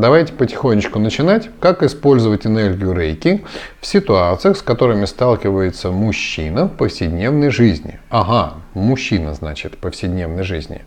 давайте 0.00 0.32
потихонечку 0.32 0.98
начинать, 0.98 1.50
как 1.60 1.82
использовать 1.82 2.46
энергию 2.46 2.92
рейки 2.92 3.44
в 3.80 3.86
ситуациях, 3.86 4.56
с 4.56 4.62
которыми 4.62 5.04
сталкивается 5.04 5.90
мужчина 5.90 6.66
в 6.66 6.76
повседневной 6.76 7.50
жизни. 7.50 7.98
Ага, 8.08 8.54
мужчина, 8.74 9.34
значит, 9.34 9.74
в 9.74 9.78
повседневной 9.78 10.44
жизни. 10.44 10.82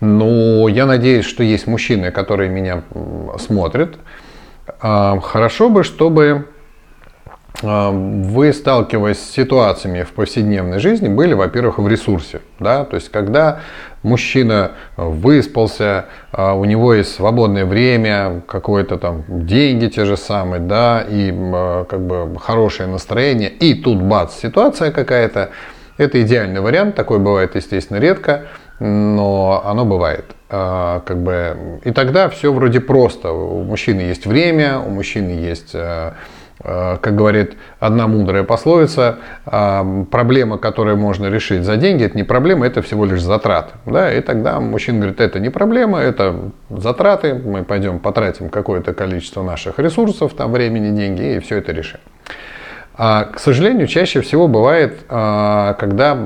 Но 0.00 0.68
я 0.68 0.86
надеюсь, 0.86 1.24
что 1.24 1.42
есть 1.42 1.66
мужчины, 1.66 2.10
которые 2.10 2.48
меня 2.48 2.82
смотрят. 3.38 3.96
А, 4.80 5.18
хорошо 5.20 5.68
бы, 5.68 5.82
чтобы 5.82 6.46
вы, 7.62 8.52
сталкиваясь 8.52 9.18
с 9.18 9.30
ситуациями 9.30 10.02
в 10.02 10.12
повседневной 10.12 10.80
жизни, 10.80 11.08
были, 11.08 11.34
во-первых, 11.34 11.78
в 11.78 11.88
ресурсе. 11.88 12.40
Да? 12.58 12.84
То 12.84 12.96
есть, 12.96 13.10
когда 13.10 13.60
мужчина 14.02 14.72
выспался, 14.96 16.06
а, 16.30 16.54
у 16.54 16.64
него 16.64 16.94
есть 16.94 17.14
свободное 17.14 17.64
время, 17.64 18.42
какое-то 18.46 18.98
там 18.98 19.24
деньги 19.28 19.86
те 19.86 20.04
же 20.04 20.16
самые, 20.16 20.60
да, 20.60 21.04
и 21.08 21.30
как 21.88 22.00
бы 22.00 22.38
хорошее 22.38 22.88
настроение, 22.88 23.48
и 23.48 23.74
тут 23.74 24.02
бац, 24.02 24.34
ситуация 24.34 24.90
какая-то, 24.90 25.50
это 25.96 26.20
идеальный 26.22 26.60
вариант, 26.60 26.96
такой 26.96 27.18
бывает, 27.18 27.54
естественно, 27.54 27.98
редко, 27.98 28.42
но 28.78 29.62
оно 29.64 29.84
бывает. 29.84 30.26
Как 30.48 31.16
бы, 31.16 31.80
и 31.84 31.90
тогда 31.92 32.28
все 32.28 32.52
вроде 32.52 32.80
просто. 32.80 33.32
У 33.32 33.62
мужчины 33.62 34.00
есть 34.00 34.26
время, 34.26 34.78
у 34.78 34.90
мужчины 34.90 35.30
есть 35.30 35.74
как 36.62 37.16
говорит 37.16 37.56
одна 37.80 38.06
мудрая 38.06 38.44
пословица, 38.44 39.18
э, 39.44 40.04
проблема, 40.10 40.56
которую 40.58 40.96
можно 40.96 41.26
решить 41.26 41.64
за 41.64 41.76
деньги, 41.76 42.04
это 42.04 42.16
не 42.16 42.22
проблема, 42.22 42.66
это 42.66 42.80
всего 42.80 43.04
лишь 43.04 43.22
затраты. 43.22 43.72
Да? 43.86 44.12
И 44.12 44.20
тогда 44.20 44.60
мужчина 44.60 44.98
говорит, 44.98 45.20
это 45.20 45.40
не 45.40 45.50
проблема, 45.50 45.98
это 45.98 46.52
затраты, 46.70 47.34
мы 47.34 47.64
пойдем 47.64 47.98
потратим 47.98 48.50
какое-то 48.50 48.94
количество 48.94 49.42
наших 49.42 49.78
ресурсов, 49.78 50.34
там 50.34 50.52
времени, 50.52 50.96
деньги, 50.96 51.36
и 51.36 51.38
все 51.40 51.56
это 51.56 51.72
решим. 51.72 52.00
А, 52.96 53.24
к 53.24 53.40
сожалению, 53.40 53.88
чаще 53.88 54.20
всего 54.20 54.46
бывает, 54.46 55.00
э, 55.08 55.74
когда 55.78 56.16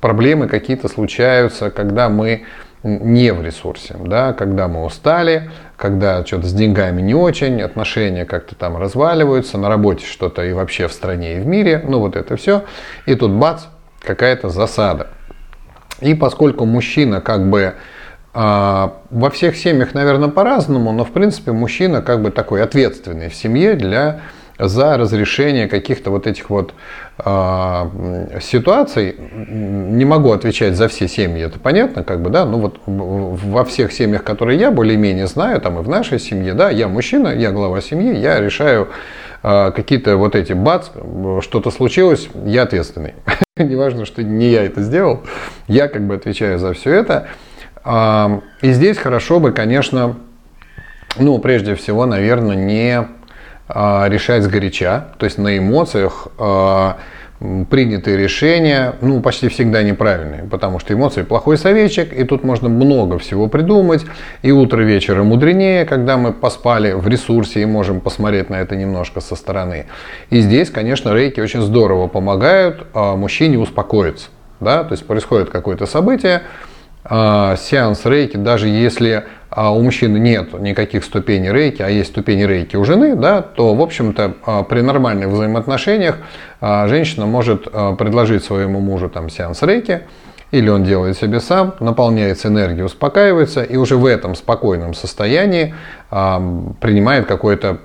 проблемы 0.00 0.48
какие-то 0.48 0.88
случаются, 0.88 1.70
когда 1.70 2.08
мы 2.08 2.42
не 2.82 3.32
в 3.32 3.42
ресурсе, 3.42 3.96
да, 3.98 4.32
когда 4.32 4.68
мы 4.68 4.84
устали, 4.84 5.50
когда 5.76 6.24
что-то 6.24 6.46
с 6.46 6.52
деньгами 6.52 7.00
не 7.00 7.14
очень, 7.14 7.62
отношения 7.62 8.24
как-то 8.24 8.54
там 8.54 8.76
разваливаются, 8.76 9.58
на 9.58 9.68
работе 9.68 10.04
что-то 10.04 10.44
и 10.44 10.52
вообще 10.52 10.88
в 10.88 10.92
стране 10.92 11.36
и 11.36 11.40
в 11.40 11.46
мире, 11.46 11.82
ну 11.86 12.00
вот 12.00 12.16
это 12.16 12.36
все, 12.36 12.64
и 13.06 13.14
тут 13.14 13.32
бац, 13.32 13.64
какая-то 14.00 14.48
засада. 14.48 15.08
И 16.00 16.14
поскольку 16.14 16.64
мужчина 16.64 17.20
как 17.20 17.48
бы 17.48 17.74
э, 18.34 18.88
во 19.10 19.30
всех 19.30 19.56
семьях, 19.56 19.94
наверное, 19.94 20.28
по-разному, 20.28 20.92
но 20.92 21.04
в 21.04 21.12
принципе 21.12 21.52
мужчина 21.52 22.02
как 22.02 22.22
бы 22.22 22.30
такой 22.32 22.62
ответственный 22.62 23.28
в 23.28 23.34
семье 23.34 23.74
для 23.74 24.20
за 24.58 24.96
разрешение 24.96 25.68
каких-то 25.68 26.10
вот 26.10 26.26
этих 26.26 26.50
вот 26.50 26.74
э, 27.18 28.38
ситуаций. 28.40 29.16
Не 29.48 30.04
могу 30.04 30.32
отвечать 30.32 30.76
за 30.76 30.88
все 30.88 31.08
семьи, 31.08 31.44
это 31.44 31.58
понятно, 31.58 32.04
как 32.04 32.22
бы, 32.22 32.30
да, 32.30 32.44
ну 32.44 32.58
вот 32.58 32.80
во 32.86 33.64
всех 33.64 33.92
семьях, 33.92 34.24
которые 34.24 34.58
я 34.58 34.70
более-менее 34.70 35.26
знаю, 35.26 35.60
там 35.60 35.78
и 35.78 35.82
в 35.82 35.88
нашей 35.88 36.18
семье, 36.18 36.54
да, 36.54 36.70
я 36.70 36.88
мужчина, 36.88 37.28
я 37.28 37.50
глава 37.50 37.80
семьи, 37.80 38.16
я 38.16 38.40
решаю 38.40 38.88
э, 39.42 39.72
какие-то 39.74 40.16
вот 40.16 40.34
эти 40.34 40.52
бац, 40.52 40.88
что-то 41.40 41.70
случилось, 41.70 42.28
я 42.44 42.62
ответственный. 42.62 43.14
Неважно, 43.56 44.04
что 44.04 44.22
не 44.22 44.50
я 44.50 44.64
это 44.64 44.82
сделал, 44.82 45.22
я 45.68 45.88
как 45.88 46.06
бы 46.06 46.14
отвечаю 46.14 46.58
за 46.58 46.72
все 46.72 46.94
это. 46.94 47.28
И 47.84 48.72
здесь 48.72 48.96
хорошо 48.96 49.40
бы, 49.40 49.50
конечно, 49.50 50.14
ну, 51.18 51.38
прежде 51.38 51.74
всего, 51.74 52.06
наверное, 52.06 52.56
не 52.56 52.98
а, 52.98 53.08
решать 53.74 54.42
сгоряча, 54.42 55.06
то 55.18 55.24
есть 55.24 55.38
на 55.38 55.56
эмоциях 55.56 56.28
а, 56.38 56.98
принятые 57.70 58.16
решения, 58.16 58.94
ну, 59.00 59.20
почти 59.20 59.48
всегда 59.48 59.82
неправильные, 59.82 60.44
потому 60.44 60.78
что 60.78 60.94
эмоции 60.94 61.22
плохой 61.22 61.56
советчик, 61.56 62.12
и 62.12 62.24
тут 62.24 62.44
можно 62.44 62.68
много 62.68 63.18
всего 63.18 63.48
придумать, 63.48 64.04
и 64.42 64.52
утро 64.52 64.82
вечера 64.82 65.22
мудренее, 65.22 65.84
когда 65.84 66.16
мы 66.16 66.32
поспали 66.32 66.92
в 66.92 67.08
ресурсе 67.08 67.62
и 67.62 67.64
можем 67.64 68.00
посмотреть 68.00 68.50
на 68.50 68.56
это 68.56 68.76
немножко 68.76 69.20
со 69.20 69.36
стороны. 69.36 69.86
И 70.30 70.40
здесь, 70.40 70.70
конечно, 70.70 71.14
рейки 71.14 71.40
очень 71.40 71.62
здорово 71.62 72.08
помогают 72.08 72.86
а, 72.94 73.16
мужчине 73.16 73.58
успокоиться, 73.58 74.28
да, 74.60 74.84
то 74.84 74.92
есть 74.92 75.06
происходит 75.06 75.50
какое-то 75.50 75.86
событие, 75.86 76.42
сеанс 77.04 78.06
рейки, 78.06 78.36
даже 78.36 78.68
если 78.68 79.24
а 79.54 79.70
у 79.70 79.82
мужчины 79.82 80.18
нет 80.18 80.58
никаких 80.58 81.04
ступеней 81.04 81.52
рейки, 81.52 81.82
а 81.82 81.88
есть 81.88 82.10
ступени 82.10 82.44
рейки 82.44 82.76
у 82.76 82.84
жены, 82.84 83.14
да, 83.14 83.42
то, 83.42 83.74
в 83.74 83.82
общем-то, 83.82 84.34
а, 84.46 84.62
при 84.62 84.80
нормальных 84.80 85.28
взаимоотношениях 85.28 86.16
а, 86.60 86.88
женщина 86.88 87.26
может 87.26 87.68
а, 87.70 87.94
предложить 87.94 88.44
своему 88.44 88.80
мужу 88.80 89.10
там 89.10 89.28
сеанс 89.28 89.62
рейки, 89.62 90.02
или 90.52 90.70
он 90.70 90.84
делает 90.84 91.18
себе 91.18 91.40
сам, 91.40 91.74
наполняется 91.80 92.48
энергией, 92.48 92.84
успокаивается, 92.84 93.62
и 93.62 93.76
уже 93.76 93.96
в 93.96 94.06
этом 94.06 94.34
спокойном 94.34 94.92
состоянии 94.92 95.74
принимает 96.10 97.24
какое-то 97.24 97.78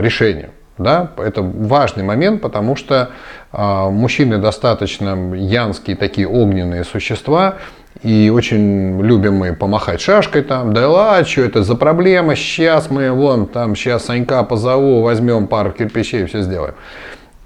решение. 0.00 0.52
Да? 0.78 1.10
Это 1.18 1.42
важный 1.42 2.02
момент, 2.02 2.40
потому 2.40 2.76
что 2.76 3.10
мужчины 3.52 4.38
достаточно 4.38 5.34
янские, 5.34 5.94
такие 5.94 6.26
огненные 6.26 6.84
существа, 6.84 7.56
и 8.02 8.30
очень 8.30 9.00
любим 9.00 9.34
мы 9.34 9.54
помахать 9.54 10.00
шашкой 10.00 10.42
там, 10.42 10.72
да 10.72 10.88
ладно, 10.88 11.26
что 11.26 11.42
это 11.42 11.62
за 11.62 11.74
проблема, 11.74 12.34
сейчас 12.34 12.90
мы 12.90 13.10
вон 13.12 13.46
там, 13.46 13.76
сейчас 13.76 14.06
Санька 14.06 14.42
позову, 14.42 15.02
возьмем 15.02 15.46
пару 15.46 15.70
кирпичей 15.72 16.22
и 16.22 16.26
все 16.26 16.42
сделаем. 16.42 16.74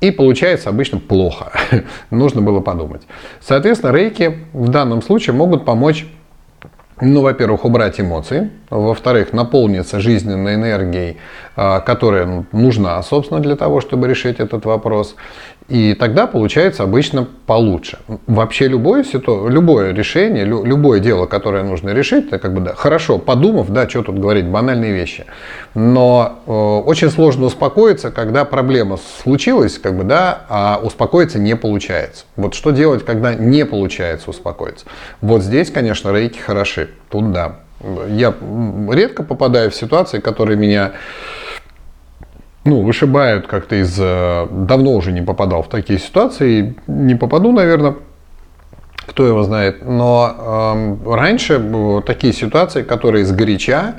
И 0.01 0.11
получается 0.11 0.69
обычно 0.69 0.99
плохо. 0.99 1.53
Нужно 2.11 2.43
было 2.43 2.61
подумать. 2.61 3.03
Соответственно, 3.41 3.93
рейки 3.93 4.39
в 4.53 4.69
данном 4.69 5.03
случае 5.03 5.35
могут 5.35 5.65
помочь 5.65 6.07
ну, 7.01 7.21
во-первых, 7.21 7.67
убрать 7.67 8.01
эмоции, 8.01 8.51
во-вторых, 8.71 9.35
наполниться 9.35 10.01
жизненной 10.01 10.55
энергией, 10.55 11.19
а, 11.55 11.81
которая 11.81 12.47
нужна, 12.53 13.03
собственно, 13.03 13.41
для 13.41 13.55
того, 13.55 13.83
чтобы 13.83 14.09
решить 14.09 14.41
этот 14.41 14.65
вопрос. 14.65 15.15
И 15.69 15.95
тогда 15.95 16.29
получается 16.29 16.85
обычно 16.85 17.27
получше. 17.47 17.99
Вообще 18.29 18.69
любое, 18.69 19.03
ситу... 19.03 19.49
любое 19.49 19.93
решение, 19.93 20.45
любое 20.45 21.01
дело, 21.01 21.27
которое 21.27 21.65
нужно 21.65 21.91
решить, 21.91 22.29
это 22.29 22.39
как 22.39 22.55
бы 22.55 22.61
да, 22.61 22.75
хорошо, 22.75 23.19
подумав, 23.19 23.71
да, 23.71 23.89
что 23.89 24.03
тут 24.03 24.19
говорить, 24.19 24.47
банальные 24.47 24.93
вещи. 24.93 25.25
Но 25.75 26.41
э, 26.47 26.51
очень 26.51 27.11
сложно 27.11 27.47
успокоиться, 27.47 28.13
когда 28.13 28.45
проблема 28.45 28.97
случилась, 29.23 29.79
как 29.79 29.97
бы, 29.97 30.05
да, 30.05 30.43
а 30.49 30.81
успокоиться 30.81 31.41
не 31.41 31.57
получается. 31.57 32.27
Вот 32.37 32.55
что 32.55 32.71
делать, 32.71 33.05
когда 33.05 33.35
не 33.35 33.65
получается 33.65 34.31
успокоиться? 34.31 34.87
Вот 35.21 35.43
здесь, 35.43 35.73
конечно, 35.73 36.13
рейки 36.13 36.39
хороши. 36.39 36.91
Тут 37.11 37.33
да. 37.33 37.57
Я 38.09 38.35
редко 38.91 39.23
попадаю 39.23 39.71
в 39.71 39.75
ситуации, 39.75 40.21
которые 40.21 40.57
меня 40.57 40.93
ну, 42.67 42.83
вышибают 42.83 43.47
как-то 43.47 43.77
из... 43.77 43.97
Э, 43.99 44.47
давно 44.51 44.93
уже 44.93 45.13
не 45.13 45.23
попадал 45.23 45.63
в 45.63 45.69
такие 45.69 45.99
ситуации, 45.99 46.75
не 46.87 47.15
попаду, 47.15 47.53
наверное, 47.53 47.95
кто 49.07 49.27
его 49.27 49.43
знает. 49.45 49.85
Но 49.85 50.99
э, 51.07 51.15
раньше 51.15 51.63
такие 52.05 52.33
ситуации, 52.33 52.83
которые 52.83 53.23
из 53.23 53.33
горяча, 53.33 53.95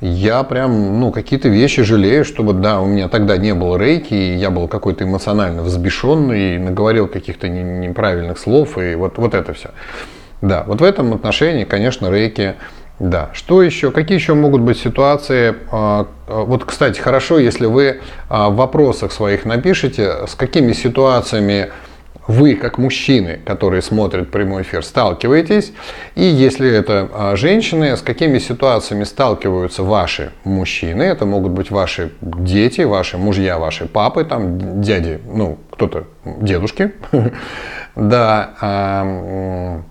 я 0.00 0.42
прям, 0.42 1.00
ну, 1.00 1.12
какие-то 1.12 1.48
вещи 1.48 1.82
жалею, 1.82 2.24
чтобы, 2.24 2.52
да, 2.52 2.80
у 2.80 2.86
меня 2.86 3.08
тогда 3.08 3.36
не 3.36 3.54
было 3.54 3.76
рейки, 3.76 4.14
и 4.14 4.34
я 4.34 4.50
был 4.50 4.68
какой-то 4.68 5.04
эмоционально 5.04 5.62
взбешенный, 5.62 6.56
и 6.56 6.58
наговорил 6.58 7.08
каких-то 7.08 7.48
неправильных 7.48 8.38
слов, 8.38 8.78
и 8.78 8.94
вот, 8.94 9.18
вот 9.18 9.34
это 9.34 9.52
все. 9.54 9.70
Да, 10.42 10.64
вот 10.66 10.80
в 10.80 10.84
этом 10.84 11.14
отношении, 11.14 11.64
конечно, 11.64 12.10
рейки 12.10 12.56
да. 12.98 13.30
Что 13.34 13.62
еще? 13.62 13.90
Какие 13.90 14.16
еще 14.16 14.34
могут 14.34 14.62
быть 14.62 14.78
ситуации? 14.78 15.54
А, 15.70 16.06
а, 16.26 16.44
вот, 16.44 16.64
кстати, 16.64 16.98
хорошо, 16.98 17.38
если 17.38 17.66
вы 17.66 18.00
а, 18.28 18.48
в 18.48 18.56
вопросах 18.56 19.12
своих 19.12 19.44
напишите, 19.44 20.26
с 20.26 20.34
какими 20.34 20.72
ситуациями 20.72 21.70
вы, 22.26 22.54
как 22.56 22.78
мужчины, 22.78 23.38
которые 23.44 23.82
смотрят 23.82 24.30
прямой 24.30 24.62
эфир, 24.62 24.82
сталкиваетесь. 24.82 25.72
И 26.16 26.24
если 26.24 26.68
это 26.68 27.36
женщины, 27.36 27.96
с 27.96 28.00
какими 28.00 28.38
ситуациями 28.38 29.04
сталкиваются 29.04 29.84
ваши 29.84 30.32
мужчины. 30.42 31.04
Это 31.04 31.24
могут 31.24 31.52
быть 31.52 31.70
ваши 31.70 32.10
дети, 32.20 32.80
ваши 32.80 33.16
мужья, 33.16 33.58
ваши 33.58 33.86
папы, 33.86 34.24
там, 34.24 34.80
дяди, 34.80 35.20
ну, 35.24 35.58
кто-то, 35.70 36.04
дедушки. 36.24 36.92
Да 37.94 39.84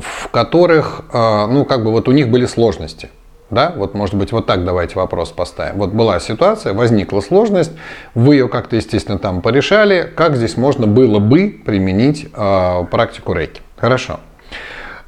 в 0.00 0.28
которых, 0.28 1.02
э, 1.12 1.46
ну, 1.46 1.64
как 1.64 1.84
бы 1.84 1.90
вот 1.90 2.08
у 2.08 2.12
них 2.12 2.30
были 2.30 2.46
сложности. 2.46 3.10
Да, 3.50 3.70
вот 3.76 3.94
может 3.94 4.14
быть 4.14 4.32
вот 4.32 4.46
так 4.46 4.64
давайте 4.64 4.94
вопрос 4.96 5.30
поставим. 5.30 5.76
Вот 5.76 5.90
была 5.90 6.18
ситуация, 6.20 6.72
возникла 6.72 7.20
сложность, 7.20 7.72
вы 8.14 8.36
ее 8.36 8.48
как-то, 8.48 8.76
естественно, 8.76 9.18
там 9.18 9.42
порешали. 9.42 10.10
Как 10.16 10.36
здесь 10.36 10.56
можно 10.56 10.86
было 10.86 11.18
бы 11.18 11.60
применить 11.64 12.28
э, 12.34 12.84
практику 12.90 13.34
рейки? 13.34 13.60
Хорошо. 13.76 14.20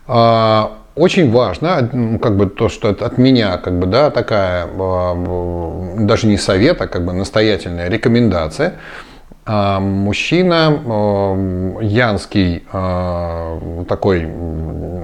Э, 0.06 0.64
очень 0.94 1.32
важно, 1.32 1.88
ну, 1.92 2.19
как 2.19 2.37
бы 2.37 2.46
то, 2.46 2.69
что 2.69 2.90
от 2.90 3.19
меня, 3.19 3.56
как 3.56 3.78
бы, 3.78 3.87
да, 3.87 4.10
такая, 4.10 4.69
а, 4.78 5.96
даже 5.98 6.28
не 6.28 6.37
совет, 6.37 6.80
а 6.80 6.87
как 6.87 7.04
бы 7.04 7.12
настоятельная 7.12 7.88
рекомендация– 7.88 8.75
а 9.13 9.13
мужчина, 9.46 10.81
э, 10.85 11.79
янский, 11.82 12.62
э, 12.73 13.85
такой, 13.88 14.29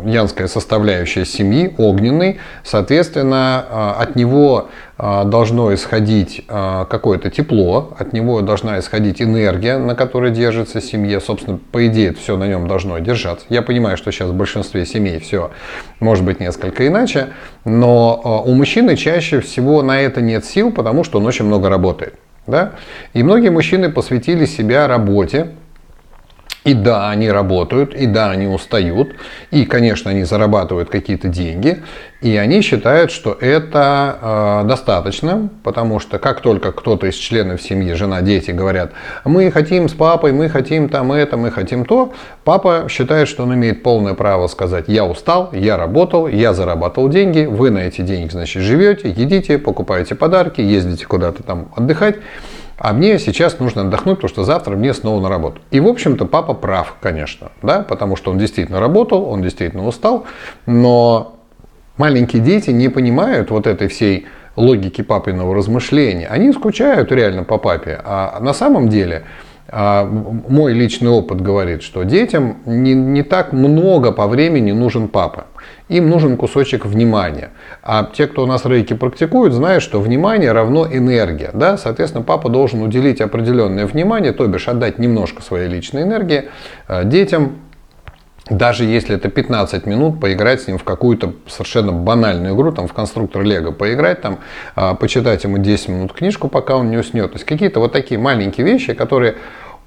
янская 0.06 0.46
составляющая 0.46 1.26
семьи, 1.26 1.74
огненный, 1.76 2.38
соответственно, 2.64 3.94
от 3.98 4.16
него 4.16 4.68
должно 4.96 5.72
исходить 5.74 6.44
какое-то 6.46 7.30
тепло, 7.30 7.94
от 7.98 8.12
него 8.12 8.40
должна 8.40 8.78
исходить 8.78 9.22
энергия, 9.22 9.78
на 9.78 9.94
которой 9.94 10.30
держится 10.30 10.80
семья. 10.80 11.20
Собственно, 11.20 11.58
по 11.70 11.86
идее, 11.86 12.14
все 12.14 12.36
на 12.36 12.46
нем 12.46 12.66
должно 12.66 12.98
держаться. 12.98 13.46
Я 13.50 13.62
понимаю, 13.62 13.96
что 13.96 14.10
сейчас 14.10 14.30
в 14.30 14.34
большинстве 14.34 14.86
семей 14.86 15.18
все 15.20 15.50
может 16.00 16.24
быть 16.24 16.40
несколько 16.40 16.86
иначе, 16.86 17.28
но 17.64 18.42
у 18.46 18.52
мужчины 18.54 18.96
чаще 18.96 19.40
всего 19.40 19.82
на 19.82 20.00
это 20.00 20.20
нет 20.22 20.44
сил, 20.44 20.72
потому 20.72 21.04
что 21.04 21.18
он 21.18 21.26
очень 21.26 21.44
много 21.44 21.68
работает. 21.68 22.14
Да? 22.50 22.72
И 23.14 23.22
многие 23.22 23.50
мужчины 23.50 23.90
посвятили 23.90 24.44
себя 24.44 24.86
работе, 24.86 25.50
и 26.64 26.74
да, 26.74 27.10
они 27.10 27.30
работают, 27.30 27.94
и 27.94 28.06
да, 28.06 28.30
они 28.30 28.46
устают, 28.46 29.14
и, 29.50 29.64
конечно, 29.64 30.10
они 30.10 30.24
зарабатывают 30.24 30.90
какие-то 30.90 31.28
деньги, 31.28 31.82
и 32.20 32.36
они 32.36 32.60
считают, 32.60 33.10
что 33.10 33.36
это 33.40 34.18
э, 34.20 34.68
достаточно, 34.68 35.48
потому 35.62 36.00
что 36.00 36.18
как 36.18 36.42
только 36.42 36.72
кто-то 36.72 37.06
из 37.06 37.14
членов 37.14 37.62
семьи, 37.62 37.94
жена, 37.94 38.20
дети 38.20 38.50
говорят, 38.50 38.92
мы 39.24 39.50
хотим 39.50 39.88
с 39.88 39.94
папой, 39.94 40.32
мы 40.32 40.50
хотим 40.50 40.90
там 40.90 41.12
это, 41.12 41.38
мы 41.38 41.50
хотим 41.50 41.86
то, 41.86 42.12
папа 42.44 42.86
считает, 42.90 43.26
что 43.26 43.44
он 43.44 43.54
имеет 43.54 43.82
полное 43.82 44.12
право 44.12 44.46
сказать, 44.46 44.84
я 44.88 45.06
устал, 45.06 45.50
я 45.54 45.78
работал, 45.78 46.26
я 46.26 46.52
зарабатывал 46.52 47.08
деньги, 47.08 47.46
вы 47.46 47.70
на 47.70 47.78
эти 47.78 48.02
деньги, 48.02 48.30
значит, 48.30 48.62
живете, 48.62 49.08
едите, 49.08 49.56
покупаете 49.56 50.14
подарки, 50.14 50.60
ездите 50.60 51.06
куда-то 51.06 51.42
там 51.42 51.68
отдыхать, 51.74 52.16
а 52.80 52.94
мне 52.94 53.18
сейчас 53.18 53.58
нужно 53.58 53.82
отдохнуть, 53.82 54.16
потому 54.16 54.30
что 54.30 54.44
завтра 54.44 54.74
мне 54.74 54.94
снова 54.94 55.20
на 55.20 55.28
работу. 55.28 55.60
И, 55.70 55.80
в 55.80 55.86
общем-то, 55.86 56.24
папа 56.24 56.54
прав, 56.54 56.96
конечно, 57.00 57.52
да, 57.62 57.82
потому 57.82 58.16
что 58.16 58.30
он 58.30 58.38
действительно 58.38 58.80
работал, 58.80 59.24
он 59.26 59.42
действительно 59.42 59.86
устал, 59.86 60.24
но 60.64 61.36
маленькие 61.98 62.40
дети 62.40 62.70
не 62.70 62.88
понимают 62.88 63.50
вот 63.50 63.66
этой 63.66 63.88
всей 63.88 64.26
логики 64.56 65.02
папиного 65.02 65.54
размышления. 65.54 66.26
Они 66.26 66.52
скучают 66.52 67.12
реально 67.12 67.44
по 67.44 67.58
папе, 67.58 68.00
а 68.02 68.40
на 68.40 68.54
самом 68.54 68.88
деле 68.88 69.24
мой 69.72 70.72
личный 70.72 71.10
опыт 71.10 71.40
говорит, 71.40 71.82
что 71.82 72.02
детям 72.02 72.58
не, 72.66 72.92
не 72.94 73.22
так 73.22 73.52
много 73.52 74.10
по 74.10 74.26
времени 74.26 74.72
нужен 74.72 75.08
папа. 75.08 75.46
Им 75.88 76.08
нужен 76.08 76.36
кусочек 76.36 76.86
внимания. 76.86 77.50
А 77.82 78.08
те, 78.12 78.26
кто 78.26 78.44
у 78.44 78.46
нас 78.46 78.64
рейки 78.64 78.94
практикуют, 78.94 79.52
знают, 79.52 79.82
что 79.82 80.00
внимание 80.00 80.52
равно 80.52 80.86
энергия. 80.86 81.50
Да? 81.52 81.76
Соответственно, 81.76 82.24
папа 82.24 82.48
должен 82.48 82.82
уделить 82.82 83.20
определенное 83.20 83.86
внимание, 83.86 84.32
то 84.32 84.46
бишь 84.46 84.68
отдать 84.68 84.98
немножко 84.98 85.42
своей 85.42 85.68
личной 85.68 86.02
энергии 86.02 86.48
а, 86.88 87.04
детям, 87.04 87.56
даже 88.48 88.84
если 88.84 89.16
это 89.16 89.28
15 89.28 89.86
минут, 89.86 90.20
поиграть 90.20 90.62
с 90.62 90.66
ним 90.66 90.78
в 90.78 90.84
какую-то 90.84 91.34
совершенно 91.46 91.92
банальную 91.92 92.54
игру, 92.54 92.72
там 92.72 92.88
в 92.88 92.92
конструктор 92.92 93.42
Лего 93.42 93.70
поиграть, 93.70 94.22
там, 94.22 94.38
а, 94.74 94.94
почитать 94.94 95.44
ему 95.44 95.58
10 95.58 95.88
минут 95.88 96.12
книжку, 96.12 96.48
пока 96.48 96.76
он 96.76 96.90
не 96.90 96.96
уснет. 96.96 97.30
То 97.32 97.36
есть 97.36 97.46
какие-то 97.46 97.80
вот 97.80 97.92
такие 97.92 98.18
маленькие 98.18 98.66
вещи, 98.66 98.94
которые 98.94 99.36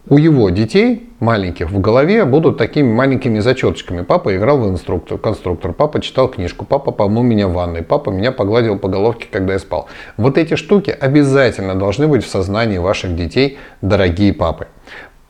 у 0.09 0.17
его 0.17 0.49
детей 0.49 1.09
маленьких 1.19 1.71
в 1.71 1.79
голове 1.79 2.25
будут 2.25 2.57
такими 2.57 2.91
маленькими 2.91 3.39
зачеточками. 3.39 4.01
Папа 4.01 4.35
играл 4.35 4.57
в 4.57 4.69
инструктор, 4.69 5.17
конструктор, 5.17 5.71
папа 5.71 6.01
читал 6.01 6.27
книжку, 6.27 6.65
папа 6.65 6.91
помыл 6.91 7.23
меня 7.23 7.47
в 7.47 7.53
ванной, 7.53 7.83
папа 7.83 8.09
меня 8.09 8.33
погладил 8.33 8.77
по 8.77 8.89
головке, 8.89 9.27
когда 9.31 9.53
я 9.53 9.59
спал. 9.59 9.87
Вот 10.17 10.37
эти 10.37 10.55
штуки 10.55 10.89
обязательно 10.89 11.75
должны 11.75 12.07
быть 12.07 12.25
в 12.25 12.29
сознании 12.29 12.79
ваших 12.79 13.15
детей, 13.15 13.57
дорогие 13.81 14.33
папы. 14.33 14.67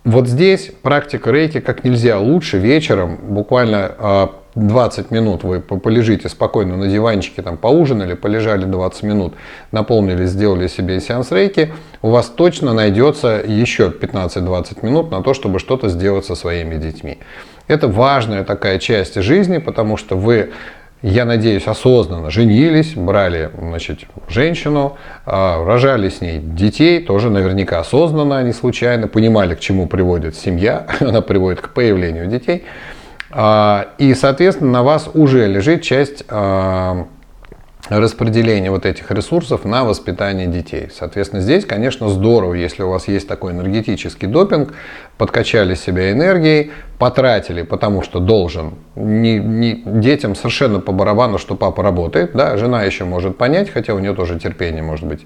Вот 0.03 0.27
здесь 0.27 0.69
практика 0.81 1.31
рейки 1.31 1.61
как 1.61 1.85
нельзя 1.85 2.19
лучше 2.19 2.57
вечером, 2.57 3.17
буквально 3.21 4.29
20 4.55 5.05
а, 5.09 5.13
минут 5.13 5.43
вы 5.43 5.61
полежите 5.61 6.27
спокойно 6.27 6.75
на 6.75 6.87
диванчике, 6.87 7.41
там 7.41 7.55
поужинали, 7.55 8.13
полежали 8.13 8.65
20 8.65 9.03
минут, 9.03 9.33
наполнили, 9.71 10.25
сделали 10.25 10.67
себе 10.67 10.99
сеанс 10.99 11.31
рейки, 11.31 11.71
у 12.01 12.09
вас 12.09 12.27
точно 12.27 12.73
найдется 12.73 13.41
еще 13.47 13.93
15-20 13.97 14.85
минут 14.85 15.09
на 15.09 15.23
то, 15.23 15.33
чтобы 15.33 15.59
что-то 15.59 15.87
сделать 15.87 16.25
со 16.25 16.35
своими 16.35 16.75
детьми. 16.75 17.19
Это 17.69 17.87
важная 17.87 18.43
такая 18.43 18.79
часть 18.79 19.15
жизни, 19.15 19.59
потому 19.59 19.95
что 19.95 20.17
вы 20.17 20.51
я 21.03 21.25
надеюсь, 21.25 21.67
осознанно 21.67 22.31
женились, 22.31 22.93
брали 22.95 23.51
значит, 23.59 23.99
женщину, 24.29 24.95
а, 25.25 25.63
рожали 25.65 26.07
с 26.07 26.21
ней 26.21 26.39
детей, 26.39 27.03
тоже 27.03 27.29
наверняка 27.29 27.79
осознанно, 27.79 28.37
а 28.37 28.43
не 28.43 28.53
случайно, 28.53 29.09
понимали, 29.09 29.53
к 29.53 29.59
чему 29.59 29.87
приводит 29.87 30.37
семья, 30.37 30.87
она 31.01 31.21
приводит 31.21 31.59
к 31.59 31.69
появлению 31.69 32.27
детей. 32.27 32.63
А, 33.31 33.87
и, 33.97 34.13
соответственно, 34.13 34.71
на 34.71 34.83
вас 34.83 35.09
уже 35.13 35.45
лежит 35.45 35.81
часть 35.81 36.23
а, 36.29 37.07
распределение 37.89 38.71
вот 38.71 38.85
этих 38.85 39.11
ресурсов 39.11 39.65
на 39.65 39.83
воспитание 39.83 40.47
детей. 40.47 40.89
Соответственно, 40.93 41.41
здесь, 41.41 41.65
конечно, 41.65 42.07
здорово, 42.07 42.53
если 42.53 42.83
у 42.83 42.89
вас 42.89 43.07
есть 43.07 43.27
такой 43.27 43.51
энергетический 43.51 44.27
допинг, 44.27 44.73
подкачали 45.17 45.75
себя 45.75 46.11
энергией, 46.11 46.71
потратили, 46.97 47.63
потому 47.63 48.01
что 48.01 48.19
должен. 48.19 48.75
Не, 48.95 49.37
не, 49.37 49.83
детям 49.85 50.35
совершенно 50.35 50.79
по 50.79 50.93
барабану, 50.93 51.37
что 51.37 51.55
папа 51.55 51.83
работает, 51.83 52.31
да, 52.33 52.55
жена 52.57 52.83
еще 52.83 53.03
может 53.03 53.37
понять, 53.37 53.69
хотя 53.69 53.93
у 53.93 53.99
нее 53.99 54.13
тоже 54.13 54.39
терпение, 54.39 54.81
может 54.81 55.05
быть, 55.05 55.25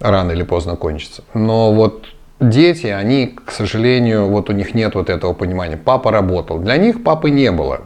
рано 0.00 0.30
или 0.30 0.44
поздно 0.44 0.76
кончится. 0.76 1.24
Но 1.34 1.72
вот 1.72 2.06
дети, 2.40 2.86
они, 2.86 3.34
к 3.44 3.50
сожалению, 3.50 4.28
вот 4.28 4.50
у 4.50 4.52
них 4.52 4.74
нет 4.74 4.94
вот 4.94 5.10
этого 5.10 5.32
понимания. 5.32 5.76
Папа 5.76 6.12
работал. 6.12 6.58
Для 6.58 6.76
них 6.76 7.02
папы 7.02 7.30
не 7.30 7.50
было. 7.50 7.82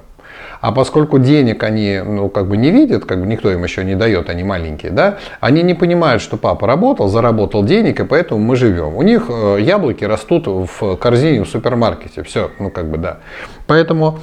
А 0.63 0.71
поскольку 0.71 1.19
денег 1.19 1.65
они, 1.65 2.01
ну, 2.05 2.29
как 2.29 2.47
бы 2.47 2.57
не 2.57 2.71
видят, 2.71 3.05
как 3.05 3.21
бы 3.21 3.27
никто 3.27 3.51
им 3.51 3.65
еще 3.65 3.85
не 3.85 3.97
дает, 3.97 4.31
они 4.31 4.45
маленькие, 4.45 4.93
да, 4.93 5.19
они 5.41 5.65
не 5.65 5.75
понимают, 5.75 6.23
что 6.23 6.37
папа 6.37 6.69
работал, 6.69 7.09
заработал 7.09 7.65
денег, 7.65 7.99
и 7.99 8.05
поэтому 8.05 8.41
мы 8.41 8.55
живем. 8.55 8.97
У 8.97 9.03
них 9.03 9.25
э, 9.29 9.59
яблоки 9.61 10.05
растут 10.05 10.47
в 10.47 10.97
корзине 10.97 11.43
в 11.43 11.49
супермаркете. 11.49 12.23
Все, 12.23 12.53
ну, 12.61 12.71
как 12.71 12.89
бы, 12.89 12.97
да. 12.97 13.19
Поэтому 13.67 14.21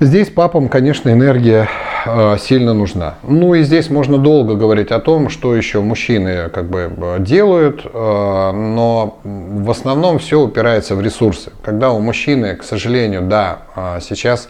Здесь 0.00 0.28
папам, 0.28 0.68
конечно, 0.68 1.10
энергия 1.10 1.68
э, 2.04 2.36
сильно 2.40 2.74
нужна. 2.74 3.14
Ну 3.22 3.54
и 3.54 3.62
здесь 3.62 3.90
можно 3.90 4.18
долго 4.18 4.56
говорить 4.56 4.90
о 4.90 4.98
том, 4.98 5.28
что 5.28 5.54
еще 5.54 5.80
мужчины 5.82 6.48
как 6.48 6.68
бы 6.68 6.90
делают, 7.20 7.82
э, 7.84 7.88
но 7.92 9.20
в 9.22 9.70
основном 9.70 10.18
все 10.18 10.40
упирается 10.40 10.96
в 10.96 11.00
ресурсы. 11.00 11.52
Когда 11.62 11.92
у 11.92 12.00
мужчины, 12.00 12.56
к 12.56 12.64
сожалению, 12.64 13.22
да, 13.22 14.00
сейчас 14.00 14.48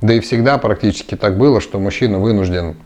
да 0.00 0.14
и 0.14 0.20
всегда 0.20 0.56
практически 0.56 1.14
так 1.14 1.36
было, 1.36 1.60
что 1.60 1.78
мужчина 1.78 2.18
вынужден 2.18 2.76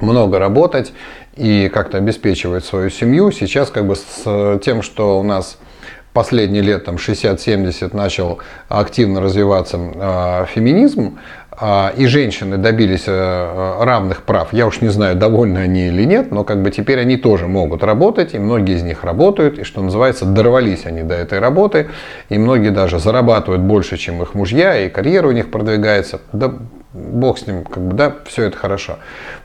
много 0.00 0.38
работать 0.38 0.92
и 1.36 1.68
как-то 1.68 1.98
обеспечивать 1.98 2.64
свою 2.64 2.88
семью. 2.88 3.32
Сейчас 3.32 3.70
как 3.70 3.86
бы 3.86 3.96
с 3.96 4.58
тем, 4.64 4.82
что 4.82 5.20
у 5.20 5.22
нас 5.22 5.58
последние 6.18 6.62
лет, 6.62 6.84
там 6.84 6.96
60-70, 6.96 7.96
начал 7.96 8.40
активно 8.68 9.20
развиваться 9.20 9.78
э, 9.78 10.46
феминизм, 10.52 11.20
э, 11.60 11.90
и 11.96 12.06
женщины 12.06 12.56
добились 12.56 13.04
э, 13.06 13.84
равных 13.84 14.24
прав. 14.24 14.52
Я 14.52 14.66
уж 14.66 14.80
не 14.80 14.88
знаю, 14.88 15.14
довольны 15.14 15.58
они 15.58 15.86
или 15.86 16.02
нет, 16.02 16.32
но 16.32 16.42
как 16.42 16.60
бы 16.60 16.72
теперь 16.72 16.98
они 16.98 17.16
тоже 17.16 17.46
могут 17.46 17.84
работать, 17.84 18.34
и 18.34 18.38
многие 18.40 18.74
из 18.74 18.82
них 18.82 19.04
работают, 19.04 19.60
и 19.60 19.62
что 19.62 19.80
называется, 19.80 20.24
дорвались 20.24 20.86
они 20.86 21.04
до 21.04 21.14
этой 21.14 21.38
работы, 21.38 21.86
и 22.30 22.36
многие 22.36 22.70
даже 22.70 22.98
зарабатывают 22.98 23.62
больше, 23.62 23.96
чем 23.96 24.20
их 24.20 24.34
мужья, 24.34 24.76
и 24.76 24.88
карьера 24.88 25.28
у 25.28 25.32
них 25.32 25.52
продвигается. 25.52 26.20
Да 26.32 26.52
бог 26.92 27.38
с 27.38 27.46
ним, 27.46 27.64
как 27.64 27.82
бы, 27.82 27.94
да, 27.94 28.16
все 28.26 28.44
это 28.44 28.56
хорошо. 28.56 28.98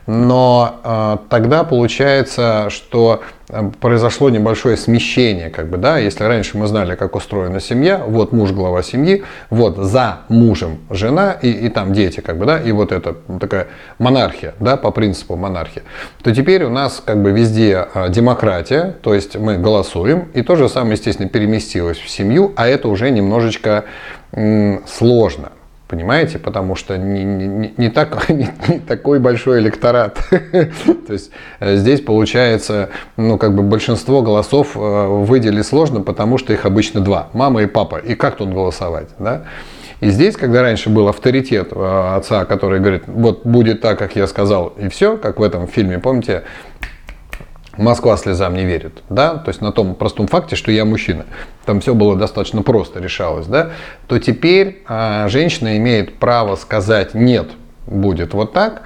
Но 0.06 0.80
э, 0.82 1.16
тогда 1.28 1.64
получается, 1.64 2.68
что 2.70 3.22
э, 3.43 3.43
произошло 3.80 4.30
небольшое 4.30 4.76
смещение, 4.76 5.50
как 5.50 5.68
бы, 5.68 5.76
да, 5.76 5.98
если 5.98 6.24
раньше 6.24 6.58
мы 6.58 6.66
знали, 6.66 6.94
как 6.94 7.16
устроена 7.16 7.60
семья, 7.60 8.02
вот 8.06 8.32
муж 8.32 8.52
глава 8.52 8.82
семьи, 8.82 9.24
вот 9.50 9.76
за 9.76 10.20
мужем 10.28 10.78
жена 10.90 11.32
и, 11.32 11.50
и 11.50 11.68
там 11.68 11.92
дети, 11.92 12.20
как 12.20 12.38
бы, 12.38 12.46
да, 12.46 12.60
и 12.60 12.72
вот 12.72 12.92
это 12.92 13.16
такая 13.40 13.68
монархия, 13.98 14.54
да, 14.60 14.76
по 14.76 14.90
принципу 14.90 15.36
монархии, 15.36 15.82
то 16.22 16.34
теперь 16.34 16.64
у 16.64 16.70
нас 16.70 17.02
как 17.04 17.22
бы 17.22 17.32
везде 17.32 17.86
э, 17.94 18.08
демократия, 18.10 18.96
то 19.02 19.14
есть 19.14 19.36
мы 19.36 19.58
голосуем, 19.58 20.28
и 20.34 20.42
то 20.42 20.56
же 20.56 20.68
самое, 20.68 20.92
естественно, 20.92 21.28
переместилось 21.28 21.98
в 21.98 22.08
семью, 22.08 22.52
а 22.56 22.66
это 22.66 22.88
уже 22.88 23.10
немножечко 23.10 23.84
сложно. 24.86 25.52
Понимаете? 25.94 26.40
Потому 26.40 26.74
что 26.74 26.98
не, 26.98 27.22
не, 27.22 27.72
не, 27.76 27.88
так, 27.88 28.28
не, 28.28 28.48
не 28.66 28.80
такой 28.80 29.20
большой 29.20 29.60
электорат. 29.60 30.18
То 30.30 31.12
есть 31.12 31.30
э, 31.60 31.76
здесь 31.76 32.00
получается, 32.00 32.88
ну, 33.16 33.38
как 33.38 33.54
бы 33.54 33.62
большинство 33.62 34.20
голосов 34.20 34.72
э, 34.74 34.78
выделить 34.80 35.64
сложно, 35.64 36.00
потому 36.00 36.36
что 36.36 36.52
их 36.52 36.66
обычно 36.66 37.00
два. 37.00 37.28
Мама 37.32 37.62
и 37.62 37.66
папа. 37.66 37.98
И 37.98 38.16
как 38.16 38.34
тут 38.34 38.52
голосовать? 38.52 39.10
Да? 39.20 39.44
И 40.00 40.10
здесь, 40.10 40.36
когда 40.36 40.62
раньше 40.62 40.90
был 40.90 41.06
авторитет 41.06 41.68
э, 41.70 42.14
отца, 42.16 42.44
который 42.44 42.80
говорит, 42.80 43.04
вот 43.06 43.46
будет 43.46 43.80
так, 43.80 43.96
как 43.96 44.16
я 44.16 44.26
сказал, 44.26 44.72
и 44.76 44.88
все, 44.88 45.16
как 45.16 45.38
в 45.38 45.44
этом 45.44 45.68
фильме, 45.68 46.00
помните, 46.00 46.42
Москва 47.76 48.16
слезам 48.16 48.54
не 48.54 48.64
верит, 48.64 49.02
да, 49.08 49.36
то 49.36 49.48
есть 49.48 49.60
на 49.60 49.72
том 49.72 49.94
простом 49.94 50.26
факте, 50.26 50.56
что 50.56 50.70
я 50.70 50.84
мужчина, 50.84 51.26
там 51.64 51.80
все 51.80 51.94
было 51.94 52.16
достаточно 52.16 52.62
просто 52.62 53.00
решалось, 53.00 53.46
да, 53.46 53.70
то 54.06 54.18
теперь 54.18 54.82
а, 54.86 55.28
женщина 55.28 55.76
имеет 55.76 56.18
право 56.18 56.56
сказать 56.56 57.14
нет, 57.14 57.48
будет 57.86 58.34
вот 58.34 58.52
так, 58.52 58.82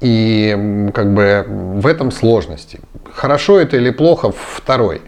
и 0.00 0.90
как 0.94 1.12
бы 1.12 1.44
в 1.46 1.86
этом 1.86 2.10
сложности. 2.10 2.80
Хорошо 3.12 3.58
это 3.58 3.76
или 3.76 3.90
плохо, 3.90 4.32
второй. 4.32 5.00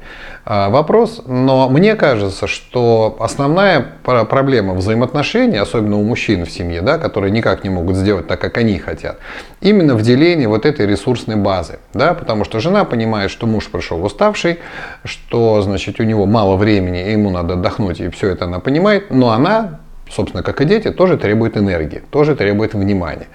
А, 0.50 0.70
вопрос, 0.70 1.22
но 1.26 1.68
мне 1.68 1.94
кажется, 1.94 2.46
что 2.46 3.18
основная 3.20 3.86
проблема 4.02 4.72
взаимоотношений, 4.72 5.58
особенно 5.58 5.98
у 5.98 6.04
мужчин 6.04 6.46
в 6.46 6.50
семье, 6.50 6.80
да, 6.80 6.96
которые 6.96 7.30
никак 7.30 7.64
не 7.64 7.70
могут 7.70 7.96
сделать 7.96 8.26
так, 8.26 8.40
как 8.40 8.56
они 8.56 8.78
хотят, 8.78 9.18
именно 9.60 9.94
в 9.94 10.00
делении 10.00 10.46
вот 10.46 10.64
этой 10.64 10.86
ресурсной 10.86 11.36
базы. 11.36 11.80
Да, 11.92 12.14
потому 12.14 12.44
что 12.44 12.60
жена 12.60 12.86
понимает, 12.86 13.30
что 13.30 13.46
муж 13.46 13.66
пришел 13.66 14.02
уставший, 14.02 14.60
что 15.04 15.60
значит, 15.60 16.00
у 16.00 16.04
него 16.04 16.24
мало 16.24 16.56
времени, 16.56 17.08
и 17.08 17.12
ему 17.12 17.28
надо 17.28 17.52
отдохнуть, 17.52 18.00
и 18.00 18.08
все 18.08 18.30
это 18.30 18.46
она 18.46 18.58
понимает, 18.58 19.10
но 19.10 19.32
она, 19.32 19.80
собственно, 20.10 20.42
как 20.42 20.62
и 20.62 20.64
дети, 20.64 20.90
тоже 20.90 21.18
требует 21.18 21.58
энергии, 21.58 22.00
тоже 22.10 22.34
требует 22.34 22.72
внимания. 22.72 23.26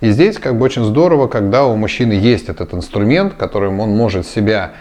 И 0.00 0.10
здесь 0.10 0.38
как 0.38 0.58
бы 0.58 0.64
очень 0.64 0.84
здорово, 0.84 1.26
когда 1.26 1.64
у 1.66 1.76
мужчины 1.76 2.12
есть 2.12 2.48
этот 2.48 2.74
инструмент, 2.74 3.34
которым 3.34 3.80
он 3.80 3.90
может 3.90 4.26
себя 4.26 4.72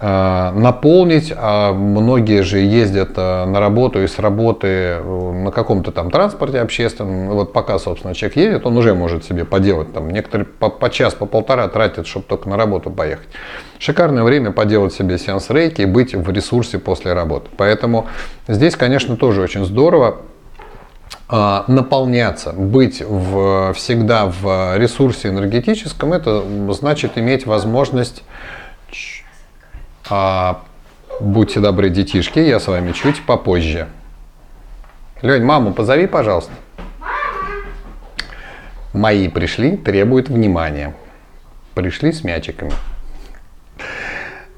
Э, 0.00 0.50
наполнить. 0.54 1.32
А 1.36 1.72
многие 1.72 2.42
же 2.42 2.58
ездят 2.58 3.10
э, 3.16 3.44
на 3.44 3.60
работу 3.60 4.02
и 4.02 4.06
с 4.06 4.18
работы 4.18 4.66
э, 4.66 5.32
на 5.44 5.50
каком-то 5.50 5.92
там 5.92 6.10
транспорте 6.10 6.60
общественном. 6.60 7.28
Вот 7.28 7.52
пока, 7.52 7.78
собственно, 7.78 8.14
человек 8.14 8.36
едет, 8.36 8.66
он 8.66 8.76
уже 8.76 8.94
может 8.94 9.24
себе 9.24 9.44
поделать. 9.44 9.92
Там 9.92 10.10
некоторые 10.10 10.46
по, 10.46 10.70
по 10.70 10.90
час, 10.90 11.14
по 11.14 11.26
полтора 11.26 11.68
тратят, 11.68 12.06
чтобы 12.06 12.24
только 12.26 12.48
на 12.48 12.56
работу 12.56 12.90
поехать. 12.90 13.28
Шикарное 13.78 14.24
время 14.24 14.50
поделать 14.50 14.92
себе 14.92 15.18
сеанс 15.18 15.50
рейки 15.50 15.82
и 15.82 15.86
быть 15.86 16.14
в 16.14 16.30
ресурсе 16.30 16.78
после 16.78 17.12
работы. 17.12 17.50
Поэтому 17.56 18.06
здесь, 18.48 18.76
конечно, 18.76 19.16
тоже 19.16 19.42
очень 19.42 19.64
здорово 19.64 20.16
наполняться, 21.28 22.52
быть 22.52 23.00
в, 23.00 23.72
всегда 23.74 24.26
в 24.26 24.76
ресурсе 24.76 25.28
энергетическом, 25.28 26.12
это 26.12 26.44
значит 26.72 27.16
иметь 27.16 27.46
возможность 27.46 28.22
а, 30.10 30.62
будьте 31.20 31.60
добры, 31.60 31.88
детишки, 31.88 32.38
я 32.38 32.60
с 32.60 32.66
вами 32.66 32.92
чуть 32.92 33.24
попозже. 33.24 33.88
Лень, 35.22 35.44
маму 35.44 35.72
позови, 35.72 36.06
пожалуйста. 36.06 36.52
Мои 38.92 39.28
пришли, 39.28 39.76
требуют 39.76 40.28
внимания. 40.28 40.94
Пришли 41.74 42.12
с 42.12 42.24
мячиками. 42.24 42.72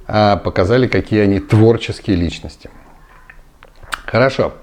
А, 0.06 0.36
показали, 0.36 0.88
какие 0.88 1.20
они 1.20 1.38
творческие 1.38 2.16
личности. 2.16 2.70
Хорошо. 4.06 4.54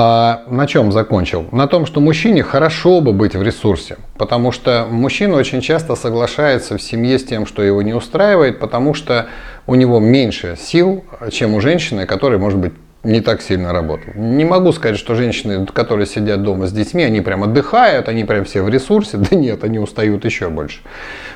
А 0.00 0.44
на 0.46 0.68
чем 0.68 0.92
закончил? 0.92 1.46
На 1.50 1.66
том, 1.66 1.84
что 1.84 2.00
мужчине 2.00 2.44
хорошо 2.44 3.00
бы 3.00 3.12
быть 3.12 3.34
в 3.34 3.42
ресурсе, 3.42 3.96
потому 4.16 4.52
что 4.52 4.86
мужчина 4.88 5.34
очень 5.34 5.60
часто 5.60 5.96
соглашается 5.96 6.78
в 6.78 6.82
семье 6.82 7.18
с 7.18 7.24
тем, 7.24 7.46
что 7.46 7.64
его 7.64 7.82
не 7.82 7.94
устраивает, 7.94 8.60
потому 8.60 8.94
что 8.94 9.26
у 9.66 9.74
него 9.74 9.98
меньше 9.98 10.56
сил, 10.56 11.04
чем 11.32 11.54
у 11.54 11.60
женщины, 11.60 12.06
которая 12.06 12.38
может 12.38 12.60
быть 12.60 12.74
не 13.02 13.20
так 13.20 13.42
сильно 13.42 13.72
работают. 13.72 14.16
Не 14.16 14.44
могу 14.44 14.72
сказать, 14.72 14.98
что 14.98 15.16
женщины, 15.16 15.66
которые 15.66 16.06
сидят 16.06 16.42
дома 16.42 16.68
с 16.68 16.72
детьми, 16.72 17.02
они 17.02 17.20
прям 17.20 17.42
отдыхают, 17.42 18.08
они 18.08 18.24
прям 18.24 18.44
все 18.44 18.62
в 18.62 18.68
ресурсе. 18.68 19.16
Да 19.30 19.36
нет, 19.36 19.64
они 19.64 19.78
устают 19.78 20.24
еще 20.24 20.48
больше. 20.48 20.78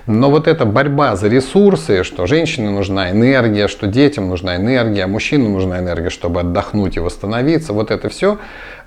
Но 0.07 0.31
вот 0.31 0.49
эта 0.49 0.65
борьба 0.65 1.15
за 1.17 1.29
ресурсы, 1.29 2.03
что 2.03 2.27
женщине 2.27 2.71
нужна 2.71 3.11
энергия, 3.11 3.69
что 3.69 3.87
детям 3.87 4.29
нужна 4.29 4.57
энергия, 4.57 5.07
мужчинам 5.07 5.53
нужна 5.53 5.79
энергия, 5.79 6.11
чтобы 6.11 6.41
отдохнуть 6.41 6.97
и 6.97 7.01
восстановиться, 7.01 7.73
вот 7.73 7.91
это 7.91 8.09
все 8.09 8.39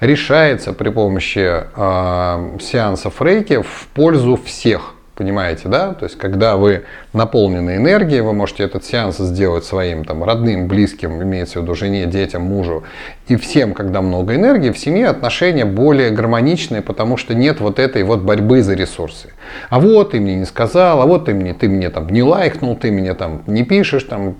решается 0.02 0.74
при 0.74 0.90
помощи 0.90 1.64
э, 1.76 2.58
сеансов 2.60 3.22
рейки 3.22 3.62
в 3.62 3.88
пользу 3.94 4.40
всех. 4.44 4.95
Понимаете, 5.16 5.70
да? 5.70 5.94
То 5.94 6.06
есть, 6.06 6.18
когда 6.18 6.58
вы 6.58 6.84
наполнены 7.14 7.78
энергией, 7.78 8.20
вы 8.20 8.34
можете 8.34 8.64
этот 8.64 8.84
сеанс 8.84 9.18
сделать 9.18 9.64
своим 9.64 10.04
там, 10.04 10.26
родным, 10.26 10.68
близким, 10.68 11.24
имеется 11.24 11.60
в 11.60 11.64
виду 11.64 11.74
жене, 11.74 12.06
детям, 12.06 12.42
мужу. 12.42 12.84
И 13.30 13.38
всем, 13.38 13.74
когда 13.74 14.02
много 14.02 14.36
энергии, 14.36 14.72
в 14.72 14.78
семье 14.78 15.08
отношения 15.08 15.64
более 15.64 16.10
гармоничные, 16.10 16.82
потому 16.82 17.16
что 17.16 17.34
нет 17.34 17.62
вот 17.62 17.80
этой 17.80 18.04
вот 18.04 18.24
борьбы 18.24 18.62
за 18.62 18.74
ресурсы. 18.74 19.30
А 19.70 19.80
вот 19.80 20.12
ты 20.12 20.20
мне 20.20 20.36
не 20.36 20.46
сказал, 20.46 21.02
а 21.02 21.06
вот 21.06 21.26
ты 21.26 21.34
мне, 21.34 21.54
ты 21.54 21.70
мне 21.70 21.90
там 21.90 22.10
не 22.10 22.22
лайкнул, 22.22 22.76
ты 22.76 22.92
мне 22.92 23.14
там 23.14 23.42
не 23.48 23.64
пишешь, 23.64 24.04
там 24.04 24.36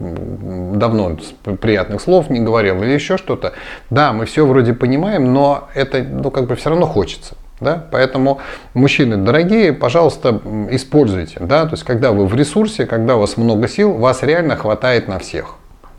давно 0.78 1.18
приятных 1.62 2.02
слов 2.02 2.30
не 2.30 2.42
говорил 2.42 2.84
или 2.84 2.92
еще 2.92 3.16
что-то. 3.16 3.54
Да, 3.90 4.12
мы 4.12 4.26
все 4.26 4.46
вроде 4.46 4.74
понимаем, 4.74 5.34
но 5.34 5.70
это 5.74 6.04
ну, 6.04 6.32
как 6.32 6.48
бы 6.48 6.58
все 6.58 6.70
равно 6.70 6.86
хочется. 6.86 7.38
Да? 7.60 7.86
Поэтому, 7.92 8.40
мужчины 8.74 9.18
дорогие, 9.18 9.74
пожалуйста, 9.74 10.42
используйте. 10.72 11.38
Да? 11.40 11.66
То 11.66 11.72
есть, 11.74 11.84
когда 11.84 12.12
вы 12.12 12.26
в 12.26 12.36
ресурсе, 12.36 12.86
когда 12.86 13.16
у 13.16 13.22
вас 13.22 13.38
много 13.38 13.68
сил, 13.68 13.94
вас 13.94 14.24
реально 14.24 14.56
хватает 14.56 15.08
на 15.08 15.20
всех. 15.20 15.56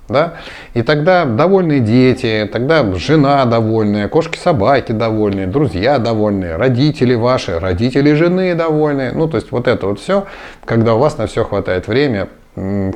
Да? 0.09 0.35
И 0.75 0.83
тогда 0.83 1.25
довольные 1.25 1.81
дети, 1.81 2.49
тогда 2.53 2.85
жена 2.95 3.45
довольная, 3.45 4.09
кошки-собаки 4.09 4.93
довольные, 4.93 5.47
друзья 5.47 5.99
довольные, 5.99 6.57
родители 6.57 7.15
ваши, 7.15 7.59
родители 7.59 8.13
жены 8.13 8.55
довольные. 8.55 9.13
Ну, 9.13 9.27
то 9.27 9.37
есть 9.37 9.51
вот 9.51 9.67
это 9.67 9.87
вот 9.89 9.99
все, 9.99 10.27
когда 10.65 10.95
у 10.95 10.99
вас 10.99 11.19
на 11.19 11.27
все 11.27 11.45
хватает 11.45 11.89
время, 11.89 12.29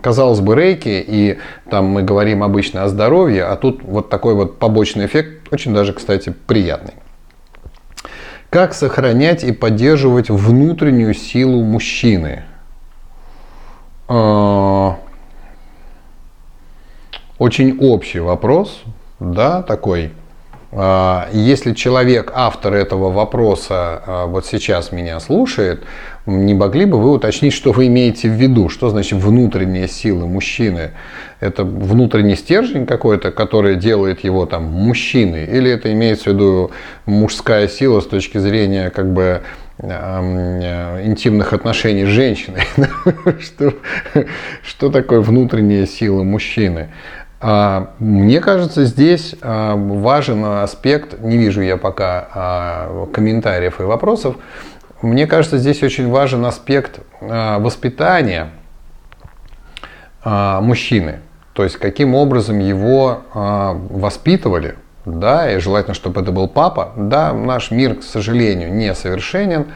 казалось 0.02 0.40
бы, 0.40 0.54
рейки, 0.54 1.04
и 1.06 1.38
там 1.68 1.86
мы 1.86 2.02
говорим 2.02 2.42
обычно 2.42 2.84
о 2.84 2.88
здоровье, 2.88 3.44
а 3.44 3.56
тут 3.56 3.82
вот 3.82 4.08
такой 4.08 4.34
вот 4.34 4.58
побочный 4.58 5.06
эффект, 5.06 5.52
очень 5.52 5.74
даже, 5.74 5.92
кстати, 5.92 6.32
приятный. 6.46 6.94
Как 8.50 8.74
сохранять 8.74 9.44
и 9.44 9.52
поддерживать 9.52 10.28
внутреннюю 10.28 11.14
силу 11.14 11.62
мужчины? 11.62 12.42
А, 14.08 14.98
очень 17.38 17.78
общий 17.78 18.18
вопрос, 18.18 18.82
да, 19.20 19.62
такой. 19.62 20.10
А, 20.72 21.28
если 21.32 21.74
человек, 21.74 22.30
автор 22.32 22.74
этого 22.74 23.10
вопроса, 23.10 24.02
а, 24.06 24.26
вот 24.26 24.46
сейчас 24.46 24.92
меня 24.92 25.18
слушает, 25.18 25.82
не 26.26 26.54
могли 26.54 26.84
бы 26.84 27.00
вы 27.00 27.10
уточнить, 27.10 27.52
что 27.52 27.72
вы 27.72 27.88
имеете 27.88 28.28
в 28.28 28.34
виду? 28.34 28.68
Что 28.68 28.88
значит 28.88 29.18
внутренние 29.20 29.88
силы 29.88 30.28
мужчины? 30.28 30.92
Это 31.40 31.64
внутренний 31.64 32.36
стержень 32.36 32.86
какой-то, 32.86 33.32
который 33.32 33.76
делает 33.76 34.22
его 34.22 34.46
там 34.46 34.64
мужчиной? 34.64 35.46
Или 35.46 35.72
это 35.72 35.92
имеется 35.92 36.30
в 36.30 36.34
виду 36.34 36.70
мужская 37.04 37.66
сила 37.66 38.00
с 38.00 38.06
точки 38.06 38.38
зрения 38.38 38.90
как 38.90 39.12
бы 39.12 39.42
э, 39.78 41.02
интимных 41.04 41.52
отношений 41.52 42.04
с 42.04 42.10
женщиной? 42.10 42.62
что, 43.40 43.74
что 44.62 44.90
такое 44.90 45.20
внутренняя 45.20 45.86
сила 45.86 46.22
мужчины? 46.22 46.90
А, 47.40 47.92
мне 47.98 48.40
кажется, 48.40 48.84
здесь 48.84 49.34
а, 49.40 49.74
важен 49.74 50.44
аспект, 50.44 51.20
не 51.20 51.38
вижу 51.38 51.62
я 51.62 51.78
пока 51.78 52.28
а, 52.34 53.06
комментариев 53.12 53.80
и 53.80 53.84
вопросов, 53.84 54.36
мне 55.00 55.26
кажется, 55.26 55.56
здесь 55.56 55.82
очень 55.82 56.10
важен 56.10 56.44
аспект 56.44 57.00
воспитания 57.22 58.50
мужчины. 60.22 61.20
То 61.54 61.64
есть, 61.64 61.78
каким 61.78 62.14
образом 62.14 62.58
его 62.58 63.22
воспитывали, 63.32 64.76
да, 65.06 65.50
и 65.50 65.58
желательно, 65.58 65.94
чтобы 65.94 66.20
это 66.20 66.32
был 66.32 66.48
папа. 66.48 66.92
Да, 66.96 67.32
наш 67.32 67.70
мир, 67.70 67.94
к 67.94 68.02
сожалению, 68.02 68.74
несовершенен, 68.74 69.68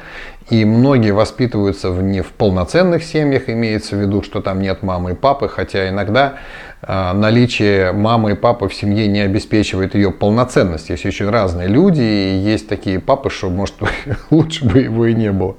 и 0.50 0.64
многие 0.66 1.12
воспитываются 1.12 1.90
в, 1.90 2.02
не 2.02 2.20
в 2.20 2.32
полноценных 2.32 3.02
семьях, 3.02 3.48
имеется 3.48 3.96
в 3.96 4.00
виду, 4.00 4.22
что 4.22 4.42
там 4.42 4.60
нет 4.60 4.82
мамы 4.82 5.12
и 5.12 5.14
папы, 5.14 5.48
хотя 5.48 5.88
иногда 5.88 6.34
э, 6.82 7.12
наличие 7.14 7.92
мамы 7.92 8.32
и 8.32 8.34
папы 8.34 8.68
в 8.68 8.74
семье 8.74 9.08
не 9.08 9.20
обеспечивает 9.20 9.94
ее 9.94 10.10
полноценность. 10.10 10.90
Есть 10.90 11.06
очень 11.06 11.30
разные 11.30 11.68
люди, 11.68 12.02
и 12.02 12.36
есть 12.36 12.68
такие 12.68 13.00
папы, 13.00 13.30
что, 13.30 13.48
может, 13.48 13.76
лучше 14.30 14.66
бы 14.66 14.80
его 14.80 15.06
и 15.06 15.14
не 15.14 15.32
было. 15.32 15.56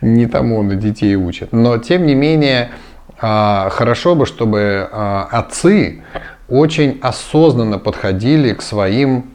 Не 0.00 0.26
тому 0.26 0.58
он 0.58 0.70
и 0.72 0.76
детей 0.76 1.16
учит. 1.16 1.52
Но, 1.52 1.78
тем 1.78 2.06
не 2.06 2.14
менее, 2.14 2.70
э, 3.20 3.68
хорошо 3.70 4.14
бы, 4.14 4.26
чтобы 4.26 4.88
э, 4.90 5.24
отцы 5.32 6.04
очень 6.48 7.00
осознанно 7.02 7.78
подходили 7.78 8.54
к 8.54 8.62
своим 8.62 9.26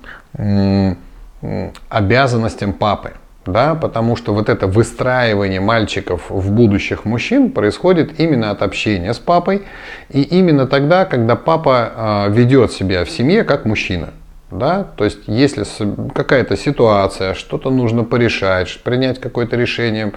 обязанностям 1.89 2.73
папы 2.73 3.13
да, 3.45 3.75
потому 3.75 4.15
что 4.15 4.33
вот 4.33 4.49
это 4.49 4.67
выстраивание 4.67 5.59
мальчиков 5.59 6.29
в 6.29 6.51
будущих 6.51 7.05
мужчин 7.05 7.51
происходит 7.51 8.19
именно 8.19 8.51
от 8.51 8.61
общения 8.61 9.13
с 9.13 9.19
папой 9.19 9.63
и 10.09 10.21
именно 10.21 10.65
тогда, 10.65 11.05
когда 11.05 11.35
папа 11.35 12.25
э, 12.27 12.31
ведет 12.31 12.71
себя 12.71 13.05
в 13.05 13.09
семье 13.09 13.43
как 13.43 13.65
мужчина. 13.65 14.09
Да? 14.51 14.83
То 14.83 15.05
есть, 15.05 15.19
если 15.27 15.65
какая-то 16.13 16.55
ситуация, 16.55 17.33
что-то 17.33 17.69
нужно 17.71 18.03
порешать, 18.03 18.79
принять 18.83 19.19
какое-то 19.19 19.57
решение 19.57 20.13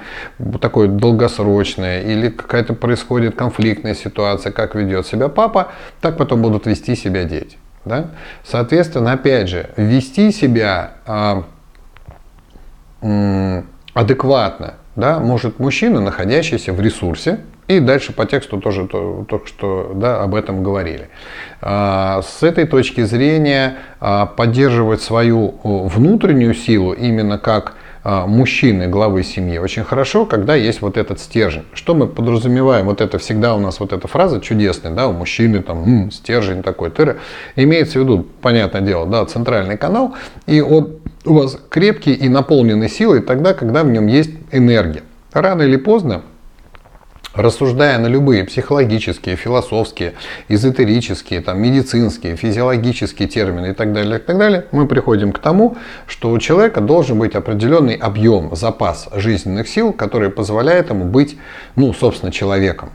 такое 0.61 0.89
долгосрочное, 0.89 2.03
или 2.03 2.29
какая-то 2.29 2.75
происходит 2.75 3.35
конфликтная 3.35 3.95
ситуация, 3.95 4.53
как 4.53 4.75
ведет 4.75 5.07
себя 5.07 5.29
папа, 5.29 5.69
так 6.01 6.17
потом 6.17 6.43
будут 6.43 6.67
вести 6.67 6.95
себя 6.95 7.25
дети. 7.25 7.57
Да? 7.85 8.11
Соответственно, 8.45 9.13
опять 9.13 9.49
же, 9.49 9.71
вести 9.77 10.31
себя 10.31 10.93
а, 11.07 11.45
адекватно 13.95 14.75
да, 14.99 15.21
может 15.21 15.61
мужчина, 15.61 16.01
находящийся 16.01 16.73
в 16.73 16.81
ресурсе, 16.81 17.39
и 17.69 17.79
дальше 17.79 18.13
по 18.13 18.27
тексту 18.27 18.59
тоже 18.61 18.89
то, 18.89 19.43
что 19.45 19.93
да, 19.95 20.23
об 20.25 20.35
этом 20.35 20.65
говорили. 20.65 21.09
А, 21.61 22.23
с 22.23 22.43
этой 22.43 22.67
точки 22.67 23.03
зрения 23.05 23.77
а, 24.01 24.27
поддерживать 24.27 25.01
свою 25.03 25.55
внутреннюю 25.63 26.53
силу 26.53 26.95
именно 26.95 27.39
как 27.39 27.75
а, 28.03 28.27
мужчины, 28.27 28.89
главы 28.89 29.23
семьи, 29.23 29.59
очень 29.59 29.85
хорошо, 29.85 30.25
когда 30.25 30.55
есть 30.55 30.81
вот 30.81 30.97
этот 30.97 31.21
стержень. 31.21 31.65
Что 31.75 31.95
мы 31.95 32.07
подразумеваем? 32.07 32.87
Вот 32.87 33.01
это 33.01 33.19
всегда 33.19 33.55
у 33.55 33.61
нас 33.61 33.81
вот 33.81 33.93
эта 33.93 34.09
фраза 34.09 34.41
чудесная, 34.41 34.93
да, 34.93 35.09
у 35.09 35.13
мужчины 35.13 35.63
там 35.63 35.85
м, 35.85 36.11
стержень 36.11 36.63
такой, 36.63 36.91
тыры. 36.91 37.19
Имеется 37.55 37.99
в 37.99 38.03
виду, 38.03 38.27
понятное 38.41 38.81
дело, 38.81 39.07
да, 39.07 39.25
центральный 39.27 39.77
канал, 39.77 40.15
и 40.47 40.61
он 40.61 40.98
у 41.25 41.35
вас 41.35 41.59
крепкий 41.69 42.15
и 42.15 42.29
наполненный 42.29 42.89
силой 42.89 43.21
тогда, 43.21 43.55
когда 43.55 43.83
в 43.83 43.89
нем 43.89 44.07
есть 44.07 44.31
энергия. 44.53 45.03
Рано 45.33 45.63
или 45.63 45.77
поздно 45.77 46.23
рассуждая 47.39 47.99
на 47.99 48.07
любые 48.07 48.45
психологические, 48.45 49.37
философские, 49.37 50.15
эзотерические, 50.49 51.41
там, 51.41 51.61
медицинские, 51.61 52.37
физиологические 52.37 53.29
термины 53.29 53.69
и 53.69 53.73
так 53.75 53.93
далее, 53.93 54.19
и 54.19 54.23
так 54.23 54.39
далее, 54.39 54.67
мы 54.73 54.87
приходим 54.87 55.33
к 55.33 55.39
тому, 55.39 55.77
что 56.07 56.31
у 56.31 56.39
человека 56.39 56.81
должен 56.81 57.19
быть 57.19 57.35
определенный 57.35 57.95
объем, 57.95 58.55
запас 58.57 59.09
жизненных 59.15 59.69
сил, 59.69 59.93
который 59.93 60.31
позволяет 60.31 60.91
ему 60.91 61.05
быть, 61.05 61.39
ну, 61.77 61.93
собственно, 61.93 62.33
человеком. 62.33 62.91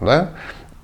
Да? 0.00 0.30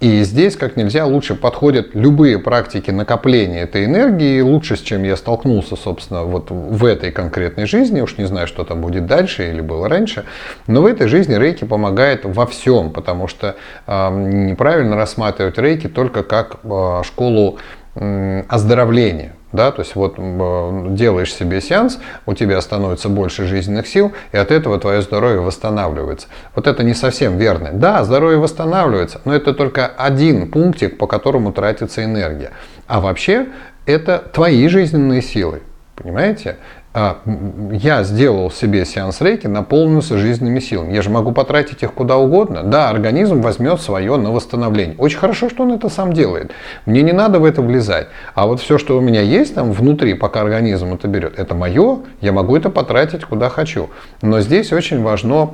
И 0.00 0.22
здесь 0.22 0.56
как 0.56 0.76
нельзя 0.76 1.06
лучше 1.06 1.34
подходят 1.34 1.94
любые 1.94 2.38
практики 2.38 2.90
накопления 2.90 3.62
этой 3.62 3.84
энергии, 3.84 4.40
лучше, 4.40 4.76
с 4.76 4.80
чем 4.80 5.02
я 5.04 5.16
столкнулся, 5.16 5.76
собственно, 5.76 6.24
вот 6.24 6.50
в 6.50 6.84
этой 6.84 7.10
конкретной 7.10 7.66
жизни, 7.66 8.00
уж 8.00 8.18
не 8.18 8.26
знаю, 8.26 8.46
что 8.46 8.64
там 8.64 8.80
будет 8.80 9.06
дальше 9.06 9.50
или 9.50 9.60
было 9.60 9.88
раньше, 9.88 10.24
но 10.66 10.82
в 10.82 10.86
этой 10.86 11.06
жизни 11.06 11.34
рейки 11.34 11.64
помогает 11.64 12.24
во 12.24 12.46
всем, 12.46 12.90
потому 12.90 13.28
что 13.28 13.56
э, 13.86 14.10
неправильно 14.10 14.96
рассматривать 14.96 15.58
рейки 15.58 15.88
только 15.88 16.22
как 16.22 16.56
э, 16.64 17.02
школу 17.04 17.58
э, 17.94 18.42
оздоровления 18.48 19.36
да, 19.54 19.70
то 19.70 19.82
есть 19.82 19.94
вот 19.94 20.16
делаешь 20.94 21.32
себе 21.32 21.60
сеанс, 21.60 21.98
у 22.26 22.34
тебя 22.34 22.60
становится 22.60 23.08
больше 23.08 23.46
жизненных 23.46 23.86
сил, 23.86 24.12
и 24.32 24.36
от 24.36 24.50
этого 24.50 24.78
твое 24.78 25.00
здоровье 25.00 25.40
восстанавливается. 25.40 26.26
Вот 26.54 26.66
это 26.66 26.82
не 26.82 26.92
совсем 26.92 27.38
верно. 27.38 27.70
Да, 27.72 28.04
здоровье 28.04 28.38
восстанавливается, 28.38 29.20
но 29.24 29.34
это 29.34 29.54
только 29.54 29.86
один 29.86 30.50
пунктик, 30.50 30.98
по 30.98 31.06
которому 31.06 31.52
тратится 31.52 32.04
энергия. 32.04 32.50
А 32.88 33.00
вообще 33.00 33.46
это 33.86 34.18
твои 34.18 34.66
жизненные 34.66 35.22
силы. 35.22 35.62
Понимаете? 35.94 36.56
А, 36.96 37.18
я 37.72 38.04
сделал 38.04 38.52
себе 38.52 38.84
сеанс 38.84 39.20
рейки, 39.20 39.48
наполнился 39.48 40.16
жизненными 40.16 40.60
силами. 40.60 40.94
Я 40.94 41.02
же 41.02 41.10
могу 41.10 41.32
потратить 41.32 41.82
их 41.82 41.92
куда 41.92 42.16
угодно. 42.16 42.62
Да, 42.62 42.88
организм 42.88 43.40
возьмет 43.40 43.80
свое 43.80 44.16
на 44.16 44.30
восстановление. 44.30 44.94
Очень 44.98 45.18
хорошо, 45.18 45.50
что 45.50 45.64
он 45.64 45.72
это 45.72 45.88
сам 45.88 46.12
делает. 46.12 46.52
Мне 46.86 47.02
не 47.02 47.10
надо 47.10 47.40
в 47.40 47.44
это 47.44 47.62
влезать. 47.62 48.06
А 48.36 48.46
вот 48.46 48.60
все, 48.60 48.78
что 48.78 48.96
у 48.96 49.00
меня 49.00 49.22
есть 49.22 49.56
там 49.56 49.72
внутри, 49.72 50.14
пока 50.14 50.42
организм 50.42 50.94
это 50.94 51.08
берет, 51.08 51.36
это 51.36 51.56
мое, 51.56 51.98
я 52.20 52.30
могу 52.30 52.56
это 52.56 52.70
потратить 52.70 53.24
куда 53.24 53.48
хочу. 53.48 53.90
Но 54.22 54.40
здесь 54.40 54.72
очень 54.72 55.02
важно 55.02 55.50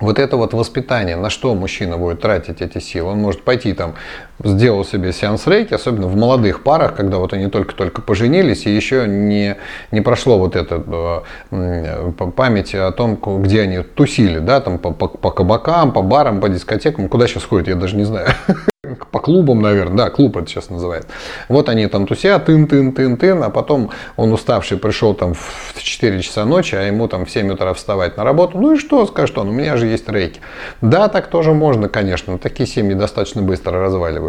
вот 0.00 0.18
это 0.18 0.36
вот 0.36 0.52
воспитание, 0.52 1.16
на 1.16 1.30
что 1.30 1.54
мужчина 1.54 1.98
будет 1.98 2.20
тратить 2.20 2.60
эти 2.60 2.78
силы. 2.78 3.10
Он 3.10 3.18
может 3.18 3.42
пойти 3.42 3.72
там, 3.72 3.94
сделал 4.42 4.84
себе 4.84 5.12
сеанс 5.12 5.46
рейки, 5.46 5.74
особенно 5.74 6.06
в 6.06 6.16
молодых 6.16 6.62
парах, 6.62 6.94
когда 6.94 7.18
вот 7.18 7.32
они 7.32 7.48
только-только 7.48 8.02
поженились, 8.02 8.66
и 8.66 8.74
еще 8.74 9.06
не, 9.06 9.56
не 9.90 10.00
прошло 10.00 10.38
вот 10.38 10.56
это 10.56 11.22
э, 11.50 12.12
память 12.34 12.74
о 12.74 12.90
том, 12.92 13.16
где 13.42 13.62
они 13.62 13.78
тусили, 13.78 14.38
да, 14.38 14.60
там 14.60 14.78
по, 14.78 14.90
по, 14.90 15.08
по 15.08 15.30
кабакам, 15.30 15.92
по 15.92 16.02
барам, 16.02 16.40
по 16.40 16.48
дискотекам, 16.48 17.08
куда 17.08 17.26
сейчас 17.26 17.44
ходят, 17.44 17.68
я 17.68 17.74
даже 17.76 17.96
не 17.96 18.04
знаю. 18.04 18.28
по 19.10 19.20
клубам, 19.20 19.62
наверное, 19.62 19.96
да, 19.96 20.10
клуб 20.10 20.36
это 20.36 20.46
сейчас 20.48 20.70
называют. 20.70 21.06
Вот 21.48 21.68
они 21.68 21.86
там 21.86 22.06
тусят, 22.06 22.46
тын-тын-тын-тын, 22.46 23.42
а 23.42 23.50
потом 23.50 23.90
он 24.16 24.32
уставший 24.32 24.78
пришел 24.78 25.14
там 25.14 25.34
в 25.34 25.74
4 25.76 26.20
часа 26.20 26.44
ночи, 26.44 26.74
а 26.74 26.82
ему 26.82 27.08
там 27.08 27.24
в 27.24 27.30
7 27.30 27.52
утра 27.52 27.72
вставать 27.74 28.16
на 28.16 28.24
работу. 28.24 28.58
Ну 28.58 28.74
и 28.74 28.78
что, 28.78 29.06
скажет 29.06 29.38
он, 29.38 29.48
у 29.48 29.52
меня 29.52 29.76
же 29.76 29.86
есть 29.86 30.08
рейки. 30.08 30.40
Да, 30.80 31.08
так 31.08 31.28
тоже 31.28 31.52
можно, 31.52 31.88
конечно, 31.88 32.34
но 32.34 32.38
такие 32.38 32.66
семьи 32.66 32.94
достаточно 32.94 33.42
быстро 33.42 33.78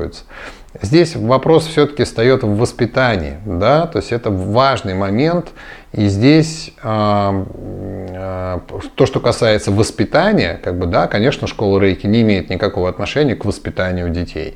разваливаются. 0.06 0.24
Здесь 0.82 1.16
вопрос 1.16 1.68
все-таки 1.68 2.04
встает 2.04 2.44
в 2.44 2.58
воспитании, 2.58 3.38
да, 3.46 3.88
то 3.88 4.00
есть 4.00 4.12
это 4.12 4.30
важный 4.30 4.94
момент, 4.94 5.48
и 5.94 6.08
здесь 6.08 6.74
э, 6.84 7.44
то, 8.96 9.06
что 9.06 9.20
касается 9.22 9.72
воспитания, 9.72 10.60
как 10.62 10.78
бы, 10.78 10.86
да, 10.86 11.08
конечно, 11.08 11.48
школа 11.48 11.80
рейки 11.80 12.08
не 12.08 12.22
имеет 12.22 12.50
никакого 12.50 12.90
отношения 12.90 13.36
к 13.36 13.46
воспитанию 13.46 14.10
детей. 14.10 14.56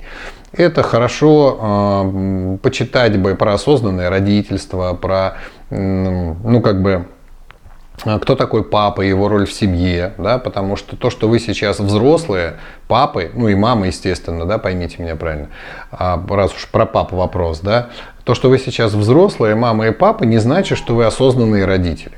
Это 0.52 0.84
хорошо 0.84 1.58
э, 1.62 2.58
почитать 2.64 3.18
бы 3.18 3.36
про 3.36 3.54
осознанное 3.54 4.10
родительство, 4.10 4.94
про, 4.96 5.38
ну, 5.70 6.62
как 6.62 6.82
бы, 6.82 7.06
кто 8.04 8.36
такой 8.36 8.64
папа, 8.64 9.02
его 9.02 9.28
роль 9.28 9.46
в 9.46 9.54
семье, 9.54 10.14
да, 10.18 10.38
потому 10.38 10.76
что 10.76 10.96
то, 10.96 11.10
что 11.10 11.28
вы 11.28 11.40
сейчас 11.40 11.80
взрослые, 11.80 12.58
папы, 12.88 13.32
ну 13.34 13.48
и 13.48 13.56
мамы, 13.56 13.88
естественно, 13.88 14.46
да, 14.46 14.58
поймите 14.58 15.02
меня 15.02 15.16
правильно, 15.16 15.50
а, 15.92 16.24
раз 16.30 16.54
уж 16.54 16.68
про 16.68 16.86
папу 16.86 17.16
вопрос, 17.16 17.60
да, 17.60 17.90
то, 18.24 18.36
что 18.36 18.50
вы 18.50 18.58
сейчас 18.60 18.94
взрослые, 18.94 19.56
мама 19.56 19.88
и 19.88 19.92
папа, 19.92 20.24
не 20.24 20.38
значит, 20.38 20.78
что 20.78 20.96
вы 20.96 21.06
осознанные 21.06 21.66
родители. 21.66 22.14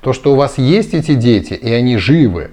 То, 0.00 0.12
что 0.12 0.32
у 0.32 0.36
вас 0.36 0.58
есть 0.58 0.94
эти 0.94 1.14
дети, 1.14 1.54
и 1.54 1.72
они 1.72 1.96
живы, 1.96 2.50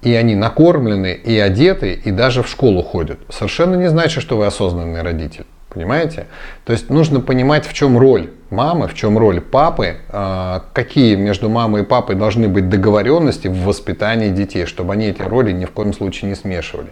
и 0.00 0.14
они 0.14 0.34
накормлены, 0.34 1.12
и 1.12 1.38
одеты, 1.38 1.92
и 1.92 2.10
даже 2.10 2.42
в 2.42 2.48
школу 2.48 2.82
ходят, 2.82 3.18
совершенно 3.28 3.76
не 3.76 3.88
значит, 3.88 4.22
что 4.22 4.36
вы 4.36 4.46
осознанный 4.46 5.02
родитель. 5.02 5.46
Понимаете? 5.72 6.26
То 6.64 6.72
есть 6.72 6.90
нужно 6.90 7.20
понимать, 7.20 7.66
в 7.66 7.72
чем 7.72 7.96
роль 7.96 8.30
мамы, 8.50 8.88
в 8.88 8.94
чем 8.94 9.16
роль 9.16 9.40
папы, 9.40 9.96
а, 10.10 10.64
какие 10.74 11.14
между 11.14 11.48
мамой 11.48 11.82
и 11.82 11.84
папой 11.84 12.14
должны 12.14 12.48
быть 12.48 12.68
договоренности 12.68 13.48
в 13.48 13.64
воспитании 13.64 14.28
детей, 14.28 14.66
чтобы 14.66 14.92
они 14.92 15.06
эти 15.06 15.22
роли 15.22 15.52
ни 15.52 15.64
в 15.64 15.70
коем 15.70 15.94
случае 15.94 16.28
не 16.28 16.34
смешивали. 16.34 16.90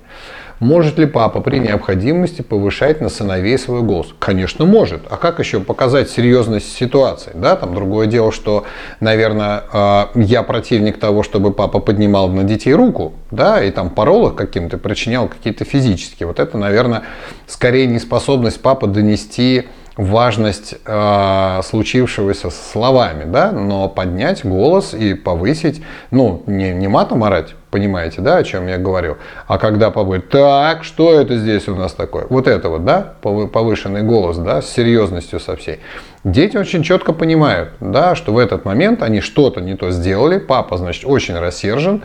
Может 0.61 0.99
ли 0.99 1.07
папа 1.07 1.41
при 1.41 1.59
необходимости 1.59 2.43
повышать 2.43 3.01
на 3.01 3.09
сыновей 3.09 3.57
свой 3.59 3.81
голос? 3.81 4.09
Конечно, 4.19 4.67
может. 4.67 5.01
А 5.09 5.17
как 5.17 5.39
еще 5.39 5.61
показать 5.61 6.11
серьезность 6.11 6.77
ситуации? 6.77 7.33
Да, 7.35 7.57
там 7.57 7.75
другое 7.75 8.07
дело, 8.07 8.31
что, 8.31 8.65
наверное, 9.01 9.63
а, 9.73 10.11
я 10.15 10.43
противник 10.43 11.01
того, 11.01 11.23
чтобы 11.23 11.55
папа 11.55 11.81
поднимал 11.81 12.29
на 12.29 12.45
детей 12.45 12.75
руку, 12.75 13.15
да, 13.31 13.65
и 13.65 13.71
там 13.71 13.89
порол 13.89 14.29
их 14.29 14.35
каким-то, 14.35 14.77
причинял 14.77 15.29
какие-то 15.29 15.65
физические. 15.65 16.27
Вот 16.27 16.39
это, 16.39 16.59
наверное, 16.59 17.05
скорее 17.47 17.87
неспособность 17.87 18.61
папы 18.61 18.87
донести 18.87 19.67
важность 20.01 20.77
э, 20.87 21.61
случившегося 21.63 22.51
словами, 22.51 23.25
да, 23.31 23.53
но 23.53 23.89
поднять 23.89 24.45
голос 24.47 24.95
и 24.95 25.13
повысить, 25.13 25.83
ну, 26.11 26.43
не, 26.47 26.73
не 26.73 26.89
матом 26.89 27.23
орать, 27.23 27.55
понимаете, 27.71 28.23
да, 28.23 28.39
о 28.39 28.45
чем 28.45 28.67
я 28.67 28.79
говорю, 28.79 29.19
а 29.47 29.59
когда 29.59 29.91
побыть, 29.91 30.31
так, 30.31 30.85
что 30.85 31.13
это 31.13 31.37
здесь 31.37 31.69
у 31.69 31.75
нас 31.75 31.93
такое? 31.93 32.27
Вот 32.31 32.49
это 32.49 32.71
вот, 32.71 32.85
да, 32.87 33.13
повышенный 33.21 34.03
голос, 34.03 34.39
да, 34.39 34.63
с 34.63 34.71
серьезностью 34.71 35.39
со 35.39 35.55
всей. 35.57 35.81
Дети 36.25 36.57
очень 36.57 36.83
четко 36.83 37.13
понимают, 37.13 37.71
да, 37.81 38.15
что 38.15 38.33
в 38.33 38.39
этот 38.39 38.65
момент 38.65 39.03
они 39.03 39.21
что-то 39.21 39.61
не 39.61 39.77
то 39.77 39.91
сделали, 39.91 40.39
папа, 40.39 40.79
значит, 40.79 41.05
очень 41.05 41.39
рассержен, 41.39 42.03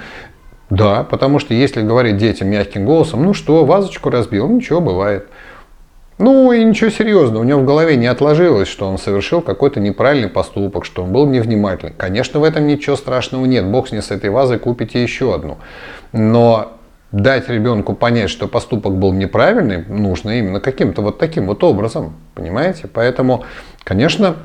да, 0.69 1.03
потому 1.03 1.39
что 1.39 1.53
если 1.53 1.81
говорить 1.81 2.17
детям 2.17 2.49
мягким 2.49 2.85
голосом, 2.85 3.23
ну 3.23 3.33
что, 3.33 3.63
вазочку 3.63 4.09
разбил, 4.09 4.49
ничего, 4.49 4.81
бывает. 4.81 5.27
Ну 6.17 6.53
и 6.53 6.63
ничего 6.63 6.89
серьезного, 6.89 7.41
у 7.41 7.45
него 7.45 7.59
в 7.59 7.65
голове 7.65 7.97
не 7.97 8.07
отложилось, 8.07 8.69
что 8.69 8.87
он 8.87 8.97
совершил 8.97 9.41
какой-то 9.41 9.81
неправильный 9.81 10.29
поступок, 10.29 10.85
что 10.85 11.03
он 11.03 11.11
был 11.11 11.25
невнимательный. 11.25 11.93
Конечно, 11.97 12.39
в 12.39 12.45
этом 12.45 12.67
ничего 12.67 12.95
страшного 12.95 13.43
нет, 13.45 13.65
бог 13.65 13.89
с 13.89 13.91
ней 13.91 14.01
с 14.01 14.11
этой 14.11 14.29
вазой 14.29 14.57
купите 14.57 15.03
еще 15.03 15.35
одну. 15.35 15.57
Но 16.13 16.71
дать 17.11 17.49
ребенку 17.49 17.93
понять, 17.93 18.29
что 18.29 18.47
поступок 18.47 18.95
был 18.95 19.11
неправильный, 19.11 19.85
нужно 19.87 20.39
именно 20.39 20.61
каким-то 20.61 21.01
вот 21.01 21.17
таким 21.17 21.47
вот 21.47 21.63
образом, 21.65 22.15
понимаете? 22.33 22.87
Поэтому, 22.87 23.43
конечно, 23.83 24.37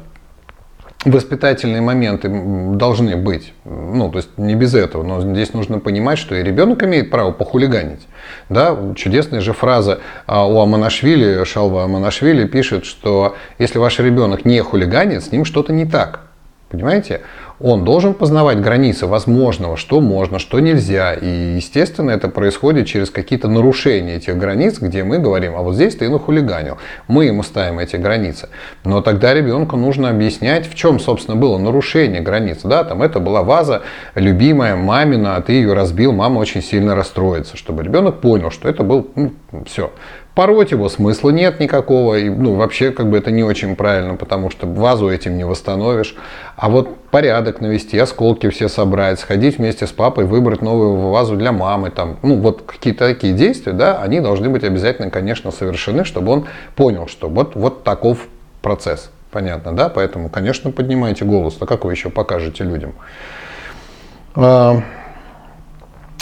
воспитательные 1.04 1.80
моменты 1.80 2.28
должны 2.28 3.16
быть. 3.16 3.52
Ну, 3.64 4.10
то 4.10 4.18
есть 4.18 4.36
не 4.36 4.54
без 4.54 4.74
этого. 4.74 5.02
Но 5.02 5.20
здесь 5.20 5.54
нужно 5.54 5.78
понимать, 5.78 6.18
что 6.18 6.34
и 6.34 6.42
ребенок 6.42 6.82
имеет 6.82 7.10
право 7.10 7.32
похулиганить. 7.32 8.06
Да, 8.48 8.76
чудесная 8.96 9.40
же 9.40 9.52
фраза 9.52 10.00
а, 10.26 10.46
у 10.46 10.60
Аманашвили, 10.60 11.44
Шалва 11.44 11.84
Аманашвили 11.84 12.46
пишет, 12.46 12.84
что 12.84 13.36
если 13.58 13.78
ваш 13.78 13.98
ребенок 13.98 14.44
не 14.44 14.60
хулиганит, 14.62 15.24
с 15.24 15.32
ним 15.32 15.44
что-то 15.44 15.72
не 15.72 15.86
так. 15.86 16.20
Понимаете? 16.68 17.22
Он 17.62 17.84
должен 17.84 18.14
познавать 18.14 18.60
границы 18.60 19.06
возможного, 19.06 19.76
что 19.76 20.00
можно, 20.00 20.38
что 20.38 20.60
нельзя. 20.60 21.12
И, 21.12 21.56
естественно, 21.56 22.10
это 22.10 22.28
происходит 22.28 22.86
через 22.86 23.10
какие-то 23.10 23.48
нарушения 23.48 24.16
этих 24.16 24.38
границ, 24.38 24.78
где 24.80 25.04
мы 25.04 25.18
говорим, 25.18 25.54
а 25.56 25.60
вот 25.60 25.74
здесь 25.74 25.94
ты 25.94 26.08
нахулиганил. 26.08 26.78
Мы 27.06 27.26
ему 27.26 27.42
ставим 27.42 27.78
эти 27.78 27.96
границы. 27.96 28.48
Но 28.82 29.02
тогда 29.02 29.34
ребенку 29.34 29.76
нужно 29.76 30.08
объяснять, 30.08 30.66
в 30.66 30.74
чем, 30.74 30.98
собственно, 30.98 31.36
было 31.36 31.58
нарушение 31.58 32.22
границ. 32.22 32.60
Да, 32.64 32.82
там 32.82 33.02
это 33.02 33.20
была 33.20 33.42
ваза 33.42 33.82
любимая, 34.14 34.74
мамина, 34.76 35.36
а 35.36 35.42
ты 35.42 35.52
ее 35.52 35.74
разбил, 35.74 36.12
мама 36.12 36.38
очень 36.38 36.62
сильно 36.62 36.94
расстроится. 36.94 37.58
Чтобы 37.58 37.82
ребенок 37.82 38.22
понял, 38.22 38.50
что 38.50 38.70
это 38.70 38.84
был, 38.84 39.10
ну, 39.14 39.32
все, 39.66 39.90
Пороть 40.34 40.70
его 40.70 40.88
смысла 40.88 41.30
нет 41.30 41.58
никакого, 41.58 42.14
и, 42.14 42.28
ну, 42.30 42.54
вообще 42.54 42.92
как 42.92 43.10
бы 43.10 43.18
это 43.18 43.30
не 43.30 43.42
очень 43.42 43.74
правильно, 43.74 44.14
потому 44.14 44.48
что 44.50 44.66
вазу 44.66 45.10
этим 45.10 45.36
не 45.36 45.44
восстановишь. 45.44 46.14
А 46.56 46.68
вот 46.68 46.96
порядок 47.10 47.60
навести, 47.60 47.98
осколки 47.98 48.48
все 48.48 48.68
собрать, 48.68 49.18
сходить 49.18 49.58
вместе 49.58 49.86
с 49.86 49.90
папой, 49.90 50.24
выбрать 50.24 50.62
новую 50.62 50.96
вазу 51.10 51.36
для 51.36 51.50
мамы, 51.50 51.90
там, 51.90 52.16
ну, 52.22 52.36
вот 52.36 52.62
какие-то 52.62 53.08
такие 53.08 53.32
действия, 53.32 53.72
да, 53.72 54.00
они 54.00 54.20
должны 54.20 54.48
быть 54.48 54.62
обязательно, 54.62 55.10
конечно, 55.10 55.50
совершены, 55.50 56.04
чтобы 56.04 56.32
он 56.32 56.46
понял, 56.76 57.08
что 57.08 57.28
вот, 57.28 57.56
вот 57.56 57.82
таков 57.82 58.28
процесс. 58.62 59.10
Понятно, 59.30 59.72
да? 59.72 59.88
Поэтому, 59.88 60.28
конечно, 60.28 60.72
поднимайте 60.72 61.24
голос. 61.24 61.56
А 61.60 61.66
как 61.66 61.84
вы 61.84 61.92
еще 61.92 62.10
покажете 62.10 62.64
людям? 62.64 62.94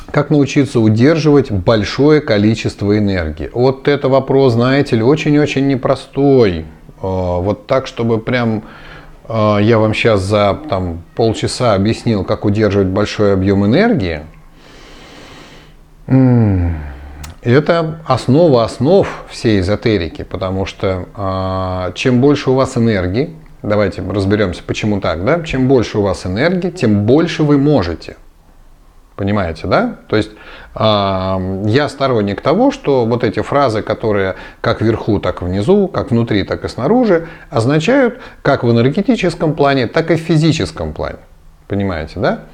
А, 0.09 0.13
как 0.13 0.31
научиться 0.31 0.81
удерживать 0.81 1.51
большое 1.51 2.21
количество 2.21 2.97
энергии? 2.97 3.51
Вот 3.53 3.89
это 3.89 4.09
вопрос, 4.09 4.55
знаете 4.55 4.97
ли, 4.97 5.03
очень-очень 5.03 5.67
непростой. 5.67 6.65
А, 7.01 7.39
вот 7.39 7.67
так, 7.67 7.87
чтобы 7.87 8.19
прям 8.19 8.65
а, 9.29 9.59
я 9.59 9.79
вам 9.79 9.95
сейчас 9.95 10.21
за 10.23 10.59
там, 10.69 11.03
полчаса 11.15 11.75
объяснил, 11.75 12.25
как 12.25 12.45
удерживать 12.45 12.89
большой 12.89 13.35
объем 13.35 13.65
энергии. 13.65 14.21
Это 17.43 18.01
основа 18.07 18.65
основ 18.65 19.25
всей 19.29 19.61
эзотерики, 19.61 20.23
потому 20.23 20.67
что 20.67 21.07
э, 21.15 21.93
чем 21.95 22.21
больше 22.21 22.51
у 22.51 22.55
вас 22.55 22.77
энергии, 22.77 23.31
давайте 23.63 24.03
разберемся, 24.03 24.63
почему 24.67 25.01
так, 25.01 25.25
да? 25.25 25.43
Чем 25.43 25.69
больше 25.69 25.99
у 25.99 26.03
вас 26.03 26.27
энергии, 26.27 26.71
тем 26.71 27.05
больше 27.05 27.43
вы 27.43 27.59
можете. 27.59 28.17
Понимаете, 29.19 29.67
да? 29.67 29.97
То 30.07 30.15
есть 30.15 30.31
э, 30.77 31.65
я 31.67 31.89
сторонник 31.89 32.41
того, 32.41 32.71
что 32.71 33.05
вот 33.05 33.25
эти 33.25 33.41
фразы, 33.41 33.83
которые 33.83 34.37
как 34.61 34.81
вверху, 34.81 35.19
так 35.19 35.43
внизу, 35.43 35.89
как 35.89 36.13
внутри, 36.13 36.45
так 36.45 36.65
и 36.65 36.69
снаружи, 36.69 37.27
означают 37.51 38.21
как 38.43 38.63
в 38.63 38.71
энергетическом 38.71 39.55
плане, 39.55 39.89
так 39.89 40.13
и 40.13 40.15
в 40.15 40.21
физическом 40.21 40.93
плане. 40.93 41.19
Понимаете, 41.67 42.21
да? 42.21 42.45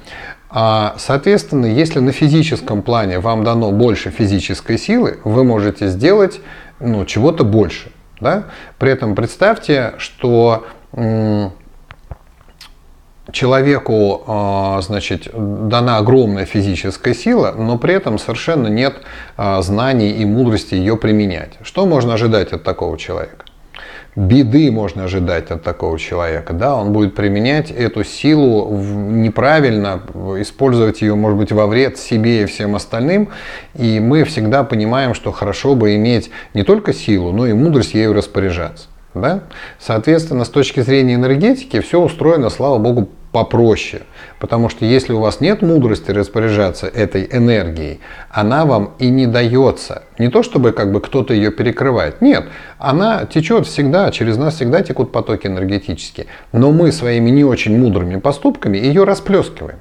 А, 0.49 0.95
соответственно, 0.97 1.67
если 1.67 1.99
на 1.99 2.11
физическом 2.11 2.81
плане 2.81 3.19
вам 3.19 3.43
дано 3.43 3.71
больше 3.71 4.09
физической 4.09 4.79
силы, 4.79 5.19
вы 5.23 5.43
можете 5.43 5.87
сделать 5.87 6.41
ну, 6.79 7.05
чего-то 7.05 7.43
больше. 7.43 7.91
Да? 8.19 8.45
При 8.79 8.89
этом 8.89 9.13
представьте, 9.13 9.93
что 9.99 10.65
человеку 13.31 14.23
а, 14.27 14.81
значит, 14.81 15.29
дана 15.33 15.97
огромная 15.97 16.45
физическая 16.45 17.13
сила, 17.13 17.53
но 17.57 17.77
при 17.77 17.93
этом 17.93 18.17
совершенно 18.19 18.67
нет 18.67 18.95
а, 19.37 19.61
знаний 19.61 20.11
и 20.11 20.25
мудрости 20.25 20.75
ее 20.75 20.97
применять. 20.97 21.53
Что 21.63 21.85
можно 21.85 22.13
ожидать 22.13 22.53
от 22.53 22.63
такого 22.63 22.97
человека? 22.97 23.45
Беды 24.15 24.71
можно 24.71 25.03
ожидать 25.03 25.51
от 25.51 25.63
такого 25.63 25.99
человека. 25.99 26.53
Да? 26.53 26.75
Он 26.75 26.93
будет 26.93 27.15
применять 27.15 27.69
эту 27.69 28.05
силу 28.05 28.71
неправильно, 28.77 30.01
использовать 30.39 31.01
ее, 31.01 31.15
может 31.15 31.37
быть, 31.37 31.51
во 31.51 31.67
вред 31.67 31.97
себе 31.97 32.43
и 32.43 32.45
всем 32.45 32.75
остальным. 32.75 33.29
И 33.73 33.99
мы 33.99 34.23
всегда 34.23 34.63
понимаем, 34.63 35.15
что 35.15 35.33
хорошо 35.33 35.75
бы 35.75 35.95
иметь 35.95 36.31
не 36.53 36.63
только 36.63 36.93
силу, 36.93 37.33
но 37.33 37.45
и 37.45 37.51
мудрость 37.51 37.93
ею 37.93 38.13
распоряжаться. 38.13 38.87
Да? 39.15 39.43
Соответственно, 39.79 40.45
с 40.45 40.49
точки 40.49 40.79
зрения 40.79 41.15
энергетики 41.15 41.81
все 41.81 42.01
устроено, 42.01 42.49
слава 42.49 42.77
богу, 42.77 43.09
попроще. 43.35 44.03
Потому 44.39 44.69
что 44.69 44.85
если 44.85 45.11
у 45.11 45.19
вас 45.19 45.41
нет 45.41 45.61
мудрости 45.61 46.09
распоряжаться 46.09 46.87
этой 46.87 47.27
энергией, 47.29 47.99
она 48.29 48.63
вам 48.63 48.93
и 48.97 49.09
не 49.09 49.27
дается. 49.27 50.03
Не 50.17 50.29
то 50.29 50.41
чтобы 50.41 50.71
как 50.71 50.93
бы 50.93 51.01
кто-то 51.01 51.33
ее 51.33 51.51
перекрывает. 51.51 52.21
Нет, 52.21 52.45
она 52.77 53.25
течет 53.25 53.67
всегда, 53.67 54.09
через 54.11 54.37
нас 54.37 54.55
всегда 54.55 54.83
текут 54.83 55.11
потоки 55.11 55.47
энергетические. 55.47 56.27
Но 56.53 56.71
мы 56.71 56.93
своими 56.93 57.29
не 57.29 57.43
очень 57.43 57.77
мудрыми 57.77 58.21
поступками 58.21 58.77
ее 58.77 59.03
расплескиваем. 59.03 59.79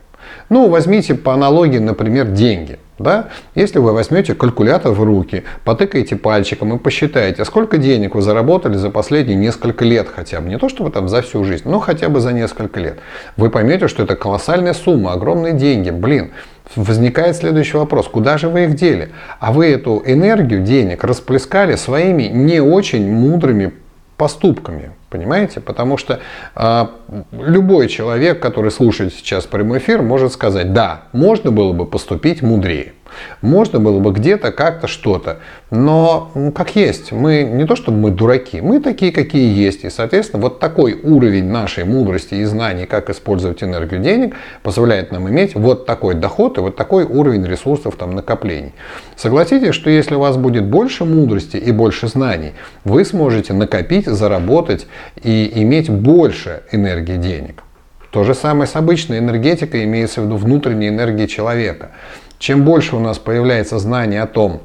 Ну, 0.48 0.68
возьмите 0.68 1.14
по 1.14 1.32
аналогии, 1.32 1.78
например, 1.78 2.26
деньги. 2.26 2.80
Да? 2.98 3.28
Если 3.54 3.78
вы 3.80 3.92
возьмете 3.92 4.34
калькулятор 4.34 4.92
в 4.92 5.02
руки, 5.02 5.44
потыкаете 5.64 6.16
пальчиком 6.16 6.76
и 6.76 6.78
посчитаете, 6.78 7.44
сколько 7.44 7.76
денег 7.76 8.14
вы 8.14 8.22
заработали 8.22 8.76
за 8.76 8.90
последние 8.90 9.36
несколько 9.36 9.84
лет 9.84 10.08
хотя 10.14 10.40
бы, 10.40 10.48
не 10.48 10.58
то 10.58 10.68
чтобы 10.68 10.90
там 10.90 11.08
за 11.08 11.22
всю 11.22 11.44
жизнь, 11.44 11.68
но 11.68 11.80
хотя 11.80 12.08
бы 12.08 12.20
за 12.20 12.32
несколько 12.32 12.78
лет, 12.78 12.98
вы 13.36 13.50
поймете, 13.50 13.88
что 13.88 14.04
это 14.04 14.14
колоссальная 14.14 14.74
сумма, 14.74 15.12
огромные 15.12 15.54
деньги. 15.54 15.90
Блин, 15.90 16.30
возникает 16.76 17.36
следующий 17.36 17.76
вопрос, 17.76 18.06
куда 18.06 18.38
же 18.38 18.48
вы 18.48 18.64
их 18.64 18.74
дели? 18.74 19.10
А 19.40 19.52
вы 19.52 19.66
эту 19.66 20.02
энергию 20.06 20.62
денег 20.62 21.02
расплескали 21.02 21.74
своими 21.74 22.24
не 22.24 22.60
очень 22.60 23.10
мудрыми 23.10 23.72
поступками. 24.16 24.92
Понимаете? 25.14 25.60
Потому 25.60 25.96
что 25.96 26.18
э, 26.56 26.86
любой 27.30 27.86
человек, 27.86 28.40
который 28.40 28.72
слушает 28.72 29.14
сейчас 29.14 29.46
прямой 29.46 29.78
эфир, 29.78 30.02
может 30.02 30.32
сказать, 30.32 30.72
да, 30.72 31.02
можно 31.12 31.52
было 31.52 31.72
бы 31.72 31.86
поступить 31.86 32.42
мудрее. 32.42 32.94
Можно 33.40 33.80
было 33.80 33.98
бы 33.98 34.12
где-то 34.12 34.52
как-то 34.52 34.86
что-то. 34.86 35.38
Но 35.70 36.30
ну, 36.34 36.52
как 36.52 36.76
есть, 36.76 37.12
мы 37.12 37.42
не 37.42 37.64
то 37.64 37.76
чтобы 37.76 37.98
мы 37.98 38.10
дураки, 38.10 38.60
мы 38.60 38.80
такие, 38.80 39.12
какие 39.12 39.56
есть. 39.56 39.84
И, 39.84 39.90
соответственно, 39.90 40.42
вот 40.42 40.60
такой 40.60 40.94
уровень 41.02 41.46
нашей 41.46 41.84
мудрости 41.84 42.34
и 42.34 42.44
знаний, 42.44 42.86
как 42.86 43.10
использовать 43.10 43.62
энергию 43.62 44.00
денег, 44.00 44.34
позволяет 44.62 45.12
нам 45.12 45.28
иметь 45.28 45.54
вот 45.54 45.86
такой 45.86 46.14
доход 46.14 46.58
и 46.58 46.60
вот 46.60 46.76
такой 46.76 47.04
уровень 47.04 47.44
ресурсов 47.44 47.96
там 47.96 48.14
накоплений. 48.14 48.72
Согласитесь, 49.16 49.74
что 49.74 49.90
если 49.90 50.14
у 50.14 50.20
вас 50.20 50.36
будет 50.36 50.64
больше 50.64 51.04
мудрости 51.04 51.56
и 51.56 51.72
больше 51.72 52.08
знаний, 52.08 52.52
вы 52.84 53.04
сможете 53.04 53.52
накопить, 53.52 54.06
заработать 54.06 54.86
и 55.22 55.50
иметь 55.62 55.90
больше 55.90 56.62
энергии 56.72 57.16
денег. 57.16 57.62
То 58.10 58.24
же 58.24 58.34
самое 58.34 58.66
с 58.68 58.76
обычной 58.76 59.18
энергетикой, 59.18 59.84
имеется 59.84 60.20
в 60.20 60.26
виду 60.26 60.36
внутренней 60.36 60.88
энергии 60.88 61.26
человека. 61.26 61.90
Чем 62.38 62.64
больше 62.64 62.94
у 62.94 63.00
нас 63.00 63.18
появляется 63.18 63.78
знание 63.78 64.22
о 64.22 64.26
том, 64.26 64.62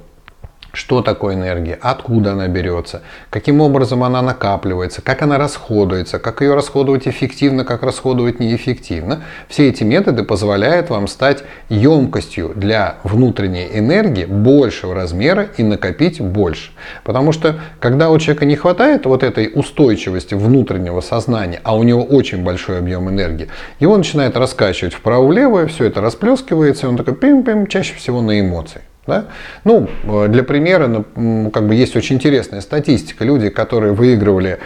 что 0.72 1.02
такое 1.02 1.36
энергия, 1.36 1.78
откуда 1.82 2.34
она 2.34 2.48
берется, 2.48 3.02
каким 3.30 3.62
образом 3.62 4.04
она 4.04 4.22
накапливается, 4.22 5.02
как 5.02 5.22
она 5.22 5.38
расходуется, 5.38 6.20
как 6.20 6.42
ее 6.42 6.56
расходовать 6.56 7.08
эффективно, 7.08 7.66
как 7.66 7.84
расходовать 7.84 8.40
неэффективно. 8.40 9.24
Все 9.48 9.70
эти 9.70 9.84
методы 9.84 10.24
позволяют 10.24 10.90
вам 10.90 11.08
стать 11.08 11.44
емкостью 11.70 12.54
для 12.56 12.98
внутренней 13.04 13.70
энергии 13.74 14.26
большего 14.26 14.94
размера 14.94 15.50
и 15.58 15.64
накопить 15.64 16.22
больше. 16.22 16.72
Потому 17.04 17.32
что 17.32 17.60
когда 17.80 18.10
у 18.10 18.20
человека 18.20 18.46
не 18.46 18.56
хватает 18.56 19.06
вот 19.06 19.24
этой 19.24 19.52
устойчивости 19.54 20.34
внутреннего 20.34 21.02
сознания, 21.02 21.62
а 21.64 21.76
у 21.76 21.84
него 21.84 22.04
очень 22.04 22.44
большой 22.44 22.80
объем 22.80 23.10
энергии, 23.10 23.48
его 23.80 23.98
начинает 23.98 24.38
раскачивать 24.38 24.94
вправо-влево, 24.94 25.68
все 25.68 25.86
это 25.86 26.02
расплескивается, 26.02 26.86
и 26.86 26.90
он 26.90 26.98
такой 26.98 27.16
пим-пим, 27.16 27.68
чаще 27.68 27.96
всего 27.96 28.22
на 28.22 28.40
эмоции. 28.40 28.82
Да? 29.10 29.26
Ну, 29.64 29.90
э, 30.04 30.28
для 30.30 30.44
примера, 30.44 31.04
ну, 31.16 31.50
как 31.52 31.68
бы 31.68 31.76
есть 31.76 31.96
очень 31.96 32.16
интересная 32.16 32.62
статистика. 32.62 33.26
Люди, 33.26 33.50
которые 33.50 33.94
выигрывали 33.94 34.60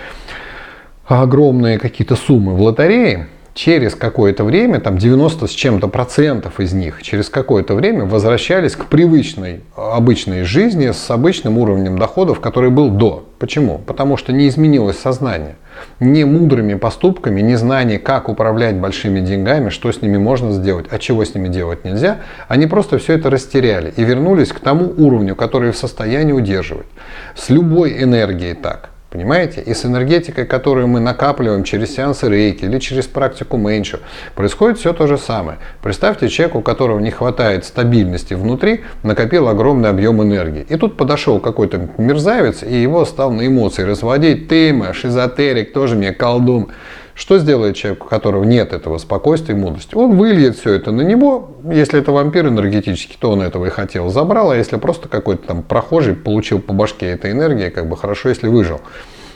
огромные 1.05 1.79
какие-то 1.79 2.15
суммы 2.15 2.53
в 2.53 2.61
лотерее, 2.61 3.27
через 3.53 3.95
какое-то 3.95 4.43
время, 4.43 4.79
там 4.79 4.97
90 4.97 5.47
с 5.47 5.51
чем-то 5.51 5.87
процентов 5.87 6.59
из 6.59 6.73
них, 6.73 7.03
через 7.03 7.29
какое-то 7.29 7.75
время 7.75 8.05
возвращались 8.05 8.75
к 8.75 8.85
привычной, 8.85 9.61
обычной 9.75 10.43
жизни 10.43 10.91
с 10.91 11.09
обычным 11.11 11.57
уровнем 11.57 11.97
доходов, 11.97 12.39
который 12.39 12.69
был 12.69 12.89
до. 12.89 13.27
Почему? 13.39 13.77
Потому 13.77 14.17
что 14.17 14.31
не 14.31 14.47
изменилось 14.47 14.97
сознание. 14.97 15.55
Не 15.99 16.23
мудрыми 16.23 16.75
поступками, 16.75 17.41
не 17.41 17.55
знание, 17.55 17.99
как 17.99 18.29
управлять 18.29 18.75
большими 18.75 19.19
деньгами, 19.19 19.69
что 19.69 19.91
с 19.91 20.01
ними 20.01 20.17
можно 20.17 20.51
сделать, 20.51 20.85
а 20.89 20.97
чего 20.97 21.25
с 21.25 21.35
ними 21.35 21.49
делать 21.49 21.83
нельзя, 21.83 22.19
они 22.47 22.67
просто 22.67 22.99
все 22.99 23.13
это 23.13 23.29
растеряли 23.29 23.93
и 23.95 24.03
вернулись 24.03 24.49
к 24.49 24.59
тому 24.59 24.93
уровню, 24.97 25.35
который 25.35 25.71
в 25.71 25.77
состоянии 25.77 26.31
удерживать. 26.31 26.87
С 27.35 27.49
любой 27.49 28.01
энергией 28.01 28.53
так. 28.53 28.92
Понимаете? 29.13 29.61
И 29.61 29.75
с 29.75 29.85
энергетикой, 29.85 30.45
которую 30.45 30.87
мы 30.87 30.99
накапливаем 30.99 31.63
через 31.63 31.93
сеансы 31.93 32.27
рейки 32.27 32.65
или 32.65 32.79
через 32.79 33.05
практику 33.05 33.57
меньше, 33.57 33.99
происходит 34.33 34.79
все 34.79 34.91
то 34.91 35.05
же 35.05 35.19
самое. 35.19 35.59
Представьте, 35.83 36.29
человек, 36.29 36.55
у 36.55 36.61
которого 36.61 36.99
не 36.99 37.11
хватает 37.11 37.63
стабильности 37.63 38.33
внутри, 38.33 38.81
накопил 39.03 39.49
огромный 39.49 39.89
объем 39.89 40.23
энергии. 40.23 40.65
И 40.67 40.77
тут 40.77 40.97
подошел 40.97 41.39
какой-то 41.39 41.89
мерзавец, 41.99 42.63
и 42.63 42.73
его 42.73 43.05
стал 43.05 43.31
на 43.31 43.45
эмоции 43.45 43.83
разводить. 43.83 44.47
Ты, 44.47 44.73
Маш, 44.73 45.05
эзотерик, 45.05 45.73
тоже 45.73 45.95
мне 45.95 46.11
колдун. 46.11 46.69
Что 47.15 47.37
сделает 47.37 47.75
человек, 47.75 48.05
у 48.05 48.07
которого 48.07 48.43
нет 48.43 48.73
этого 48.73 48.97
спокойствия 48.97 49.53
и 49.53 49.57
мудрости? 49.57 49.93
Он 49.93 50.17
выльет 50.17 50.57
все 50.57 50.73
это 50.73 50.91
на 50.91 51.01
него. 51.01 51.57
Если 51.63 51.99
это 51.99 52.11
вампир 52.11 52.47
энергетический, 52.47 53.15
то 53.19 53.31
он 53.31 53.41
этого 53.41 53.67
и 53.67 53.69
хотел, 53.69 54.09
забрал. 54.09 54.51
А 54.51 54.55
если 54.55 54.77
просто 54.77 55.07
какой-то 55.07 55.47
там 55.47 55.63
прохожий 55.63 56.15
получил 56.15 56.59
по 56.59 56.73
башке 56.73 57.07
этой 57.07 57.31
энергии, 57.31 57.69
как 57.69 57.87
бы 57.87 57.95
хорошо, 57.95 58.29
если 58.29 58.47
выжил. 58.47 58.81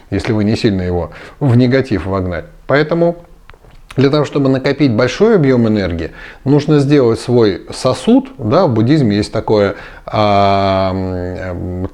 Если 0.10 0.32
вы 0.32 0.44
не 0.44 0.56
сильно 0.56 0.82
его 0.82 1.12
в 1.40 1.56
негатив 1.56 2.06
вогнать. 2.06 2.46
Поэтому 2.66 3.27
для 3.98 4.12
того, 4.12 4.26
чтобы 4.26 4.48
накопить 4.48 4.94
большой 4.94 5.36
объем 5.36 5.68
энергии, 5.68 6.12
нужно 6.46 6.80
сделать 6.80 7.20
свой 7.20 7.66
сосуд. 7.74 8.30
Да, 8.38 8.68
в 8.68 8.74
буддизме 8.74 9.18
есть 9.18 9.34
такой 9.34 9.74
а, 10.06 10.96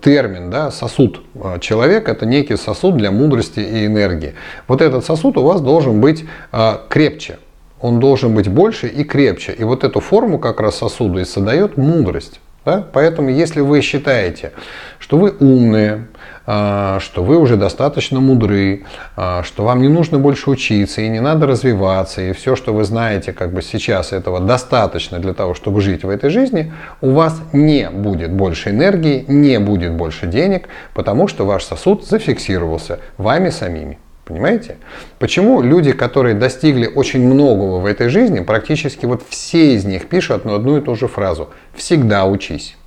термин, 0.02 0.52
да, 0.52 0.70
сосуд 0.70 1.22
человека. 1.62 2.12
Это 2.12 2.26
некий 2.26 2.58
сосуд 2.58 2.98
для 2.98 3.10
мудрости 3.10 3.62
и 3.62 3.86
энергии. 3.86 4.36
Вот 4.68 4.82
этот 4.82 5.06
сосуд 5.06 5.38
у 5.38 5.44
вас 5.44 5.62
должен 5.62 6.02
быть 6.02 6.26
а, 6.52 6.84
крепче. 6.90 7.40
Он 7.80 8.00
должен 8.00 8.36
быть 8.36 8.48
больше 8.48 8.88
и 8.88 9.04
крепче. 9.04 9.54
И 9.54 9.64
вот 9.64 9.84
эту 9.84 10.00
форму 10.00 10.40
как 10.40 10.60
раз 10.60 10.78
сосуда 10.78 11.22
и 11.22 11.26
создает 11.26 11.78
мудрость. 11.78 12.40
Да? 12.66 12.86
Поэтому, 12.94 13.30
если 13.30 13.62
вы 13.62 13.82
считаете, 13.82 14.52
что 15.00 15.18
вы 15.18 15.32
умные, 15.32 16.08
а, 16.46 17.00
что 17.00 17.24
вы 17.24 17.38
уже 17.38 17.58
достаточно 17.58 18.20
мудры, 18.20 18.84
а, 19.16 19.44
что 19.44 19.64
вам 19.64 19.82
не 19.82 19.90
нужно 19.90 20.18
больше 20.18 20.50
учиться 20.50 21.02
и 21.02 21.10
не 21.10 21.20
надо 21.20 21.46
развиваться, 21.46 22.22
и 22.22 22.34
все, 22.34 22.56
что 22.56 22.74
вы 22.74 22.84
знаете 22.84 23.34
как 23.34 23.54
бы 23.54 23.62
сейчас 23.62 24.14
этого 24.14 24.40
достаточно 24.40 25.20
для 25.20 25.34
того, 25.34 25.54
чтобы 25.54 25.82
жить 25.82 26.04
в 26.04 26.10
этой 26.10 26.30
жизни, 26.30 26.74
у 27.02 27.12
вас 27.12 27.42
не 27.52 27.90
будет 27.90 28.32
больше 28.32 28.70
энергии, 28.70 29.26
не 29.28 29.60
будет 29.60 29.94
больше 29.94 30.28
денег, 30.28 30.68
потому 30.94 31.28
что 31.28 31.46
ваш 31.46 31.64
сосуд 31.64 32.06
зафиксировался 32.06 33.00
вами 33.18 33.50
самими. 33.50 34.00
Понимаете? 34.26 34.78
Почему 35.20 35.62
люди, 35.62 35.92
которые 35.92 36.34
достигли 36.34 36.88
очень 36.88 37.26
многого 37.26 37.80
в 37.80 37.86
этой 37.86 38.08
жизни, 38.08 38.40
практически 38.40 39.06
вот 39.06 39.22
все 39.28 39.74
из 39.76 39.84
них 39.84 40.08
пишут 40.08 40.38
одну, 40.38 40.56
одну 40.56 40.78
и 40.78 40.82
ту 40.82 40.96
же 40.96 41.08
фразу. 41.08 41.50
Всегда 41.76 42.26
учись. 42.26 42.78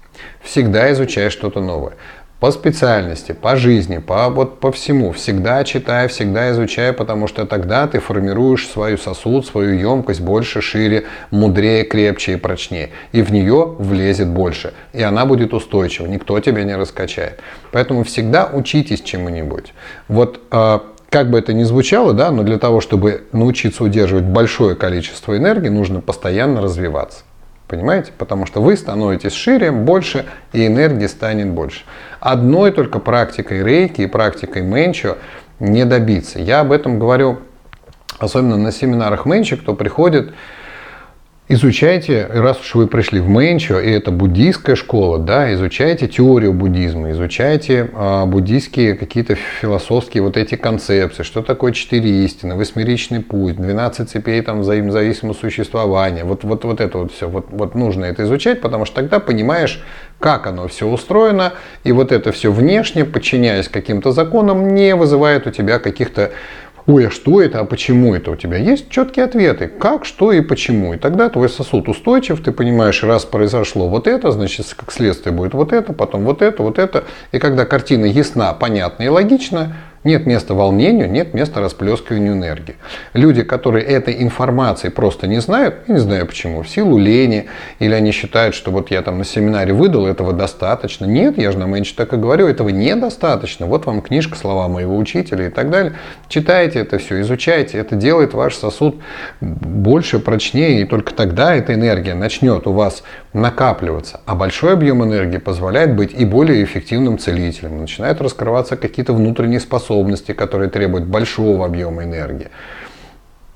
Всегда 0.43 0.91
изучай 0.93 1.29
что-то 1.29 1.61
новое. 1.61 1.95
По 2.41 2.51
специальности, 2.51 3.33
по 3.33 3.57
жизни, 3.57 3.97
по, 3.97 4.29
вот, 4.29 4.61
по 4.61 4.71
всему. 4.71 5.13
Всегда 5.13 5.65
читай, 5.65 6.07
всегда 6.09 6.51
изучай, 6.53 6.93
потому 6.93 7.29
что 7.29 7.47
тогда 7.47 7.87
ты 7.87 7.99
формируешь 7.99 8.69
свою 8.69 8.99
сосуд, 8.99 9.47
свою 9.47 9.79
емкость 9.79 10.21
больше, 10.21 10.61
шире, 10.61 11.05
мудрее, 11.31 11.85
крепче 11.85 12.35
и 12.35 12.37
прочнее. 12.37 12.91
И 13.13 13.23
в 13.23 13.33
нее 13.33 13.75
влезет 13.79 14.29
больше. 14.29 14.75
И 14.93 15.03
она 15.03 15.25
будет 15.25 15.55
устойчива. 15.55 16.07
Никто 16.07 16.39
тебя 16.41 16.65
не 16.65 16.77
раскачает. 16.77 17.41
Поэтому 17.73 18.05
всегда 18.05 18.51
учитесь 18.53 19.01
чему-нибудь. 19.01 19.73
Вот 20.09 20.41
а, 20.51 20.83
как 21.17 21.31
бы 21.31 21.39
это 21.39 21.55
ни 21.55 21.63
звучало, 21.63 22.13
да, 22.13 22.31
но 22.31 22.43
для 22.43 22.59
того, 22.59 22.83
чтобы 22.83 23.25
научиться 23.33 23.83
удерживать 23.83 24.25
большое 24.25 24.77
количество 24.77 25.35
энергии, 25.35 25.71
нужно 25.71 26.03
постоянно 26.03 26.61
развиваться. 26.61 27.21
Понимаете? 27.69 28.13
Потому 28.19 28.45
что 28.45 28.61
вы 28.61 28.77
становитесь 28.77 29.33
шире, 29.33 29.73
больше, 29.73 30.27
и 30.53 30.67
энергии 30.67 31.07
станет 31.07 31.49
больше. 31.49 31.85
Одной 32.21 32.71
только 32.71 32.99
практикой 32.99 33.65
рейки 33.65 34.03
и 34.03 34.07
практикой 34.07 34.61
менчо 34.61 35.17
не 35.59 35.87
добиться. 35.87 36.39
Я 36.39 36.61
об 36.61 36.71
этом 36.71 36.99
говорю 36.99 37.39
особенно 38.19 38.59
на 38.59 38.71
семинарах 38.71 39.25
менчо, 39.25 39.57
кто 39.57 39.73
приходит, 39.73 40.35
Изучайте, 41.49 42.27
раз 42.29 42.59
уж 42.59 42.75
вы 42.75 42.89
пришли 42.89 43.21
в 43.21 43.29
Мэнчо, 43.29 43.79
и 43.79 43.89
это 43.89 44.11
буддийская 44.11 44.75
школа, 44.75 45.21
да, 45.21 45.55
изучайте 45.55 46.09
теорию 46.09 46.53
буддизма, 46.53 47.13
изучайте 47.13 47.89
а, 47.95 48.27
буддийские 48.27 48.95
какие-то 48.95 49.37
философские 49.37 50.25
вот 50.25 50.37
эти 50.37 50.57
концепции, 50.57 51.23
что 51.23 51.43
такое 51.43 51.71
четыре 51.71 52.25
истины, 52.25 52.57
восьмеричный 52.57 53.21
путь, 53.21 53.55
12 53.55 54.11
цепей 54.11 54.43
там 54.43 54.63
взаимозависимого 54.63 55.35
существования, 55.35 56.25
вот, 56.25 56.43
вот, 56.43 56.65
вот 56.65 56.81
это 56.81 56.99
вот 56.99 57.13
все, 57.13 57.29
вот, 57.29 57.47
вот 57.51 57.77
нужно 57.77 58.07
это 58.07 58.25
изучать, 58.25 58.61
потому 58.61 58.85
что 58.85 58.97
тогда 58.97 59.21
понимаешь, 59.21 59.85
как 60.19 60.49
оно 60.49 60.67
все 60.67 60.89
устроено, 60.89 61.53
и 61.85 61.93
вот 61.93 62.11
это 62.11 62.33
все 62.33 62.51
внешне, 62.51 63.05
подчиняясь 63.05 63.69
каким-то 63.69 64.11
законам, 64.11 64.75
не 64.75 64.97
вызывает 64.97 65.47
у 65.47 65.53
тебя 65.53 65.79
каких-то 65.79 66.33
ой, 66.87 67.09
а 67.09 67.11
что 67.11 67.41
это, 67.41 67.61
а 67.61 67.65
почему 67.65 68.15
это 68.15 68.31
у 68.31 68.37
тебя? 68.37 68.57
Есть 68.57 68.89
четкие 68.91 69.25
ответы, 69.25 69.69
как, 69.69 70.05
что 70.05 70.33
и 70.33 70.41
почему. 70.41 70.95
И 70.95 70.99
тогда 70.99 71.29
твой 71.29 71.49
сосуд 71.49 71.89
устойчив, 71.89 72.43
ты 72.43 72.53
понимаешь, 72.53 73.03
раз 73.03 73.25
произошло 73.25 73.89
вот 73.89 74.07
это, 74.07 74.31
значит, 74.31 74.67
как 74.77 74.93
следствие 74.93 75.35
будет 75.35 75.55
вот 75.55 75.73
это, 75.73 75.93
потом 75.93 76.25
вот 76.25 76.43
это, 76.43 76.63
вот 76.63 76.79
это. 76.79 77.05
И 77.33 77.39
когда 77.39 77.65
картина 77.65 78.07
ясна, 78.07 78.53
понятна 78.53 79.05
и 79.05 79.09
логична, 79.09 79.77
нет 80.07 80.25
места 80.25 80.55
волнению, 80.55 81.11
нет 81.11 81.35
места 81.35 81.61
расплескиванию 81.61 82.33
энергии. 82.33 82.77
Люди, 83.13 83.43
которые 83.43 83.85
этой 83.85 84.23
информации 84.23 84.89
просто 84.89 85.27
не 85.27 85.41
знают, 85.41 85.81
я 85.89 85.95
не 85.95 86.01
знаю 86.01 86.25
почему, 86.27 86.63
в 86.63 86.69
силу 86.69 86.97
лени, 86.97 87.47
или 87.81 87.93
они 87.93 88.13
считают, 88.13 88.55
что 88.55 88.71
вот 88.71 88.91
я 88.91 89.03
там 89.03 89.19
на 89.19 89.25
семинаре 89.25 89.73
выдал, 89.73 90.07
этого 90.07 90.33
достаточно. 90.33 91.05
Нет, 91.05 91.37
я 91.37 91.51
же 91.51 91.59
на 91.59 91.65
меньше 91.65 91.95
так 91.97 92.13
и 92.13 92.17
говорю, 92.17 92.47
этого 92.47 92.69
недостаточно. 92.69 93.67
Вот 93.67 93.87
вам 93.87 94.01
книжка, 94.01 94.39
слова 94.39 94.69
моего 94.69 94.97
учителя 94.97 95.49
и 95.49 95.51
так 95.51 95.71
далее. 95.71 95.95
Читайте 96.29 96.79
это 96.79 96.99
все, 96.99 97.21
изучайте. 97.21 97.79
Это 97.79 97.97
делает 97.97 98.33
ваш 98.33 98.55
сосуд 98.55 99.01
больше, 99.41 100.21
прочнее, 100.21 100.83
и 100.83 100.85
только 100.85 101.13
тогда 101.13 101.55
эта 101.55 101.75
энергия 101.75 102.15
начнет 102.15 102.67
у 102.69 102.73
вас 102.73 103.03
накапливаться. 103.33 104.21
А 104.25 104.37
большой 104.37 104.73
объем 104.73 105.03
энергии 105.05 105.39
позволяет 105.39 105.97
быть 105.97 106.15
и 106.15 106.25
более 106.25 106.63
эффективным 106.63 107.19
целителем. 107.19 107.81
Начинают 107.81 108.21
раскрываться 108.21 108.77
какие-то 108.77 109.13
внутренние 109.13 109.59
способности 109.59 109.96
способности, 109.97 110.33
которые 110.33 110.69
требуют 110.69 111.07
большого 111.07 111.65
объема 111.65 112.05
энергии. 112.05 112.49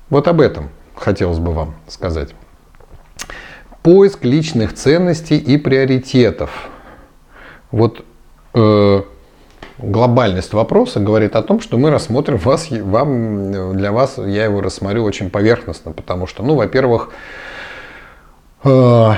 Вот 0.09 0.27
об 0.27 0.41
этом 0.41 0.69
хотелось 0.95 1.39
бы 1.39 1.53
вам 1.53 1.75
сказать. 1.87 2.29
Поиск 3.83 4.25
личных 4.25 4.73
ценностей 4.73 5.37
и 5.37 5.57
приоритетов. 5.57 6.49
Вот 7.71 8.03
э, 8.53 9.01
глобальность 9.77 10.53
вопроса 10.53 10.99
говорит 10.99 11.35
о 11.35 11.41
том, 11.41 11.61
что 11.61 11.77
мы 11.77 11.89
рассмотрим 11.89 12.37
вас, 12.37 12.69
вам, 12.69 13.73
для 13.75 13.91
вас, 13.91 14.17
я 14.17 14.45
его 14.45 14.61
рассмотрю 14.61 15.03
очень 15.03 15.29
поверхностно, 15.29 15.91
потому 15.91 16.27
что, 16.27 16.43
ну, 16.43 16.55
во-первых, 16.55 17.11
э, 18.63 19.11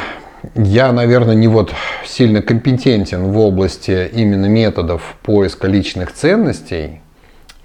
я, 0.55 0.91
наверное, 0.91 1.35
не 1.35 1.47
вот 1.47 1.73
сильно 2.05 2.41
компетентен 2.41 3.31
в 3.31 3.37
области 3.39 4.09
именно 4.13 4.47
методов 4.47 5.01
поиска 5.23 5.67
личных 5.67 6.13
ценностей, 6.13 7.02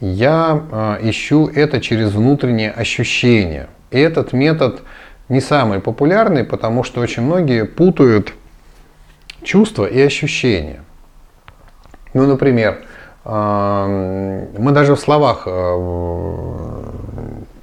я 0.00 0.62
а, 0.70 0.98
ищу 1.02 1.48
это 1.48 1.80
через 1.80 2.12
внутреннее 2.12 2.70
ощущение. 2.70 3.68
И 3.90 3.98
этот 3.98 4.32
метод 4.32 4.82
не 5.28 5.40
самый 5.40 5.80
популярный, 5.80 6.44
потому 6.44 6.84
что 6.84 7.00
очень 7.00 7.22
многие 7.22 7.64
путают 7.64 8.32
чувства 9.42 9.87
и 9.87 10.00
ощущения. 10.00 10.80
Ну, 12.14 12.26
например, 12.26 12.84
а, 13.24 13.87
мы 13.87 14.72
даже 14.72 14.94
в 14.94 15.00
словах 15.00 15.42
а, 15.46 15.76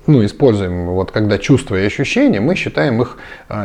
ну, 0.07 0.23
используем, 0.23 0.87
вот 0.87 1.11
когда 1.11 1.37
чувства 1.37 1.77
и 1.77 1.85
ощущения, 1.85 2.39
мы 2.39 2.55
считаем 2.55 3.01
их 3.01 3.17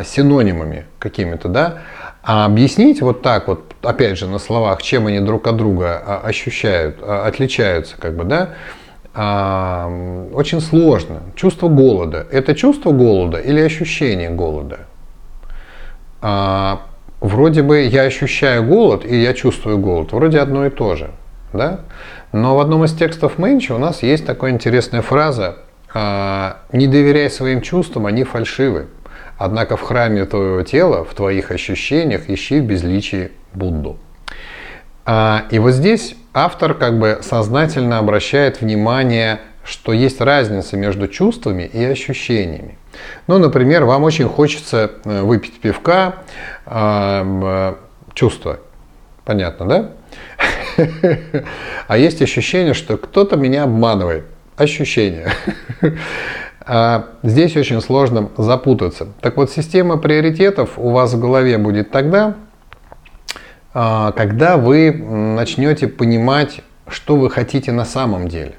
синонимами 0.07 0.87
какими-то, 0.99 1.49
да, 1.49 1.81
а 2.23 2.47
объяснить 2.47 3.03
вот 3.03 3.21
так 3.21 3.49
вот, 3.49 3.70
опять 3.83 4.19
же, 4.19 4.27
на 4.27 4.39
словах, 4.39 4.83
чем 4.83 5.07
они 5.07 5.21
друг 5.21 5.47
от 5.47 5.57
друга 5.57 6.03
а, 6.05 6.21
ощущают, 6.25 6.99
а, 7.03 7.27
отличаются, 7.27 7.97
как 7.99 8.17
бы, 8.17 8.25
да, 8.25 8.51
а, 9.15 9.91
очень 10.33 10.61
сложно. 10.61 11.23
Чувство 11.35 11.69
голода. 11.69 12.27
Это 12.31 12.55
чувство 12.55 12.93
голода 12.93 13.39
или 13.39 13.61
ощущение 13.61 14.31
голода? 14.31 14.81
Вроде 17.21 17.63
бы 17.63 17.83
я 17.83 18.03
ощущаю 18.03 18.65
голод 18.65 19.05
и 19.05 19.17
я 19.17 19.35
чувствую 19.35 19.79
голод. 19.79 20.13
Вроде 20.13 20.39
одно 20.39 20.67
и 20.67 20.71
то 20.71 20.97
же. 20.97 21.11
Да? 21.53 21.81
Но 22.33 22.57
в 22.57 22.61
одном 22.61 22.85
из 22.85 22.95
текстов 22.95 23.39
Мэнча 23.39 23.73
у 23.73 23.79
нас 23.79 24.03
есть 24.03 24.27
такая 24.27 24.53
интересная 24.53 25.03
фраза 25.03 25.57
«Не 25.95 26.87
доверяй 26.87 27.31
своим 27.31 27.63
чувствам, 27.63 28.07
они 28.07 28.25
фальшивы». 28.25 28.89
Однако 29.41 29.79
в 29.79 29.81
храме 29.81 30.27
твоего 30.27 30.63
тела, 30.65 31.03
в 31.03 31.15
твоих 31.15 31.51
ощущениях 31.51 32.29
ищи 32.29 32.61
в 32.61 32.65
безличии 32.65 33.31
Будду. 33.55 33.97
А, 35.07 35.47
и 35.51 35.59
вот 35.59 35.71
здесь 35.71 36.15
автор 36.35 36.75
как 36.75 36.99
бы 36.99 37.21
сознательно 37.23 37.97
обращает 37.97 38.61
внимание, 38.61 39.41
что 39.65 39.95
есть 39.95 40.21
разница 40.21 40.77
между 40.77 41.09
чувствами 41.09 41.63
и 41.63 41.83
ощущениями. 41.83 42.77
Ну, 43.29 43.39
например, 43.39 43.87
вам 43.87 44.05
очень 44.05 44.29
хочется 44.29 44.91
э, 45.07 45.23
выпить 45.23 45.59
пивка, 45.59 46.17
а, 46.67 47.79
чувство. 48.13 48.61
Понятно, 49.25 49.67
да? 49.67 49.91
А 51.89 51.97
есть 51.97 52.21
ощущение, 52.21 52.75
что 52.75 52.99
кто-то 52.99 53.37
меня 53.37 53.63
обманывает. 53.63 54.27
Ощущение. 54.59 55.33
А 56.73 57.07
здесь 57.25 57.57
очень 57.57 57.81
сложно 57.81 58.31
запутаться. 58.37 59.09
Так 59.21 59.37
вот, 59.37 59.51
система 59.51 59.97
приоритетов 59.97 60.79
у 60.79 60.91
вас 60.91 61.13
в 61.15 61.19
голове 61.19 61.59
будет 61.59 61.91
тогда, 61.91 62.37
а, 63.75 64.13
когда 64.13 64.57
вы 64.57 64.93
начнете 64.93 65.89
понимать, 65.89 66.61
что 66.87 67.17
вы 67.17 67.29
хотите 67.29 67.73
на 67.73 67.85
самом 67.85 68.29
деле. 68.29 68.55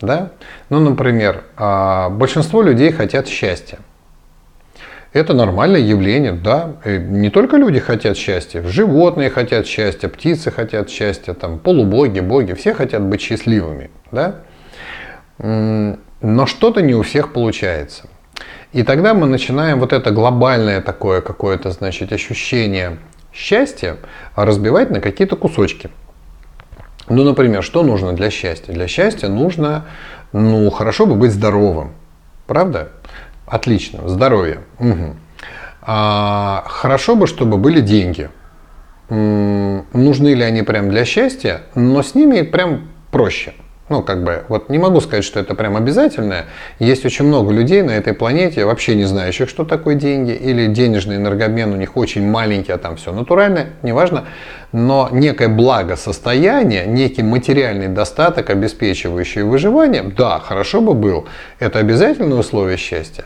Да? 0.00 0.30
Ну, 0.70 0.78
например, 0.78 1.42
а, 1.56 2.10
большинство 2.10 2.62
людей 2.62 2.92
хотят 2.92 3.26
счастья. 3.26 3.80
Это 5.12 5.34
нормальное 5.34 5.80
явление, 5.80 6.30
да. 6.30 6.74
И 6.84 6.96
не 6.96 7.30
только 7.30 7.56
люди 7.56 7.80
хотят 7.80 8.16
счастья, 8.16 8.62
животные 8.62 9.30
хотят 9.30 9.66
счастья, 9.66 10.06
птицы 10.06 10.52
хотят 10.52 10.90
счастья, 10.90 11.34
там, 11.34 11.58
полубоги, 11.58 12.20
боги, 12.20 12.52
все 12.52 12.72
хотят 12.72 13.02
быть 13.02 13.20
счастливыми, 13.20 13.90
да. 14.12 14.36
Но 16.20 16.46
что-то 16.46 16.82
не 16.82 16.94
у 16.94 17.02
всех 17.02 17.32
получается. 17.32 18.08
И 18.72 18.82
тогда 18.82 19.14
мы 19.14 19.26
начинаем 19.26 19.80
вот 19.80 19.92
это 19.92 20.10
глобальное 20.10 20.80
такое 20.80 21.20
какое-то, 21.20 21.70
значит, 21.70 22.12
ощущение 22.12 22.98
счастья 23.32 23.98
разбивать 24.34 24.90
на 24.90 25.00
какие-то 25.00 25.36
кусочки. 25.36 25.90
Ну, 27.08 27.22
например, 27.22 27.62
что 27.62 27.82
нужно 27.82 28.12
для 28.14 28.30
счастья? 28.30 28.72
Для 28.72 28.88
счастья 28.88 29.28
нужно, 29.28 29.84
ну, 30.32 30.68
хорошо 30.70 31.06
бы 31.06 31.14
быть 31.14 31.32
здоровым. 31.32 31.92
Правда? 32.46 32.90
Отлично. 33.46 34.08
Здоровье. 34.08 34.60
Угу. 34.80 35.16
А, 35.82 36.64
хорошо 36.66 37.14
бы, 37.14 37.26
чтобы 37.26 37.58
были 37.58 37.80
деньги. 37.80 38.28
М-м, 39.08 39.86
нужны 39.92 40.34
ли 40.34 40.42
они 40.42 40.62
прям 40.62 40.90
для 40.90 41.04
счастья? 41.04 41.62
Но 41.76 42.02
с 42.02 42.14
ними 42.16 42.42
прям 42.42 42.88
проще. 43.12 43.54
Ну, 43.88 44.02
как 44.02 44.24
бы, 44.24 44.42
вот 44.48 44.68
не 44.68 44.78
могу 44.78 45.00
сказать, 45.00 45.24
что 45.24 45.38
это 45.38 45.54
прям 45.54 45.76
обязательное. 45.76 46.46
Есть 46.80 47.04
очень 47.04 47.24
много 47.24 47.52
людей 47.52 47.82
на 47.82 47.92
этой 47.92 48.14
планете, 48.14 48.64
вообще 48.64 48.96
не 48.96 49.04
знающих, 49.04 49.48
что 49.48 49.64
такое 49.64 49.94
деньги, 49.94 50.32
или 50.32 50.66
денежный 50.66 51.16
энергообмен 51.16 51.72
у 51.72 51.76
них 51.76 51.96
очень 51.96 52.28
маленький, 52.28 52.72
а 52.72 52.78
там 52.78 52.96
все 52.96 53.12
натуральное, 53.12 53.68
неважно. 53.82 54.24
Но 54.72 55.08
некое 55.12 55.48
благосостояние, 55.48 56.84
некий 56.84 57.22
материальный 57.22 57.86
достаток, 57.86 58.50
обеспечивающий 58.50 59.42
выживание, 59.42 60.02
да, 60.02 60.40
хорошо 60.40 60.80
бы 60.80 60.92
был. 60.92 61.26
Это 61.60 61.78
обязательное 61.78 62.38
условие 62.38 62.78
счастья. 62.78 63.24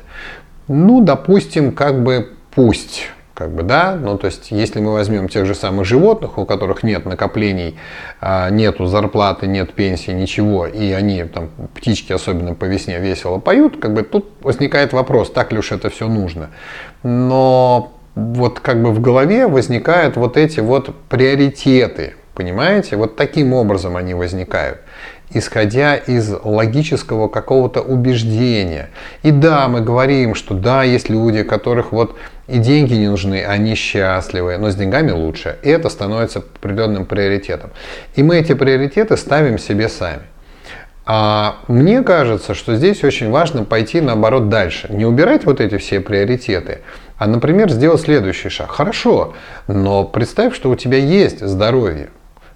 Ну, 0.68 1.00
допустим, 1.00 1.72
как 1.72 2.02
бы 2.02 2.34
пусть 2.54 3.06
как 3.40 3.52
бы, 3.52 3.62
да, 3.62 3.96
ну, 3.98 4.18
то 4.18 4.26
есть, 4.26 4.50
если 4.50 4.80
мы 4.80 4.92
возьмем 4.92 5.26
тех 5.26 5.46
же 5.46 5.54
самых 5.54 5.86
животных, 5.86 6.36
у 6.36 6.44
которых 6.44 6.82
нет 6.82 7.06
накоплений, 7.06 7.78
а, 8.20 8.50
нету 8.50 8.84
зарплаты, 8.84 9.46
нет 9.46 9.72
пенсии, 9.72 10.10
ничего, 10.10 10.66
и 10.66 10.92
они, 10.92 11.24
там, 11.24 11.48
птички, 11.74 12.12
особенно 12.12 12.54
по 12.54 12.66
весне, 12.66 12.98
весело 12.98 13.38
поют, 13.38 13.80
как 13.80 13.94
бы, 13.94 14.02
тут 14.02 14.30
возникает 14.42 14.92
вопрос, 14.92 15.30
так 15.30 15.52
ли 15.52 15.58
уж 15.58 15.72
это 15.72 15.88
все 15.88 16.06
нужно. 16.06 16.50
Но 17.02 17.94
вот 18.14 18.60
как 18.60 18.82
бы 18.82 18.92
в 18.92 19.00
голове 19.00 19.46
возникают 19.46 20.16
вот 20.16 20.36
эти 20.36 20.60
вот 20.60 20.94
приоритеты, 21.08 22.16
понимаете? 22.34 22.96
Вот 22.96 23.16
таким 23.16 23.54
образом 23.54 23.96
они 23.96 24.12
возникают 24.12 24.80
исходя 25.32 25.96
из 25.96 26.32
логического 26.42 27.28
какого-то 27.28 27.80
убеждения. 27.80 28.90
И 29.22 29.30
да, 29.30 29.68
мы 29.68 29.80
говорим, 29.80 30.34
что 30.34 30.54
да, 30.54 30.82
есть 30.82 31.08
люди, 31.08 31.42
которых 31.42 31.92
вот 31.92 32.16
и 32.48 32.58
деньги 32.58 32.94
не 32.94 33.08
нужны, 33.08 33.44
они 33.44 33.74
счастливы, 33.74 34.58
но 34.58 34.70
с 34.70 34.74
деньгами 34.74 35.12
лучше. 35.12 35.58
И 35.62 35.70
это 35.70 35.88
становится 35.88 36.40
определенным 36.40 37.06
приоритетом. 37.06 37.70
И 38.16 38.22
мы 38.22 38.38
эти 38.38 38.54
приоритеты 38.54 39.16
ставим 39.16 39.58
себе 39.58 39.88
сами. 39.88 40.22
А 41.06 41.56
мне 41.66 42.02
кажется, 42.02 42.54
что 42.54 42.76
здесь 42.76 43.02
очень 43.02 43.30
важно 43.30 43.64
пойти 43.64 44.00
наоборот 44.00 44.48
дальше. 44.48 44.88
Не 44.90 45.06
убирать 45.06 45.44
вот 45.44 45.60
эти 45.60 45.78
все 45.78 46.00
приоритеты, 46.00 46.82
а, 47.18 47.26
например, 47.26 47.70
сделать 47.70 48.00
следующий 48.00 48.48
шаг. 48.48 48.70
Хорошо, 48.70 49.34
но 49.66 50.04
представь, 50.04 50.54
что 50.54 50.70
у 50.70 50.76
тебя 50.76 50.98
есть 50.98 51.40
здоровье. 51.40 52.10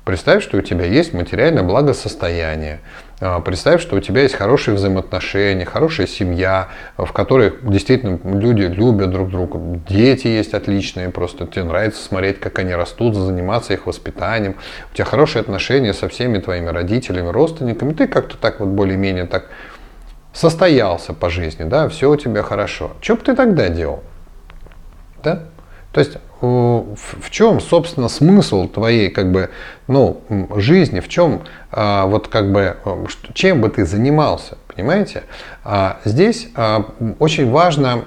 Представь, 0.05 0.43
что 0.43 0.59
у 0.59 0.61
тебя 0.61 0.85
есть 0.85 1.15
материальное 1.15 1.63
благосостояние. 1.63 2.81
А, 3.21 3.41
представь, 3.41 3.81
что 3.81 3.97
у 3.97 4.01
тебя 4.01 4.23
есть 4.23 4.35
хорошие 4.35 4.75
взаимоотношения, 4.75 5.65
хорошая 5.65 6.07
семья, 6.07 6.69
в 6.99 7.11
которой 7.13 7.55
действительно 7.63 8.21
люди 8.23 8.63
любят 8.63 9.11
друг 9.11 9.31
друга. 9.31 9.59
Дети 9.89 10.27
есть 10.27 10.53
отличные, 10.53 11.09
просто 11.09 11.47
тебе 11.47 11.65
нравится 11.65 12.03
смотреть, 12.05 12.39
как 12.39 12.59
они 12.59 12.75
растут, 12.75 13.15
заниматься 13.15 13.73
их 13.73 13.87
воспитанием. 13.87 14.57
У 14.93 14.95
тебя 14.95 15.07
хорошие 15.07 15.41
отношения 15.41 15.95
со 15.95 16.11
всеми 16.11 16.39
твоими 16.39 16.69
родителями, 16.69 17.29
родственниками. 17.29 17.95
Ты 17.95 18.07
как-то 18.07 18.37
так 18.37 18.61
вот 18.61 18.69
более-менее 18.69 19.25
так 19.25 19.47
состоялся 20.35 21.15
по 21.15 21.31
жизни, 21.31 21.65
да, 21.65 21.89
все 21.89 22.11
у 22.11 22.17
тебя 22.17 22.43
хорошо. 22.43 22.91
Что 23.01 23.15
бы 23.15 23.23
ты 23.23 23.35
тогда 23.35 23.71
делал? 23.71 24.03
Да? 25.23 25.45
То 25.95 26.01
есть 26.01 26.19
в 26.41 27.31
чем, 27.31 27.61
собственно, 27.61 28.09
смысл 28.09 28.69
твоей 28.69 29.09
как 29.11 29.31
бы, 29.31 29.51
ну, 29.87 30.21
жизни, 30.57 31.01
в 31.01 31.09
чем 31.09 31.43
а, 31.71 32.07
вот 32.07 32.29
как 32.29 32.53
бы, 32.53 32.77
чем 33.33 33.61
бы 33.61 33.69
ты 33.71 33.87
занимался, 33.87 34.59
понимаете? 34.75 35.23
А, 35.63 36.01
здесь 36.05 36.49
а, 36.57 36.91
очень 37.21 37.49
важно 37.51 38.05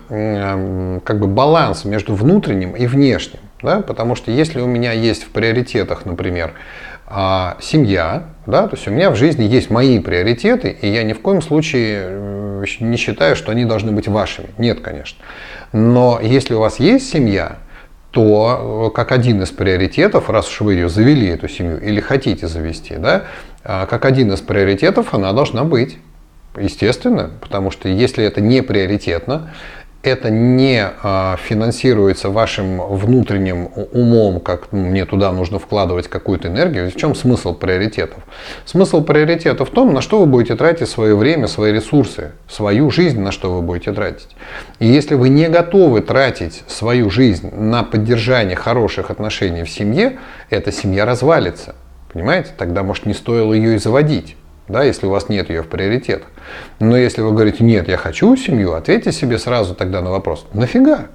как 1.03 1.19
бы 1.19 1.27
баланс 1.27 1.85
между 1.85 2.13
внутренним 2.13 2.75
и 2.75 2.85
внешним, 2.87 3.39
да? 3.63 3.79
потому 3.79 4.15
что 4.15 4.31
если 4.31 4.59
у 4.59 4.67
меня 4.67 4.91
есть 4.91 5.23
в 5.23 5.29
приоритетах, 5.29 6.05
например, 6.05 6.53
семья, 7.61 8.25
да, 8.45 8.67
то 8.67 8.75
есть 8.75 8.85
у 8.87 8.91
меня 8.91 9.11
в 9.11 9.15
жизни 9.15 9.43
есть 9.43 9.69
мои 9.69 9.99
приоритеты, 9.99 10.77
и 10.81 10.89
я 10.89 11.03
ни 11.03 11.13
в 11.13 11.21
коем 11.21 11.41
случае 11.41 12.01
э, 12.03 12.65
не 12.81 12.97
считаю, 12.97 13.37
что 13.37 13.53
они 13.53 13.63
должны 13.63 13.93
быть 13.93 14.09
вашими. 14.09 14.47
Нет, 14.57 14.81
конечно. 14.81 15.23
Но 15.71 16.19
если 16.21 16.53
у 16.53 16.59
вас 16.59 16.81
есть 16.81 17.09
семья, 17.09 17.59
то 18.11 18.89
э, 18.89 18.95
как 18.95 19.11
один 19.11 19.41
из 19.43 19.49
приоритетов, 19.49 20.29
раз 20.29 20.47
уж 20.49 20.61
вы 20.61 20.73
ее 20.73 20.89
завели, 20.89 21.27
эту 21.27 21.47
семью, 21.47 21.79
или 21.79 21.99
хотите 21.99 22.47
завести, 22.47 22.95
да, 22.95 23.25
а, 23.63 23.85
как 23.85 24.05
один 24.05 24.31
из 24.31 24.41
приоритетов 24.41 25.13
она 25.13 25.33
должна 25.33 25.63
быть. 25.63 25.97
Естественно, 26.59 27.29
потому 27.41 27.69
что 27.69 27.87
если 27.87 28.23
это 28.23 28.41
не 28.41 28.63
приоритетно, 28.63 29.53
это 30.03 30.29
не 30.29 30.87
а, 31.03 31.37
финансируется 31.37 32.29
вашим 32.29 32.79
внутренним 32.79 33.69
умом, 33.91 34.39
как 34.39 34.71
ну, 34.71 34.85
мне 34.85 35.05
туда 35.05 35.31
нужно 35.31 35.59
вкладывать 35.59 36.07
какую-то 36.07 36.47
энергию, 36.47 36.89
в 36.89 36.95
чем 36.95 37.15
смысл 37.15 37.53
приоритетов? 37.53 38.23
Смысл 38.65 39.03
приоритетов 39.03 39.69
в 39.69 39.71
том, 39.71 39.93
на 39.93 40.01
что 40.01 40.19
вы 40.19 40.25
будете 40.25 40.55
тратить 40.55 40.89
свое 40.89 41.15
время, 41.15 41.47
свои 41.47 41.71
ресурсы, 41.71 42.31
свою 42.47 42.89
жизнь, 42.91 43.19
на 43.19 43.31
что 43.31 43.53
вы 43.53 43.61
будете 43.61 43.91
тратить. 43.91 44.29
И 44.79 44.87
если 44.87 45.15
вы 45.15 45.29
не 45.29 45.49
готовы 45.49 46.01
тратить 46.01 46.63
свою 46.67 47.09
жизнь 47.09 47.53
на 47.53 47.83
поддержание 47.83 48.55
хороших 48.55 49.11
отношений 49.11 49.63
в 49.63 49.69
семье, 49.69 50.19
эта 50.49 50.71
семья 50.71 51.05
развалится. 51.05 51.75
Понимаете? 52.13 52.49
Тогда, 52.57 52.83
может, 52.83 53.05
не 53.05 53.13
стоило 53.13 53.53
ее 53.53 53.75
и 53.75 53.77
заводить 53.77 54.35
да, 54.67 54.83
если 54.83 55.05
у 55.05 55.09
вас 55.09 55.29
нет 55.29 55.49
ее 55.49 55.63
в 55.63 55.67
приоритетах. 55.67 56.27
Но 56.79 56.97
если 56.97 57.21
вы 57.21 57.31
говорите, 57.31 57.63
нет, 57.63 57.87
я 57.87 57.97
хочу 57.97 58.35
семью, 58.35 58.73
ответьте 58.73 59.11
себе 59.11 59.37
сразу 59.37 59.75
тогда 59.75 60.01
на 60.01 60.11
вопрос, 60.11 60.45
нафига? 60.53 61.07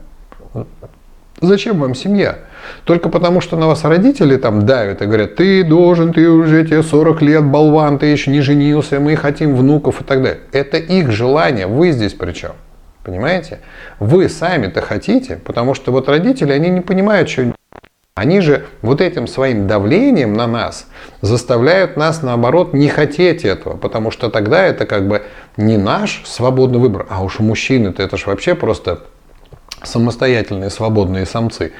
Зачем 1.40 1.80
вам 1.80 1.94
семья? 1.94 2.38
Только 2.84 3.08
потому, 3.08 3.40
что 3.40 3.56
на 3.56 3.66
вас 3.66 3.84
родители 3.84 4.36
там 4.36 4.64
давят 4.64 5.02
и 5.02 5.06
говорят, 5.06 5.34
ты 5.34 5.64
должен, 5.64 6.12
ты 6.12 6.28
уже 6.28 6.64
тебе 6.64 6.82
40 6.82 7.20
лет, 7.22 7.44
болван, 7.44 7.98
ты 7.98 8.06
еще 8.06 8.30
не 8.30 8.40
женился, 8.40 9.00
мы 9.00 9.16
хотим 9.16 9.56
внуков 9.56 10.00
и 10.00 10.04
так 10.04 10.22
далее. 10.22 10.40
Это 10.52 10.76
их 10.76 11.10
желание, 11.10 11.66
вы 11.66 11.90
здесь 11.90 12.14
при 12.14 12.32
чем? 12.32 12.52
Понимаете? 13.02 13.58
Вы 13.98 14.28
сами-то 14.28 14.80
хотите, 14.80 15.40
потому 15.44 15.74
что 15.74 15.90
вот 15.90 16.08
родители, 16.08 16.52
они 16.52 16.70
не 16.70 16.80
понимают, 16.80 17.28
что 17.28 17.52
они 18.14 18.40
же 18.40 18.66
вот 18.83 19.01
этим 19.01 19.27
своим 19.27 19.66
давлением 19.66 20.35
на 20.35 20.46
нас 20.46 20.87
заставляют 21.22 21.96
нас, 21.96 22.22
наоборот, 22.22 22.75
не 22.75 22.88
хотеть 22.88 23.44
этого, 23.44 23.77
потому 23.77 24.11
что 24.11 24.29
тогда 24.29 24.64
это 24.64 24.85
как 24.85 25.09
бы 25.09 25.22
не 25.57 25.79
наш 25.79 26.22
свободный 26.27 26.79
выбор, 26.79 27.07
а 27.09 27.22
уж 27.22 27.38
мужчины-то 27.38 28.03
это 28.03 28.18
же 28.18 28.27
вообще 28.27 28.55
просто 28.55 29.05
самостоятельные 29.83 30.68
свободные 30.68 31.25
самцы. 31.25 31.72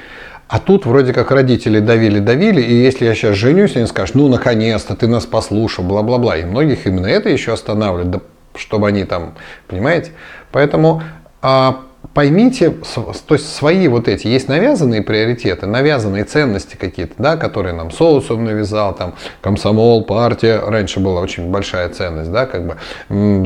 А 0.47 0.59
тут 0.59 0.85
вроде 0.85 1.13
как 1.13 1.31
родители 1.31 1.79
давили-давили, 1.79 2.61
и 2.61 2.73
если 2.73 3.05
я 3.05 3.15
сейчас 3.15 3.35
женюсь, 3.35 3.75
они 3.75 3.85
скажут, 3.85 4.15
ну 4.15 4.27
наконец-то 4.27 4.95
ты 4.95 5.07
нас 5.07 5.25
послушал, 5.25 5.83
бла-бла-бла. 5.83 6.37
И 6.37 6.45
многих 6.45 6.85
именно 6.85 7.07
это 7.07 7.29
еще 7.29 7.53
останавливает, 7.53 8.23
чтобы 8.55 8.87
они 8.87 9.05
там, 9.05 9.35
понимаете? 9.67 10.11
Поэтому 10.51 11.01
а, 11.41 11.81
поймите, 12.13 12.69
то 12.69 13.35
есть 13.35 13.53
свои 13.53 13.87
вот 13.87 14.07
эти, 14.07 14.27
есть 14.27 14.47
навязанные 14.47 15.01
приоритеты, 15.01 15.65
навязанные 15.65 16.23
ценности 16.25 16.75
какие-то, 16.75 17.15
да, 17.17 17.37
которые 17.37 17.73
нам 17.73 17.91
социум 17.91 18.45
навязал, 18.45 18.93
там, 18.95 19.15
комсомол, 19.41 20.03
партия, 20.03 20.59
раньше 20.59 20.99
была 20.99 21.21
очень 21.21 21.49
большая 21.49 21.89
ценность, 21.89 22.31
да, 22.31 22.45
как 22.45 22.67
бы, 22.67 22.77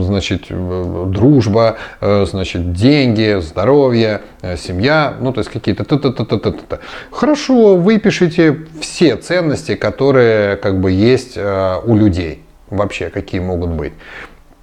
значит, 0.04 0.46
э, 0.50 1.06
дружба, 1.08 1.78
э, 2.02 2.26
значит, 2.30 2.74
деньги, 2.74 3.40
здоровье, 3.40 4.22
э, 4.42 4.58
семья, 4.58 5.14
ну, 5.20 5.32
то 5.32 5.40
есть 5.40 5.50
какие-то 5.50 5.86
т-т-т-т-т-т. 5.86 6.80
Хорошо, 7.12 7.76
выпишите 7.76 8.66
все 8.82 9.16
ценности, 9.16 9.76
которые, 9.76 10.58
как 10.58 10.80
бы, 10.82 10.92
есть 10.92 11.38
у 11.38 11.96
людей 11.96 12.44
вообще, 12.70 13.10
какие 13.10 13.40
могут 13.40 13.70
быть. 13.70 13.94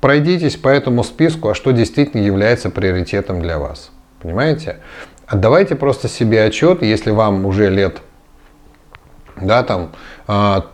Пройдитесь 0.05 0.57
по 0.57 0.68
этому 0.68 1.02
списку, 1.02 1.48
а 1.48 1.55
что 1.55 1.70
действительно 1.70 2.20
является 2.20 2.68
приоритетом 2.68 3.40
для 3.40 3.59
вас. 3.59 3.90
Понимаете? 4.20 4.76
Отдавайте 5.26 5.76
просто 5.76 6.09
себе 6.09 6.44
отчет, 6.44 6.82
если 6.82 7.11
вам 7.11 7.46
уже 7.46 7.70
лет 7.70 8.02
да, 9.40 9.62
там 9.62 9.92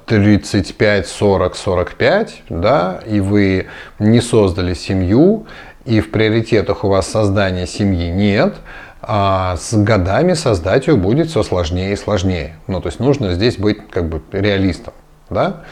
35, 0.06 1.06
40, 1.06 1.54
45, 1.54 2.42
да, 2.48 3.00
и 3.06 3.20
вы 3.20 3.68
не 4.00 4.20
создали 4.20 4.74
семью, 4.74 5.46
и 5.84 6.00
в 6.00 6.10
приоритетах 6.10 6.82
у 6.82 6.88
вас 6.88 7.06
создания 7.06 7.68
семьи 7.68 8.10
нет, 8.10 8.56
а 9.00 9.54
с 9.56 9.74
годами 9.74 10.32
создать 10.32 10.88
ее 10.88 10.96
будет 10.96 11.28
все 11.28 11.44
сложнее 11.44 11.92
и 11.92 11.96
сложнее. 11.96 12.56
Ну, 12.66 12.80
то 12.80 12.88
есть 12.88 12.98
нужно 12.98 13.32
здесь 13.34 13.58
быть 13.58 13.78
как 13.90 14.08
бы 14.08 14.22
реалистом. 14.32 14.92
Да? 15.30 15.62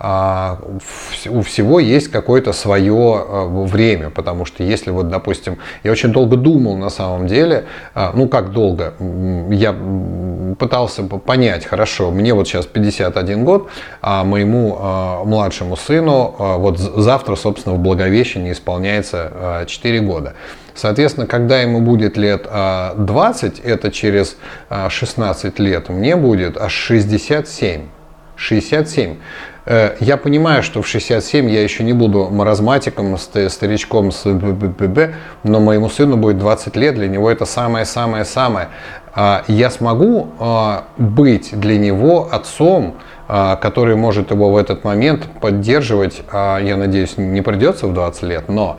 А, 0.00 0.60
у 1.28 1.40
всего 1.42 1.80
есть 1.80 2.08
какое-то 2.08 2.52
свое 2.52 2.94
а, 2.94 3.46
время, 3.48 4.10
потому 4.10 4.44
что 4.44 4.62
если 4.62 4.90
вот, 4.90 5.08
допустим, 5.08 5.58
я 5.82 5.90
очень 5.90 6.12
долго 6.12 6.36
думал 6.36 6.76
на 6.76 6.88
самом 6.88 7.26
деле, 7.26 7.64
а, 7.94 8.12
ну 8.14 8.28
как 8.28 8.52
долго, 8.52 8.94
я 9.50 9.74
пытался 10.56 11.02
понять, 11.02 11.64
хорошо, 11.64 12.12
мне 12.12 12.32
вот 12.32 12.46
сейчас 12.46 12.66
51 12.66 13.44
год, 13.44 13.70
а 14.00 14.22
моему 14.22 14.78
младшему 15.24 15.76
сыну 15.76 16.34
вот 16.38 16.78
завтра, 16.78 17.34
собственно, 17.34 17.74
в 17.74 17.80
Благовещении 17.80 18.52
исполняется 18.52 19.64
4 19.66 20.00
года. 20.00 20.34
Соответственно, 20.74 21.26
когда 21.26 21.60
ему 21.60 21.80
будет 21.80 22.16
лет 22.16 22.46
20, 22.46 23.58
это 23.60 23.90
через 23.90 24.36
16 24.88 25.58
лет, 25.58 25.88
мне 25.88 26.16
будет 26.16 26.56
аж 26.56 26.72
67. 26.72 27.82
67. 28.38 29.16
Э, 29.66 29.96
я 30.00 30.16
понимаю, 30.16 30.62
что 30.62 30.80
в 30.80 30.86
67 30.86 31.50
я 31.50 31.62
еще 31.62 31.84
не 31.84 31.92
буду 31.92 32.30
маразматиком, 32.30 33.18
старичком 33.18 34.12
с 34.12 34.24
БББ, 34.24 35.14
но 35.42 35.60
моему 35.60 35.90
сыну 35.90 36.16
будет 36.16 36.38
20 36.38 36.76
лет, 36.76 36.94
для 36.94 37.08
него 37.08 37.30
это 37.30 37.44
самое-самое-самое. 37.44 38.68
А, 39.20 39.42
я 39.48 39.68
смогу 39.68 40.28
а, 40.38 40.84
быть 40.96 41.50
для 41.52 41.76
него 41.76 42.28
отцом, 42.30 42.94
а, 43.26 43.56
который 43.56 43.96
может 43.96 44.30
его 44.30 44.52
в 44.52 44.56
этот 44.56 44.84
момент 44.84 45.26
поддерживать, 45.40 46.22
я 46.32 46.76
надеюсь, 46.76 47.18
не 47.18 47.42
придется 47.42 47.88
в 47.88 47.94
20 47.94 48.22
лет, 48.22 48.48
но 48.48 48.78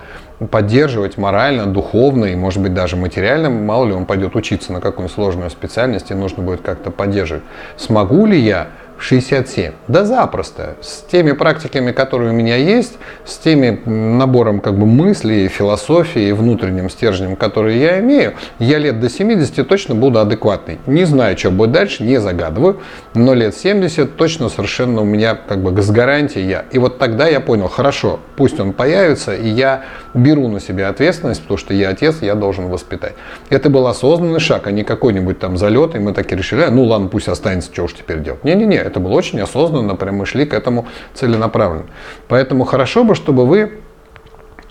поддерживать 0.49 1.17
морально, 1.17 1.65
духовно 1.65 2.25
и, 2.25 2.35
может 2.35 2.63
быть, 2.63 2.73
даже 2.73 2.95
материально, 2.95 3.49
мало 3.49 3.87
ли 3.87 3.93
он 3.93 4.05
пойдет 4.05 4.35
учиться 4.35 4.71
на 4.71 4.79
какую-нибудь 4.79 5.13
сложную 5.13 5.49
специальность, 5.49 6.11
и 6.11 6.13
нужно 6.13 6.41
будет 6.41 6.61
как-то 6.61 6.89
поддерживать. 6.89 7.43
Смогу 7.75 8.25
ли 8.25 8.39
я 8.39 8.67
67. 8.99 9.73
Да 9.87 10.05
запросто. 10.05 10.75
С 10.81 11.01
теми 11.09 11.31
практиками, 11.31 11.91
которые 11.91 12.31
у 12.31 12.33
меня 12.33 12.55
есть, 12.55 12.97
с 13.25 13.37
теми 13.37 13.81
набором 13.85 14.59
как 14.59 14.77
бы 14.77 14.85
мыслей, 14.85 15.47
философии, 15.47 16.31
внутренним 16.31 16.89
стержнем, 16.89 17.35
которые 17.35 17.79
я 17.79 17.99
имею, 17.99 18.33
я 18.59 18.77
лет 18.77 18.99
до 18.99 19.09
70 19.09 19.67
точно 19.67 19.95
буду 19.95 20.19
адекватный. 20.19 20.79
Не 20.85 21.05
знаю, 21.05 21.37
что 21.37 21.51
будет 21.51 21.71
дальше, 21.71 22.03
не 22.03 22.19
загадываю, 22.19 22.81
но 23.13 23.33
лет 23.33 23.55
70 23.55 24.15
точно 24.17 24.49
совершенно 24.49 25.01
у 25.01 25.05
меня 25.05 25.35
как 25.35 25.63
бы 25.63 25.81
с 25.81 25.89
гарантией 25.89 26.47
я. 26.47 26.65
И 26.71 26.77
вот 26.77 26.97
тогда 26.99 27.27
я 27.27 27.39
понял, 27.39 27.67
хорошо, 27.67 28.19
пусть 28.35 28.59
он 28.59 28.73
появится, 28.73 29.35
и 29.35 29.47
я 29.47 29.83
беру 30.13 30.47
на 30.47 30.59
себя 30.59 30.89
ответственность, 30.89 31.41
потому 31.41 31.57
что 31.57 31.73
я 31.73 31.89
отец, 31.89 32.17
я 32.21 32.35
должен 32.35 32.67
воспитать. 32.67 33.13
Это 33.49 33.69
был 33.69 33.87
осознанный 33.87 34.39
шаг, 34.39 34.67
а 34.67 34.71
не 34.71 34.83
какой-нибудь 34.83 35.39
там 35.39 35.57
залет, 35.57 35.95
и 35.95 35.99
мы 35.99 36.13
так 36.13 36.31
и 36.31 36.35
решили, 36.35 36.65
ну 36.69 36.83
ладно, 36.83 37.07
пусть 37.07 37.27
останется, 37.27 37.71
что 37.73 37.83
уж 37.83 37.93
теперь 37.93 38.19
делать. 38.19 38.43
Не-не-не, 38.43 38.88
это 38.89 38.99
было 38.99 39.13
очень 39.13 39.39
осознанно, 39.39 39.95
прям 39.95 40.17
мы 40.17 40.25
шли 40.25 40.45
к 40.45 40.53
этому 40.53 40.87
целенаправленно. 41.13 41.87
Поэтому 42.27 42.65
хорошо 42.65 43.03
бы, 43.03 43.15
чтобы 43.15 43.45
вы 43.45 43.79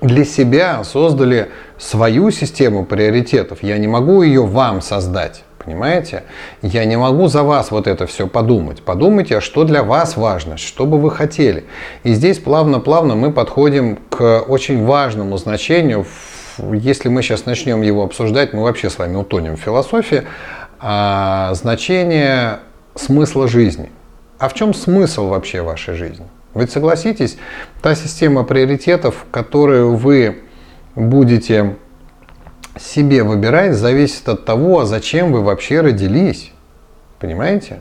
для 0.00 0.24
себя 0.24 0.84
создали 0.84 1.50
свою 1.76 2.30
систему 2.30 2.84
приоритетов. 2.84 3.62
Я 3.62 3.78
не 3.78 3.88
могу 3.88 4.22
ее 4.22 4.44
вам 4.46 4.80
создать. 4.80 5.44
Понимаете? 5.64 6.22
Я 6.62 6.84
не 6.84 6.96
могу 6.96 7.26
за 7.26 7.42
вас 7.42 7.70
вот 7.70 7.86
это 7.86 8.06
все 8.06 8.26
подумать. 8.26 8.82
Подумайте, 8.82 9.38
а 9.38 9.40
что 9.40 9.64
для 9.64 9.82
вас 9.82 10.16
важно, 10.16 10.56
что 10.56 10.86
бы 10.86 10.98
вы 10.98 11.10
хотели. 11.10 11.64
И 12.04 12.14
здесь 12.14 12.38
плавно-плавно 12.38 13.16
мы 13.16 13.32
подходим 13.32 13.98
к 14.08 14.40
очень 14.48 14.84
важному 14.86 15.36
значению. 15.36 16.06
Если 16.58 17.08
мы 17.08 17.22
сейчас 17.22 17.44
начнем 17.44 17.82
его 17.82 18.02
обсуждать, 18.02 18.52
мы 18.52 18.62
вообще 18.62 18.88
с 18.88 18.98
вами 18.98 19.16
утонем 19.16 19.56
в 19.56 19.60
философии. 19.60 20.22
А, 20.80 21.52
значение 21.54 22.60
смысла 22.94 23.48
жизни. 23.48 23.90
А 24.38 24.48
в 24.48 24.54
чем 24.54 24.72
смысл 24.72 25.28
вообще 25.28 25.62
вашей 25.62 25.94
жизни? 25.94 26.26
Ведь 26.54 26.70
согласитесь, 26.70 27.36
та 27.82 27.94
система 27.94 28.44
приоритетов, 28.44 29.26
которую 29.30 29.96
вы 29.96 30.42
будете 30.94 31.76
себе 32.78 33.22
выбирать, 33.22 33.74
зависит 33.74 34.28
от 34.28 34.44
того, 34.44 34.80
а 34.80 34.86
зачем 34.86 35.32
вы 35.32 35.42
вообще 35.42 35.80
родились. 35.80 36.52
Понимаете? 37.18 37.80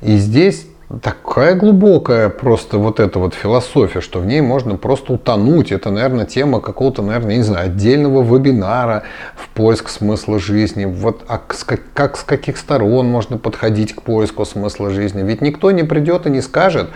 И 0.00 0.16
здесь 0.16 0.66
такая 0.98 1.54
глубокая 1.54 2.28
просто 2.28 2.78
вот 2.78 2.98
эта 2.98 3.18
вот 3.18 3.34
философия, 3.34 4.00
что 4.00 4.18
в 4.18 4.26
ней 4.26 4.40
можно 4.40 4.76
просто 4.76 5.12
утонуть. 5.12 5.70
Это, 5.70 5.90
наверное, 5.90 6.26
тема 6.26 6.60
какого-то, 6.60 7.02
наверное, 7.02 7.36
не 7.36 7.42
знаю, 7.42 7.66
отдельного 7.66 8.22
вебинара 8.22 9.04
в 9.36 9.48
поиск 9.50 9.88
смысла 9.88 10.40
жизни. 10.40 10.86
Вот 10.86 11.22
а 11.28 11.40
с, 11.50 11.62
как, 11.62 11.80
как, 11.94 12.16
с 12.16 12.24
каких 12.24 12.56
сторон 12.56 13.06
можно 13.06 13.38
подходить 13.38 13.94
к 13.94 14.02
поиску 14.02 14.44
смысла 14.44 14.90
жизни. 14.90 15.22
Ведь 15.22 15.40
никто 15.40 15.70
не 15.70 15.84
придет 15.84 16.26
и 16.26 16.30
не 16.30 16.40
скажет, 16.40 16.88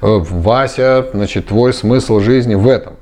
«Э, 0.00 0.18
Вася, 0.20 1.06
значит, 1.12 1.48
твой 1.48 1.72
смысл 1.72 2.20
жизни 2.20 2.54
в 2.54 2.68
этом. 2.68 2.94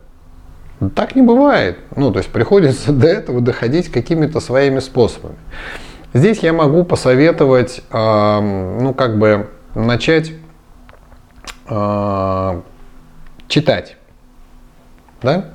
Так 0.95 1.15
не 1.15 1.23
бывает. 1.23 1.79
Ну, 1.95 2.11
то 2.13 2.19
есть 2.19 2.31
приходится 2.31 2.93
до 2.93 3.09
этого 3.09 3.43
доходить 3.43 3.91
какими-то 3.91 4.41
своими 4.41 4.79
способами. 4.79 5.37
Здесь 6.15 6.39
я 6.39 6.55
могу 6.55 6.83
посоветовать, 6.85 7.83
э, 7.93 8.79
ну, 8.81 8.95
как 8.95 9.19
бы, 9.19 9.49
начать 9.75 10.33
э, 11.69 12.61
читать. 13.49 13.97
Да? 15.23 15.51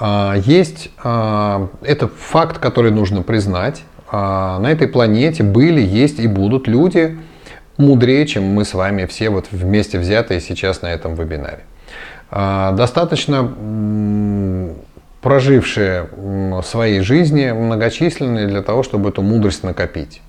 Э, 0.00 0.34
есть 0.44 0.90
э, 1.02 1.68
это 1.82 2.08
факт, 2.08 2.58
который 2.58 2.90
нужно 2.90 3.22
признать. 3.22 3.84
Э, 4.10 4.58
на 4.58 4.70
этой 4.70 4.88
планете 4.88 5.42
были, 5.42 5.80
есть 5.80 6.18
и 6.18 6.26
будут 6.26 6.66
люди 6.68 7.18
мудрее, 7.76 8.26
чем 8.26 8.44
мы 8.44 8.64
с 8.64 8.74
вами 8.74 9.06
все 9.06 9.30
вот 9.30 9.46
вместе 9.50 9.98
взятые 9.98 10.40
сейчас 10.40 10.82
на 10.82 10.88
этом 10.88 11.14
вебинаре. 11.14 11.64
Э, 12.30 12.72
достаточно 12.76 13.54
прожившие 15.20 16.08
свои 16.64 17.00
жизни 17.00 17.50
многочисленные 17.50 18.46
для 18.46 18.62
того, 18.62 18.82
чтобы 18.82 19.08
эту 19.08 19.22
мудрость 19.22 19.64
накопить. 19.64 20.22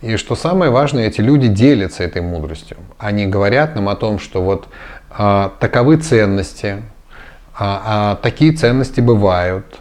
И 0.00 0.16
что 0.16 0.34
самое 0.34 0.70
важное, 0.70 1.06
эти 1.06 1.20
люди 1.20 1.48
делятся 1.48 2.02
этой 2.04 2.22
мудростью. 2.22 2.76
Они 2.98 3.26
говорят 3.26 3.74
нам 3.74 3.88
о 3.88 3.96
том, 3.96 4.18
что 4.18 4.42
вот 4.42 4.68
а, 5.10 5.52
таковы 5.60 5.96
ценности, 5.96 6.82
а, 7.54 7.82
а, 7.84 8.16
такие 8.16 8.52
ценности 8.52 9.00
бывают. 9.00 9.80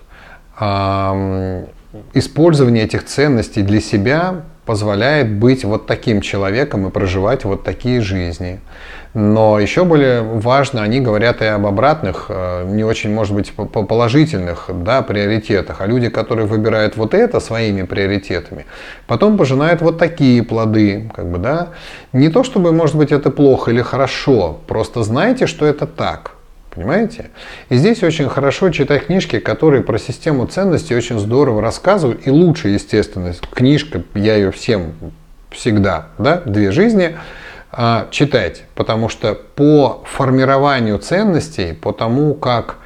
А, 0.57 1.65
использование 2.13 2.83
этих 2.83 3.05
ценностей 3.05 3.61
для 3.61 3.81
себя 3.81 4.43
позволяет 4.69 5.31
быть 5.31 5.65
вот 5.65 5.87
таким 5.87 6.21
человеком 6.21 6.87
и 6.87 6.91
проживать 6.91 7.43
вот 7.43 7.63
такие 7.63 8.01
жизни. 8.01 8.59
Но 9.15 9.59
еще 9.59 9.83
более 9.83 10.21
важно, 10.21 10.83
они 10.83 10.99
говорят 10.99 11.41
и 11.41 11.45
об 11.45 11.65
обратных, 11.65 12.27
э, 12.29 12.65
не 12.67 12.83
очень, 12.83 13.11
может 13.11 13.33
быть, 13.33 13.51
положительных 13.51 14.69
да, 14.71 15.01
приоритетах. 15.01 15.81
А 15.81 15.87
люди, 15.87 16.09
которые 16.09 16.45
выбирают 16.45 16.97
вот 16.97 17.15
это 17.15 17.39
своими 17.39 17.81
приоритетами, 17.81 18.67
потом 19.07 19.39
пожинают 19.39 19.81
вот 19.81 19.97
такие 19.97 20.43
плоды. 20.43 21.09
Как 21.15 21.25
бы, 21.25 21.39
да? 21.39 21.69
Не 22.13 22.29
то, 22.29 22.43
чтобы, 22.43 22.71
может 22.71 22.95
быть, 22.95 23.11
это 23.11 23.31
плохо 23.31 23.71
или 23.71 23.81
хорошо, 23.81 24.59
просто 24.67 25.01
знайте, 25.01 25.47
что 25.47 25.65
это 25.65 25.87
так. 25.87 26.38
Понимаете? 26.79 27.25
И 27.67 27.75
здесь 27.75 28.01
очень 28.03 28.29
хорошо 28.29 28.69
читать 28.69 29.07
книжки, 29.07 29.39
которые 29.39 29.83
про 29.83 29.97
систему 29.97 30.45
ценностей 30.45 30.95
очень 30.95 31.19
здорово 31.19 31.61
рассказывают. 31.61 32.25
И 32.25 32.29
лучше, 32.31 32.69
естественно, 32.69 33.33
книжка, 33.53 34.03
я 34.13 34.35
ее 34.35 34.51
всем 34.51 34.93
всегда, 35.51 36.07
да, 36.17 36.41
«Две 36.45 36.71
жизни», 36.71 37.17
а, 37.69 38.07
читать, 38.11 38.63
потому 38.75 39.09
что 39.09 39.35
по 39.35 40.05
формированию 40.05 40.99
ценностей, 40.99 41.73
по 41.73 41.91
тому, 41.91 42.33
как 42.33 42.77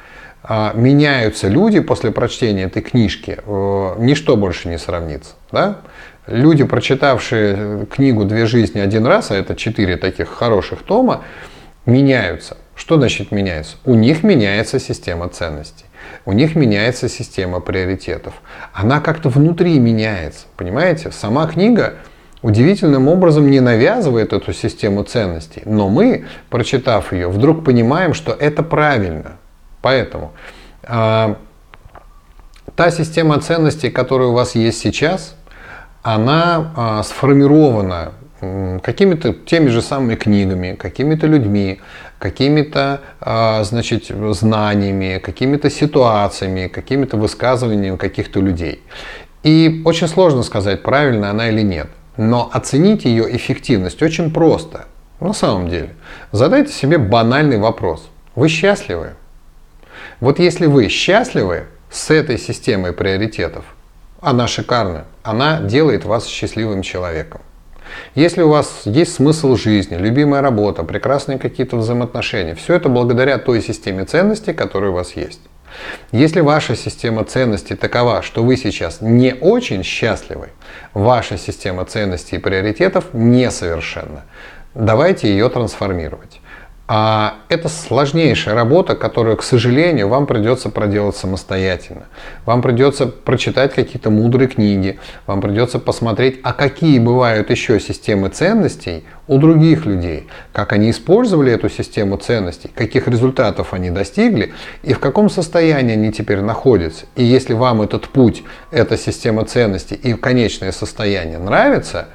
а, 0.42 0.72
меняются 0.74 1.46
люди 1.46 1.78
после 1.78 2.10
прочтения 2.10 2.64
этой 2.64 2.82
книжки, 2.82 3.38
э, 3.46 3.94
ничто 3.98 4.36
больше 4.36 4.68
не 4.68 4.78
сравнится. 4.78 5.34
Да? 5.52 5.78
Люди, 6.26 6.64
прочитавшие 6.64 7.86
книгу 7.86 8.24
«Две 8.24 8.46
жизни 8.46 8.80
один 8.80 9.06
раз», 9.06 9.30
а 9.30 9.36
это 9.36 9.54
четыре 9.54 9.96
таких 9.96 10.30
хороших 10.30 10.82
тома, 10.82 11.22
меняются. 11.86 12.56
Что 12.76 12.96
значит 12.96 13.30
меняются? 13.30 13.76
У 13.84 13.94
них 13.94 14.22
меняется 14.22 14.80
система 14.80 15.28
ценностей. 15.28 15.84
У 16.24 16.32
них 16.32 16.54
меняется 16.54 17.08
система 17.08 17.60
приоритетов. 17.60 18.34
Она 18.72 19.00
как-то 19.00 19.28
внутри 19.28 19.78
меняется. 19.78 20.46
Понимаете? 20.56 21.10
Сама 21.12 21.46
книга 21.46 21.94
удивительным 22.42 23.08
образом 23.08 23.50
не 23.50 23.60
навязывает 23.60 24.32
эту 24.32 24.52
систему 24.52 25.02
ценностей. 25.02 25.62
Но 25.64 25.88
мы, 25.88 26.26
прочитав 26.50 27.12
ее, 27.12 27.28
вдруг 27.28 27.64
понимаем, 27.64 28.12
что 28.12 28.32
это 28.32 28.62
правильно. 28.62 29.32
Поэтому 29.80 30.32
э, 30.82 31.34
та 32.76 32.90
система 32.90 33.40
ценностей, 33.40 33.90
которая 33.90 34.28
у 34.28 34.32
вас 34.32 34.54
есть 34.54 34.78
сейчас, 34.78 35.36
она 36.02 37.00
э, 37.00 37.02
сформирована 37.04 38.12
какими-то 38.82 39.32
теми 39.32 39.68
же 39.68 39.82
самыми 39.82 40.14
книгами, 40.14 40.74
какими-то 40.74 41.26
людьми, 41.26 41.80
какими-то 42.18 43.00
э, 43.20 43.64
значит, 43.64 44.06
знаниями, 44.30 45.18
какими-то 45.18 45.70
ситуациями, 45.70 46.68
какими-то 46.68 47.16
высказываниями 47.16 47.96
каких-то 47.96 48.40
людей. 48.40 48.82
И 49.42 49.82
очень 49.84 50.08
сложно 50.08 50.42
сказать, 50.42 50.82
правильно 50.82 51.30
она 51.30 51.48
или 51.50 51.62
нет. 51.62 51.88
Но 52.16 52.48
оценить 52.52 53.04
ее 53.04 53.36
эффективность 53.36 54.02
очень 54.02 54.32
просто. 54.32 54.86
На 55.20 55.32
самом 55.32 55.68
деле. 55.68 55.90
Задайте 56.32 56.72
себе 56.72 56.98
банальный 56.98 57.58
вопрос. 57.58 58.08
Вы 58.34 58.48
счастливы? 58.48 59.14
Вот 60.20 60.38
если 60.38 60.66
вы 60.66 60.88
счастливы 60.88 61.66
с 61.90 62.10
этой 62.10 62.38
системой 62.38 62.92
приоритетов, 62.92 63.64
она 64.20 64.46
шикарна, 64.46 65.04
она 65.22 65.60
делает 65.60 66.04
вас 66.04 66.26
счастливым 66.26 66.82
человеком. 66.82 67.42
Если 68.14 68.42
у 68.42 68.48
вас 68.48 68.82
есть 68.84 69.14
смысл 69.14 69.56
жизни, 69.56 69.96
любимая 69.96 70.42
работа, 70.42 70.82
прекрасные 70.82 71.38
какие-то 71.38 71.76
взаимоотношения, 71.76 72.54
все 72.54 72.74
это 72.74 72.88
благодаря 72.88 73.38
той 73.38 73.60
системе 73.60 74.04
ценностей, 74.04 74.52
которая 74.52 74.90
у 74.90 74.94
вас 74.94 75.16
есть. 75.16 75.40
Если 76.12 76.40
ваша 76.40 76.76
система 76.76 77.24
ценностей 77.24 77.74
такова, 77.74 78.22
что 78.22 78.44
вы 78.44 78.56
сейчас 78.56 79.00
не 79.00 79.34
очень 79.34 79.82
счастливы, 79.82 80.50
ваша 80.92 81.36
система 81.36 81.84
ценностей 81.84 82.36
и 82.36 82.38
приоритетов 82.38 83.06
несовершенна, 83.12 84.24
давайте 84.74 85.28
ее 85.28 85.48
трансформировать. 85.48 86.40
А 86.86 87.36
это 87.48 87.70
сложнейшая 87.70 88.54
работа, 88.54 88.94
которую, 88.94 89.38
к 89.38 89.42
сожалению, 89.42 90.08
вам 90.08 90.26
придется 90.26 90.68
проделать 90.68 91.16
самостоятельно. 91.16 92.08
Вам 92.44 92.60
придется 92.60 93.06
прочитать 93.06 93.72
какие-то 93.72 94.10
мудрые 94.10 94.48
книги, 94.48 94.98
вам 95.26 95.40
придется 95.40 95.78
посмотреть, 95.78 96.40
а 96.42 96.52
какие 96.52 96.98
бывают 96.98 97.48
еще 97.48 97.80
системы 97.80 98.28
ценностей 98.28 99.04
у 99.28 99.38
других 99.38 99.86
людей, 99.86 100.28
как 100.52 100.74
они 100.74 100.90
использовали 100.90 101.50
эту 101.52 101.70
систему 101.70 102.18
ценностей, 102.18 102.70
каких 102.74 103.08
результатов 103.08 103.72
они 103.72 103.90
достигли 103.90 104.52
и 104.82 104.92
в 104.92 104.98
каком 104.98 105.30
состоянии 105.30 105.94
они 105.94 106.12
теперь 106.12 106.42
находятся. 106.42 107.06
И 107.16 107.24
если 107.24 107.54
вам 107.54 107.80
этот 107.80 108.08
путь, 108.08 108.42
эта 108.70 108.98
система 108.98 109.46
ценностей 109.46 109.94
и 109.94 110.12
конечное 110.12 110.70
состояние 110.70 111.38
нравится, 111.38 112.08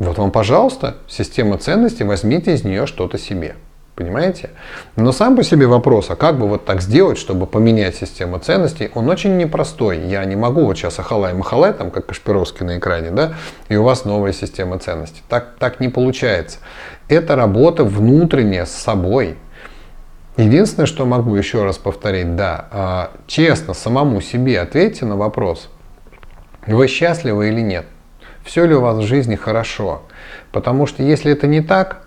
вот 0.00 0.18
вам, 0.18 0.32
пожалуйста, 0.32 0.96
система 1.06 1.58
ценностей, 1.58 2.02
возьмите 2.02 2.54
из 2.54 2.64
нее 2.64 2.86
что-то 2.86 3.18
себе. 3.18 3.54
Понимаете? 3.96 4.50
Но 4.96 5.10
сам 5.10 5.36
по 5.36 5.42
себе 5.42 5.66
вопрос, 5.66 6.10
а 6.10 6.16
как 6.16 6.38
бы 6.38 6.46
вот 6.46 6.66
так 6.66 6.82
сделать, 6.82 7.16
чтобы 7.16 7.46
поменять 7.46 7.96
систему 7.96 8.38
ценностей, 8.38 8.90
он 8.94 9.08
очень 9.08 9.38
непростой. 9.38 10.00
Я 10.00 10.22
не 10.26 10.36
могу 10.36 10.66
вот 10.66 10.76
сейчас 10.76 10.98
ахалай-махалай, 10.98 11.72
там, 11.72 11.90
как 11.90 12.04
Кашпировский 12.04 12.66
на 12.66 12.76
экране, 12.76 13.10
да, 13.10 13.32
и 13.70 13.76
у 13.76 13.82
вас 13.82 14.04
новая 14.04 14.34
система 14.34 14.78
ценностей. 14.78 15.22
Так, 15.30 15.54
так 15.58 15.80
не 15.80 15.88
получается. 15.88 16.58
Это 17.08 17.36
работа 17.36 17.84
внутренняя 17.84 18.66
с 18.66 18.72
собой. 18.72 19.38
Единственное, 20.36 20.86
что 20.86 21.06
могу 21.06 21.34
еще 21.34 21.64
раз 21.64 21.78
повторить, 21.78 22.36
да, 22.36 22.68
а, 22.70 23.10
честно 23.26 23.72
самому 23.72 24.20
себе 24.20 24.60
ответьте 24.60 25.06
на 25.06 25.16
вопрос, 25.16 25.70
вы 26.66 26.86
счастливы 26.88 27.48
или 27.48 27.62
нет? 27.62 27.86
Все 28.44 28.66
ли 28.66 28.74
у 28.74 28.82
вас 28.82 28.98
в 28.98 29.06
жизни 29.06 29.36
хорошо? 29.36 30.02
Потому 30.52 30.86
что 30.86 31.02
если 31.02 31.32
это 31.32 31.46
не 31.46 31.62
так, 31.62 32.05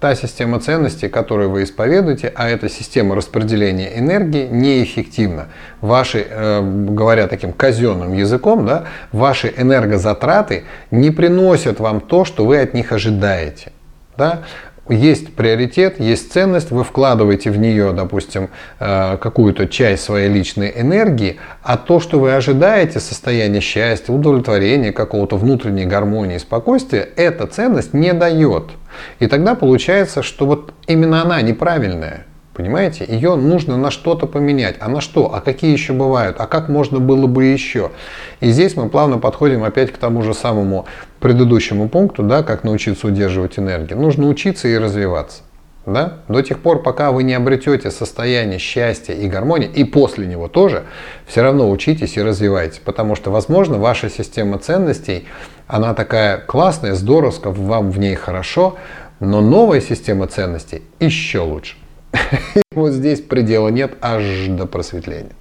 та 0.00 0.14
система 0.14 0.58
ценностей, 0.58 1.08
которую 1.08 1.50
вы 1.50 1.62
исповедуете, 1.62 2.32
а 2.34 2.48
эта 2.48 2.68
система 2.68 3.14
распределения 3.14 3.98
энергии 3.98 4.46
неэффективна. 4.46 5.48
Ваши, 5.82 6.26
э, 6.28 6.60
говоря 6.62 7.26
таким 7.28 7.52
казенным 7.52 8.14
языком, 8.14 8.66
да, 8.66 8.84
ваши 9.12 9.52
энергозатраты 9.56 10.64
не 10.90 11.10
приносят 11.10 11.80
вам 11.80 12.00
то, 12.00 12.24
что 12.24 12.46
вы 12.46 12.58
от 12.60 12.72
них 12.74 12.92
ожидаете. 12.92 13.72
Да? 14.16 14.40
Есть 14.90 15.34
приоритет, 15.34 16.00
есть 16.00 16.32
ценность, 16.32 16.70
вы 16.70 16.84
вкладываете 16.84 17.50
в 17.50 17.58
нее, 17.58 17.92
допустим, 17.92 18.50
э, 18.78 19.16
какую-то 19.18 19.66
часть 19.68 20.04
своей 20.04 20.28
личной 20.28 20.72
энергии, 20.76 21.38
а 21.62 21.76
то, 21.76 22.00
что 22.00 22.18
вы 22.18 22.34
ожидаете, 22.34 23.00
состояние 23.00 23.60
счастья, 23.60 24.12
удовлетворения, 24.12 24.92
какого-то 24.92 25.36
внутренней 25.36 25.86
гармонии, 25.86 26.38
спокойствия, 26.38 27.08
эта 27.16 27.46
ценность 27.46 27.94
не 27.94 28.12
дает. 28.12 28.70
И 29.18 29.26
тогда 29.26 29.54
получается, 29.54 30.22
что 30.22 30.46
вот 30.46 30.74
именно 30.86 31.22
она 31.22 31.40
неправильная. 31.42 32.26
Понимаете? 32.60 33.06
Ее 33.08 33.36
нужно 33.36 33.78
на 33.78 33.90
что-то 33.90 34.26
поменять. 34.26 34.76
А 34.80 34.88
на 34.90 35.00
что? 35.00 35.34
А 35.34 35.40
какие 35.40 35.72
еще 35.72 35.94
бывают? 35.94 36.36
А 36.38 36.46
как 36.46 36.68
можно 36.68 37.00
было 37.00 37.26
бы 37.26 37.46
еще? 37.46 37.90
И 38.40 38.50
здесь 38.50 38.76
мы 38.76 38.90
плавно 38.90 39.16
подходим 39.16 39.64
опять 39.64 39.90
к 39.90 39.96
тому 39.96 40.22
же 40.22 40.34
самому 40.34 40.84
предыдущему 41.20 41.88
пункту, 41.88 42.22
да, 42.22 42.42
как 42.42 42.62
научиться 42.62 43.06
удерживать 43.06 43.58
энергию. 43.58 43.98
Нужно 43.98 44.28
учиться 44.28 44.68
и 44.68 44.76
развиваться. 44.76 45.40
Да? 45.86 46.18
До 46.28 46.42
тех 46.42 46.58
пор, 46.58 46.82
пока 46.82 47.12
вы 47.12 47.22
не 47.22 47.32
обретете 47.32 47.90
состояние 47.90 48.58
счастья 48.58 49.14
и 49.14 49.26
гармонии, 49.26 49.66
и 49.66 49.84
после 49.84 50.26
него 50.26 50.46
тоже, 50.46 50.82
все 51.26 51.40
равно 51.40 51.70
учитесь 51.70 52.18
и 52.18 52.22
развивайтесь. 52.22 52.80
Потому 52.84 53.16
что, 53.16 53.30
возможно, 53.30 53.78
ваша 53.78 54.10
система 54.10 54.58
ценностей, 54.58 55.26
она 55.66 55.94
такая 55.94 56.36
классная, 56.36 56.92
здоровская, 56.92 57.54
вам 57.54 57.90
в 57.90 57.98
ней 57.98 58.16
хорошо, 58.16 58.76
но 59.18 59.40
новая 59.40 59.80
система 59.80 60.26
ценностей 60.26 60.82
еще 61.00 61.38
лучше. 61.38 61.79
Вот 62.74 62.92
здесь 62.92 63.20
предела 63.20 63.68
нет 63.68 63.96
аж 64.00 64.22
до 64.48 64.66
просветления. 64.66 65.32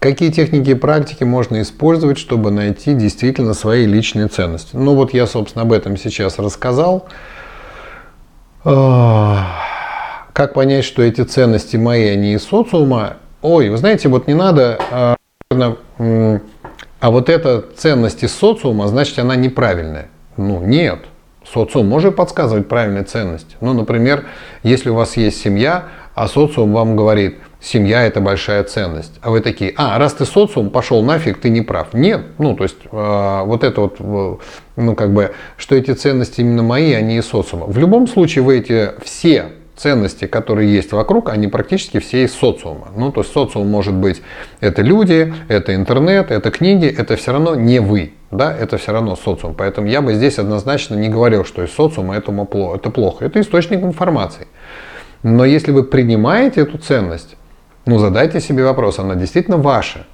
Какие 0.00 0.30
техники 0.30 0.70
и 0.70 0.74
практики 0.74 1.24
можно 1.24 1.60
использовать, 1.60 2.18
чтобы 2.18 2.52
найти 2.52 2.94
действительно 2.94 3.52
свои 3.52 3.84
личные 3.84 4.28
ценности? 4.28 4.76
Ну 4.76 4.94
вот 4.94 5.12
я, 5.12 5.26
собственно, 5.26 5.62
об 5.62 5.72
этом 5.72 5.96
сейчас 5.96 6.38
рассказал. 6.38 7.08
А, 8.64 9.64
как 10.32 10.54
понять, 10.54 10.84
что 10.84 11.02
эти 11.02 11.22
ценности 11.22 11.76
мои, 11.76 12.06
они 12.08 12.34
из 12.34 12.44
социума? 12.44 13.16
Ой, 13.42 13.70
вы 13.70 13.76
знаете, 13.76 14.08
вот 14.08 14.28
не 14.28 14.34
надо, 14.34 14.78
а, 14.90 15.16
а 15.50 17.10
вот 17.10 17.28
эта 17.28 17.64
ценность 17.76 18.22
из 18.22 18.32
социума, 18.32 18.86
значит, 18.86 19.18
она 19.18 19.34
неправильная. 19.34 20.08
Ну, 20.36 20.62
нет. 20.64 21.00
Социум 21.52 21.86
может 21.86 22.16
подсказывать 22.16 22.68
правильные 22.68 23.04
ценности. 23.04 23.56
Ну, 23.60 23.72
например, 23.72 24.26
если 24.62 24.90
у 24.90 24.94
вас 24.94 25.16
есть 25.16 25.40
семья, 25.40 25.84
а 26.14 26.28
социум 26.28 26.72
вам 26.72 26.96
говорит, 26.96 27.38
семья 27.60 28.02
это 28.02 28.20
большая 28.20 28.64
ценность. 28.64 29.12
А 29.22 29.30
вы 29.30 29.40
такие, 29.40 29.72
а, 29.76 29.98
раз 29.98 30.14
ты 30.14 30.24
социум, 30.24 30.70
пошел 30.70 31.02
нафиг, 31.02 31.40
ты 31.40 31.48
не 31.48 31.62
прав. 31.62 31.94
Нет, 31.94 32.22
ну, 32.38 32.54
то 32.54 32.64
есть, 32.64 32.76
э, 32.90 33.42
вот 33.44 33.64
это 33.64 33.80
вот, 33.80 34.42
ну, 34.76 34.94
как 34.94 35.12
бы, 35.12 35.32
что 35.56 35.74
эти 35.74 35.92
ценности 35.92 36.40
именно 36.40 36.62
мои, 36.62 36.92
а 36.92 37.00
не 37.00 37.22
социума. 37.22 37.66
В 37.66 37.78
любом 37.78 38.08
случае, 38.08 38.42
вы 38.42 38.58
эти 38.58 38.92
все 39.02 39.52
ценности, 39.78 40.26
которые 40.26 40.72
есть 40.72 40.92
вокруг, 40.92 41.30
они 41.30 41.48
практически 41.48 41.98
все 42.00 42.24
из 42.24 42.34
социума. 42.34 42.88
Ну, 42.96 43.12
то 43.12 43.20
есть 43.20 43.32
социум 43.32 43.68
может 43.68 43.94
быть 43.94 44.20
это 44.60 44.82
люди, 44.82 45.32
это 45.48 45.74
интернет, 45.74 46.30
это 46.30 46.50
книги, 46.50 46.86
это 46.86 47.16
все 47.16 47.32
равно 47.32 47.54
не 47.54 47.80
вы. 47.80 48.12
Да, 48.30 48.54
это 48.54 48.76
все 48.76 48.92
равно 48.92 49.16
социум. 49.16 49.54
Поэтому 49.54 49.86
я 49.86 50.02
бы 50.02 50.12
здесь 50.12 50.38
однозначно 50.38 50.96
не 50.96 51.08
говорил, 51.08 51.44
что 51.44 51.62
из 51.62 51.72
социума 51.72 52.14
этому 52.14 52.44
это 52.74 52.90
плохо. 52.90 53.24
Это 53.24 53.40
источник 53.40 53.80
информации. 53.82 54.46
Но 55.22 55.44
если 55.44 55.72
вы 55.72 55.84
принимаете 55.84 56.60
эту 56.60 56.76
ценность, 56.78 57.36
ну 57.86 57.98
задайте 57.98 58.40
себе 58.40 58.64
вопрос, 58.64 58.98
она 58.98 59.14
действительно 59.14 59.56
ваша 59.56 60.04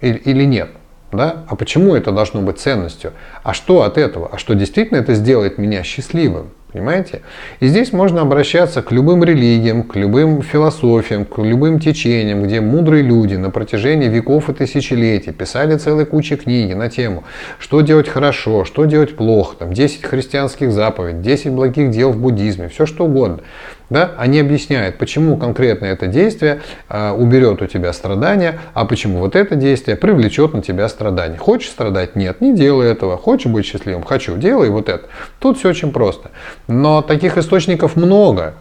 или 0.00 0.44
нет. 0.44 0.70
Да? 1.10 1.44
А 1.48 1.56
почему 1.56 1.94
это 1.94 2.12
должно 2.12 2.42
быть 2.42 2.58
ценностью? 2.58 3.12
А 3.42 3.52
что 3.54 3.82
от 3.82 3.98
этого? 3.98 4.28
А 4.32 4.38
что 4.38 4.54
действительно 4.54 4.98
это 4.98 5.14
сделает 5.14 5.58
меня 5.58 5.82
счастливым? 5.82 6.50
Понимаете? 6.76 7.22
И 7.60 7.68
здесь 7.68 7.94
можно 7.94 8.20
обращаться 8.20 8.82
к 8.82 8.92
любым 8.92 9.24
религиям, 9.24 9.82
к 9.82 9.96
любым 9.96 10.42
философиям, 10.42 11.24
к 11.24 11.38
любым 11.38 11.80
течениям, 11.80 12.42
где 12.42 12.60
мудрые 12.60 13.02
люди 13.02 13.34
на 13.34 13.48
протяжении 13.48 14.08
веков 14.08 14.50
и 14.50 14.52
тысячелетий 14.52 15.32
писали 15.32 15.76
целые 15.78 16.04
кучи 16.04 16.36
книги 16.36 16.74
на 16.74 16.90
тему, 16.90 17.24
что 17.58 17.80
делать 17.80 18.08
хорошо, 18.08 18.66
что 18.66 18.84
делать 18.84 19.16
плохо, 19.16 19.56
там 19.56 19.72
10 19.72 20.02
христианских 20.02 20.70
заповедей, 20.70 21.22
10 21.22 21.52
благих 21.52 21.90
дел 21.92 22.12
в 22.12 22.20
буддизме, 22.20 22.68
все 22.68 22.84
что 22.84 23.06
угодно. 23.06 23.40
Да? 23.88 24.12
Они 24.18 24.40
объясняют, 24.40 24.98
почему 24.98 25.36
конкретно 25.36 25.86
это 25.86 26.06
действие 26.08 26.60
э, 26.88 27.10
уберет 27.12 27.62
у 27.62 27.66
тебя 27.66 27.92
страдания, 27.92 28.58
а 28.74 28.84
почему 28.84 29.18
вот 29.18 29.36
это 29.36 29.54
действие 29.54 29.96
привлечет 29.96 30.54
на 30.54 30.62
тебя 30.62 30.88
страдания. 30.88 31.36
Хочешь 31.36 31.70
страдать? 31.70 32.16
Нет, 32.16 32.40
не 32.40 32.54
делай 32.54 32.90
этого. 32.90 33.16
Хочешь 33.16 33.50
быть 33.50 33.64
счастливым? 33.64 34.02
Хочу, 34.02 34.36
делай 34.36 34.70
вот 34.70 34.88
это. 34.88 35.06
Тут 35.38 35.58
все 35.58 35.68
очень 35.68 35.92
просто. 35.92 36.30
Но 36.66 37.02
таких 37.02 37.38
источников 37.38 37.96
много. 37.96 38.54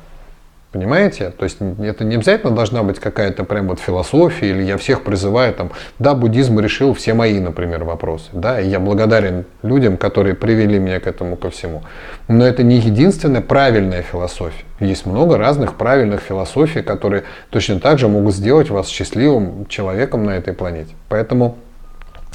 Понимаете? 0.75 1.29
То 1.29 1.45
есть 1.45 1.59
это 1.61 2.03
не 2.03 2.15
обязательно 2.15 2.53
должна 2.53 2.83
быть 2.83 2.99
какая-то 2.99 3.45
прям 3.45 3.69
вот 3.69 3.79
философия, 3.79 4.49
или 4.49 4.61
я 4.61 4.77
всех 4.77 5.05
призываю 5.05 5.53
там, 5.53 5.71
да, 5.99 6.13
буддизм 6.13 6.59
решил 6.59 6.93
все 6.93 7.13
мои, 7.13 7.39
например, 7.39 7.85
вопросы, 7.85 8.27
да, 8.33 8.59
и 8.59 8.67
я 8.67 8.81
благодарен 8.81 9.45
людям, 9.63 9.95
которые 9.95 10.35
привели 10.35 10.77
меня 10.77 10.99
к 10.99 11.07
этому 11.07 11.37
ко 11.37 11.49
всему. 11.49 11.83
Но 12.27 12.45
это 12.45 12.61
не 12.63 12.75
единственная 12.75 13.39
правильная 13.39 14.01
философия. 14.01 14.65
Есть 14.81 15.05
много 15.05 15.37
разных 15.37 15.75
правильных 15.75 16.19
философий, 16.19 16.81
которые 16.81 17.23
точно 17.51 17.79
так 17.79 17.97
же 17.97 18.09
могут 18.09 18.35
сделать 18.35 18.69
вас 18.69 18.89
счастливым 18.89 19.67
человеком 19.67 20.25
на 20.25 20.31
этой 20.31 20.53
планете. 20.53 20.93
Поэтому 21.07 21.57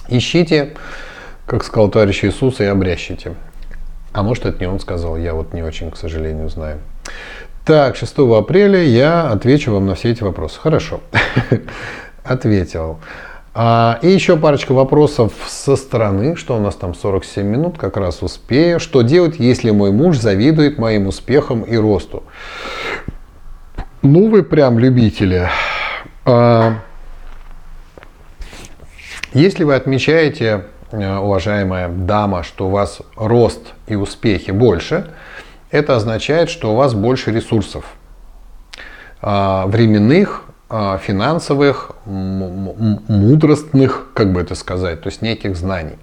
ищите, 0.09 0.70
как 1.45 1.62
сказал 1.62 1.91
товарищ 1.91 2.24
Иисус, 2.24 2.61
и 2.61 2.64
обрящите. 2.64 3.34
А 4.12 4.22
может, 4.22 4.47
это 4.47 4.59
не 4.61 4.66
он 4.66 4.80
сказал, 4.80 5.18
я 5.18 5.34
вот 5.34 5.53
не 5.53 5.62
очень, 5.62 5.91
к 5.91 5.97
сожалению, 5.99 6.49
знаю. 6.49 6.78
Так, 7.64 7.96
6 7.96 8.18
апреля 8.18 8.82
я 8.82 9.30
отвечу 9.30 9.72
вам 9.72 9.86
на 9.86 9.94
все 9.94 10.11
эти 10.11 10.22
вопросы. 10.22 10.58
Хорошо. 10.58 11.00
Ответил. 12.24 12.98
А, 13.52 13.98
и 14.02 14.08
еще 14.08 14.36
парочка 14.36 14.72
вопросов 14.72 15.32
со 15.46 15.76
стороны, 15.76 16.36
что 16.36 16.56
у 16.56 16.61
нас 16.61 16.76
там 16.76 16.94
47 16.94 17.46
минут, 17.46 17.78
как 17.78 17.96
раз 17.96 18.22
успею. 18.22 18.80
Что 18.80 19.02
делать, 19.02 19.36
если 19.38 19.70
мой 19.70 19.90
муж 19.90 20.18
завидует 20.18 20.78
моим 20.78 21.08
успехам 21.08 21.62
и 21.62 21.76
росту? 21.76 22.22
Ну, 24.02 24.30
вы 24.30 24.42
прям 24.42 24.78
любители. 24.78 25.48
А, 26.24 26.74
если 29.34 29.64
вы 29.64 29.74
отмечаете, 29.74 30.64
э, 30.90 31.16
уважаемая 31.18 31.88
дама, 31.88 32.42
что 32.42 32.68
у 32.68 32.70
вас 32.70 33.00
рост 33.16 33.74
и 33.86 33.94
успехи 33.94 34.52
больше, 34.52 35.11
это 35.70 35.96
означает, 35.96 36.50
что 36.50 36.72
у 36.72 36.76
вас 36.76 36.94
больше 36.94 37.32
ресурсов 37.32 37.84
а, 39.22 39.66
временных, 39.66 40.44
а, 40.68 40.98
финансовых, 40.98 41.92
мудростных, 42.06 44.08
как 44.14 44.32
бы 44.32 44.40
это 44.40 44.54
сказать, 44.54 45.02
то 45.02 45.08
есть 45.08 45.22
неких 45.22 45.56
знаний. 45.56 45.98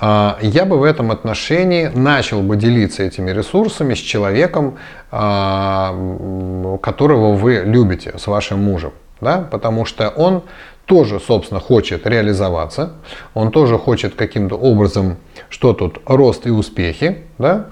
А, 0.00 0.38
я 0.40 0.64
бы 0.64 0.78
в 0.78 0.84
этом 0.84 1.10
отношении 1.10 1.86
начал 1.86 2.42
бы 2.42 2.56
делиться 2.56 3.02
этими 3.02 3.30
ресурсами 3.30 3.94
с 3.94 3.98
человеком, 3.98 4.78
которого 5.10 7.34
вы 7.34 7.62
любите, 7.66 8.14
с 8.16 8.26
вашим 8.26 8.62
мужем. 8.62 8.92
Да? 9.20 9.46
Потому 9.50 9.84
что 9.84 10.08
он 10.08 10.42
тоже, 10.86 11.20
собственно, 11.20 11.60
хочет 11.60 12.06
реализоваться, 12.06 12.94
он 13.34 13.52
тоже 13.52 13.78
хочет 13.78 14.14
каким-то 14.14 14.56
образом, 14.56 15.18
что 15.48 15.74
тут, 15.74 16.00
рост 16.06 16.46
и 16.46 16.50
успехи, 16.50 17.24
да? 17.38 17.66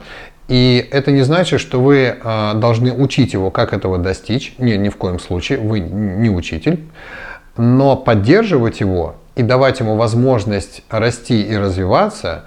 И 0.51 0.88
это 0.90 1.12
не 1.12 1.22
значит, 1.22 1.61
что 1.61 1.80
вы 1.80 2.16
а, 2.24 2.55
должны 2.55 2.92
учить 2.92 3.34
его, 3.34 3.53
как 3.53 3.72
этого 3.72 3.98
достичь. 3.98 4.55
Не, 4.59 4.76
ни 4.76 4.88
в 4.88 4.96
коем 4.96 5.20
случае, 5.20 5.61
вы 5.61 5.78
не 5.78 6.28
учитель. 6.28 6.80
Но 7.57 7.94
поддерживать 7.96 8.80
его 8.80 9.14
и 9.36 9.44
давать 9.44 9.78
ему 9.78 9.94
возможность 9.94 10.82
расти 10.90 11.40
и 11.40 11.57
развиваться, 11.57 12.46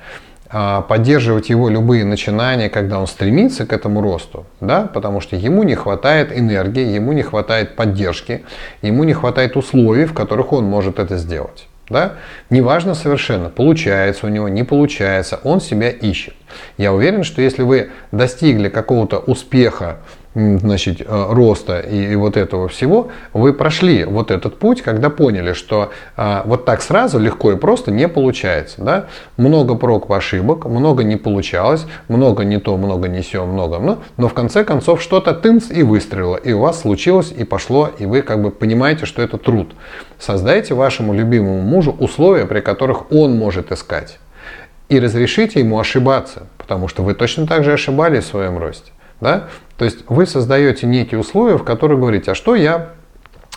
а, 0.49 0.81
поддерживать 0.81 1.49
его 1.49 1.69
любые 1.69 2.03
начинания, 2.03 2.69
когда 2.69 2.99
он 2.99 3.07
стремится 3.07 3.65
к 3.65 3.71
этому 3.71 4.01
росту, 4.01 4.45
да, 4.59 4.89
потому 4.93 5.21
что 5.21 5.37
ему 5.37 5.63
не 5.63 5.75
хватает 5.75 6.37
энергии, 6.37 6.85
ему 6.85 7.13
не 7.13 7.21
хватает 7.21 7.77
поддержки, 7.77 8.43
ему 8.81 9.05
не 9.05 9.13
хватает 9.13 9.55
условий, 9.55 10.03
в 10.03 10.13
которых 10.13 10.51
он 10.51 10.65
может 10.65 10.99
это 10.99 11.15
сделать. 11.15 11.69
Да? 11.89 12.13
Неважно 12.49 12.93
совершенно, 12.93 13.49
получается 13.49 14.25
у 14.25 14.29
него, 14.29 14.47
не 14.47 14.63
получается, 14.63 15.39
он 15.43 15.59
себя 15.59 15.89
ищет. 15.89 16.33
Я 16.77 16.93
уверен, 16.93 17.23
что 17.23 17.41
если 17.41 17.63
вы 17.63 17.91
достигли 18.11 18.69
какого-то 18.69 19.19
успеха 19.19 19.97
значит, 20.35 21.01
э, 21.01 21.25
роста 21.29 21.79
и, 21.79 22.15
вот 22.15 22.37
этого 22.37 22.67
всего, 22.67 23.09
вы 23.33 23.53
прошли 23.53 24.03
вот 24.03 24.31
этот 24.31 24.57
путь, 24.57 24.81
когда 24.81 25.09
поняли, 25.09 25.53
что 25.53 25.91
а, 26.17 26.43
вот 26.45 26.65
так 26.65 26.81
сразу 26.81 27.19
легко 27.19 27.51
и 27.51 27.55
просто 27.55 27.91
не 27.91 28.07
получается. 28.07 28.81
Да? 28.81 29.05
Много 29.37 29.75
проб 29.75 30.11
ошибок, 30.11 30.65
много 30.65 31.03
не 31.03 31.15
получалось, 31.15 31.85
много 32.07 32.43
не 32.43 32.59
то, 32.59 32.77
много 32.77 33.07
не 33.07 33.21
все, 33.21 33.45
много, 33.45 33.79
но, 33.79 33.99
но 34.17 34.27
в 34.27 34.33
конце 34.33 34.63
концов 34.63 35.01
что-то 35.01 35.33
тынц 35.33 35.69
и 35.69 35.83
выстрелило, 35.83 36.35
и 36.35 36.51
у 36.53 36.59
вас 36.59 36.81
случилось, 36.81 37.31
и 37.35 37.43
пошло, 37.43 37.89
и 37.99 38.05
вы 38.05 38.21
как 38.21 38.41
бы 38.41 38.51
понимаете, 38.51 39.05
что 39.05 39.21
это 39.21 39.37
труд. 39.37 39.73
Создайте 40.19 40.73
вашему 40.73 41.13
любимому 41.13 41.61
мужу 41.61 41.95
условия, 41.99 42.45
при 42.45 42.61
которых 42.61 43.11
он 43.11 43.37
может 43.37 43.71
искать. 43.71 44.19
И 44.89 44.99
разрешите 44.99 45.59
ему 45.59 45.79
ошибаться, 45.79 46.47
потому 46.57 46.87
что 46.87 47.03
вы 47.03 47.13
точно 47.13 47.47
так 47.47 47.63
же 47.63 47.73
ошибались 47.73 48.25
в 48.25 48.27
своем 48.27 48.57
росте. 48.57 48.91
Да? 49.23 49.47
То 49.77 49.85
есть 49.85 49.99
вы 50.09 50.25
создаете 50.25 50.85
некие 50.85 51.19
условия, 51.19 51.57
в 51.57 51.63
которых 51.63 51.99
говорите, 51.99 52.31
а 52.31 52.35
что 52.35 52.55
я 52.55 52.89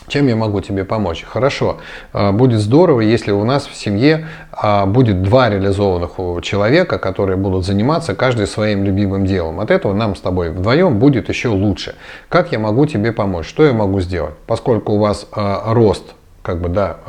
чем 0.07 0.27
я 0.27 0.37
могу 0.37 0.61
тебе 0.61 0.85
помочь? 0.85 1.25
Хорошо, 1.27 1.79
а, 2.13 2.31
будет 2.31 2.61
здорово, 2.61 3.01
если 3.01 3.31
у 3.31 3.43
нас 3.43 3.67
в 3.67 3.75
семье 3.75 4.27
а, 4.53 4.85
будет 4.85 5.21
два 5.21 5.49
реализованных 5.49 6.11
человека, 6.43 6.97
которые 6.97 7.35
будут 7.35 7.65
заниматься 7.65 8.15
каждый 8.15 8.47
своим 8.47 8.85
любимым 8.85 9.25
делом. 9.25 9.59
От 9.59 9.69
этого 9.69 9.93
нам 9.93 10.15
с 10.15 10.21
тобой 10.21 10.51
вдвоем 10.51 10.97
будет 10.97 11.27
еще 11.27 11.49
лучше. 11.49 11.95
Как 12.29 12.53
я 12.53 12.59
могу 12.59 12.85
тебе 12.85 13.11
помочь? 13.11 13.47
Что 13.47 13.65
я 13.65 13.73
могу 13.73 13.99
сделать? 13.99 14.35
Поскольку 14.45 14.93
у 14.93 14.99
вас 14.99 15.27
а, 15.33 15.73
рост 15.73 16.13
как 16.41 16.61
бы, 16.61 16.69
да, 16.69 16.99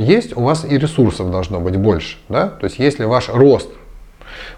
есть, 0.00 0.36
у 0.36 0.40
вас 0.40 0.64
и 0.68 0.76
ресурсов 0.76 1.30
должно 1.30 1.60
быть 1.60 1.76
больше. 1.76 2.18
Да? 2.28 2.48
То 2.48 2.64
есть 2.64 2.80
если 2.80 3.04
ваш 3.04 3.28
рост, 3.28 3.68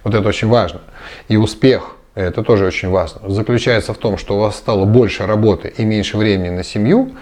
вот 0.02 0.14
это 0.14 0.26
очень 0.26 0.48
важно, 0.48 0.80
и 1.28 1.36
успех 1.36 1.97
это 2.22 2.42
тоже 2.42 2.66
очень 2.66 2.88
важно, 2.88 3.28
заключается 3.28 3.94
в 3.94 3.98
том, 3.98 4.18
что 4.18 4.36
у 4.36 4.40
вас 4.40 4.56
стало 4.56 4.84
больше 4.84 5.26
работы 5.26 5.72
и 5.76 5.84
меньше 5.84 6.16
времени 6.16 6.50
на 6.50 6.64
семью, 6.64 7.12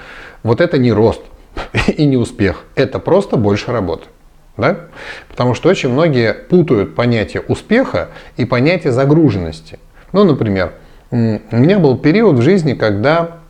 вот 0.43 0.61
это 0.61 0.79
не 0.79 0.93
рост 0.93 1.21
и 1.87 2.07
не 2.07 2.17
успех, 2.17 2.65
это 2.75 2.99
просто 2.99 3.37
больше 3.37 3.73
работы. 3.73 4.07
Да? 4.57 4.87
Потому 5.29 5.55
что 5.55 5.69
очень 5.69 5.91
многие 5.91 6.33
путают 6.33 6.95
понятие 6.95 7.43
успеха 7.47 8.09
и 8.39 8.47
понятие 8.47 8.93
загруженности. 8.93 9.79
Ну, 10.13 10.25
например, 10.25 10.73
у 11.11 11.17
меня 11.17 11.79
был 11.79 11.99
период 11.99 12.39
в 12.39 12.43
жизни, 12.43 12.73
когда 12.73 13.41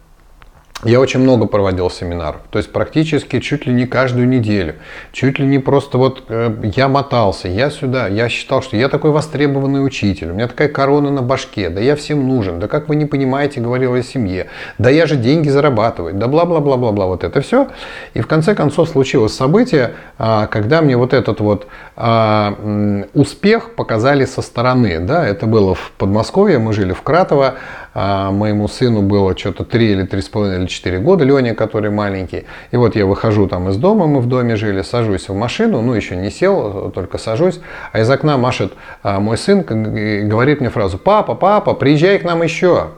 я 0.84 1.00
очень 1.00 1.20
много 1.20 1.46
проводил 1.46 1.90
семинаров, 1.90 2.42
то 2.50 2.58
есть 2.58 2.70
практически 2.70 3.40
чуть 3.40 3.66
ли 3.66 3.72
не 3.72 3.86
каждую 3.86 4.28
неделю, 4.28 4.74
чуть 5.10 5.38
ли 5.38 5.46
не 5.46 5.58
просто 5.58 5.96
вот 5.96 6.24
э, 6.28 6.54
я 6.76 6.88
мотался, 6.88 7.48
я 7.48 7.70
сюда, 7.70 8.08
я 8.08 8.28
считал, 8.28 8.60
что 8.60 8.76
я 8.76 8.90
такой 8.90 9.10
востребованный 9.10 9.84
учитель, 9.84 10.30
у 10.30 10.34
меня 10.34 10.48
такая 10.48 10.68
корона 10.68 11.10
на 11.10 11.22
башке, 11.22 11.70
да 11.70 11.80
я 11.80 11.96
всем 11.96 12.28
нужен, 12.28 12.60
да 12.60 12.68
как 12.68 12.88
вы 12.88 12.96
не 12.96 13.06
понимаете, 13.06 13.60
говорил 13.60 13.94
о 13.94 14.02
семье, 14.02 14.48
да 14.76 14.90
я 14.90 15.06
же 15.06 15.16
деньги 15.16 15.48
зарабатываю, 15.48 16.12
да 16.12 16.28
бла-бла-бла-бла-бла, 16.28 17.06
вот 17.06 17.24
это 17.24 17.40
все. 17.40 17.68
И 18.12 18.20
в 18.20 18.26
конце 18.26 18.54
концов 18.54 18.90
случилось 18.90 19.34
событие, 19.34 19.94
а, 20.18 20.46
когда 20.46 20.82
мне 20.82 20.98
вот 20.98 21.14
этот 21.14 21.40
вот 21.40 21.68
а, 21.96 23.06
успех 23.14 23.74
показали 23.74 24.26
со 24.26 24.42
стороны, 24.42 25.00
да, 25.00 25.26
это 25.26 25.46
было 25.46 25.74
в 25.74 25.92
Подмосковье, 25.96 26.58
мы 26.58 26.74
жили 26.74 26.92
в 26.92 27.00
Кратово, 27.00 27.54
а 27.98 28.30
моему 28.30 28.68
сыну 28.68 29.00
было 29.00 29.34
что-то 29.34 29.64
3 29.64 29.92
или 29.92 30.04
3,5 30.06 30.58
или 30.58 30.66
4 30.66 30.98
года, 30.98 31.24
Леня, 31.24 31.54
который 31.54 31.90
маленький. 31.90 32.44
И 32.70 32.76
вот 32.76 32.94
я 32.94 33.06
выхожу 33.06 33.48
там 33.48 33.70
из 33.70 33.78
дома, 33.78 34.06
мы 34.06 34.20
в 34.20 34.26
доме 34.26 34.56
жили, 34.56 34.82
сажусь 34.82 35.30
в 35.30 35.34
машину, 35.34 35.80
ну 35.80 35.94
еще 35.94 36.14
не 36.14 36.30
сел, 36.30 36.90
только 36.90 37.16
сажусь, 37.16 37.58
а 37.92 38.00
из 38.00 38.10
окна 38.10 38.36
машет 38.36 38.74
а, 39.02 39.18
мой 39.18 39.38
сын 39.38 39.60
и 39.60 40.20
говорит 40.20 40.60
мне 40.60 40.68
фразу 40.68 40.98
«Папа, 40.98 41.34
папа, 41.34 41.72
приезжай 41.72 42.18
к 42.18 42.24
нам 42.24 42.42
еще». 42.42 42.88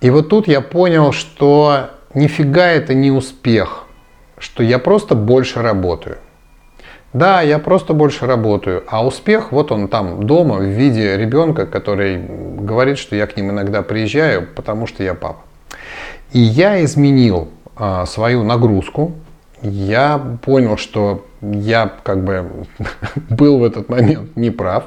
И 0.00 0.08
вот 0.10 0.28
тут 0.28 0.46
я 0.46 0.60
понял, 0.60 1.10
что 1.10 1.90
нифига 2.14 2.68
это 2.68 2.94
не 2.94 3.10
успех, 3.10 3.86
что 4.38 4.62
я 4.62 4.78
просто 4.78 5.16
больше 5.16 5.62
работаю. 5.62 6.18
Да, 7.12 7.40
я 7.40 7.58
просто 7.58 7.94
больше 7.94 8.26
работаю, 8.26 8.84
а 8.86 9.04
успех, 9.04 9.50
вот 9.50 9.72
он 9.72 9.88
там 9.88 10.26
дома 10.26 10.56
в 10.56 10.64
виде 10.64 11.16
ребенка, 11.16 11.64
который 11.64 12.18
говорит, 12.18 12.98
что 12.98 13.16
я 13.16 13.26
к 13.26 13.36
ним 13.36 13.50
иногда 13.50 13.82
приезжаю, 13.82 14.46
потому 14.54 14.86
что 14.86 15.02
я 15.02 15.14
папа. 15.14 15.40
И 16.32 16.38
я 16.38 16.84
изменил 16.84 17.48
а, 17.76 18.04
свою 18.04 18.44
нагрузку, 18.44 19.12
я 19.62 20.20
понял, 20.44 20.76
что 20.76 21.24
я 21.40 21.90
как 22.02 22.22
бы 22.24 22.66
был 23.30 23.58
в 23.58 23.64
этот 23.64 23.88
момент 23.88 24.36
неправ. 24.36 24.84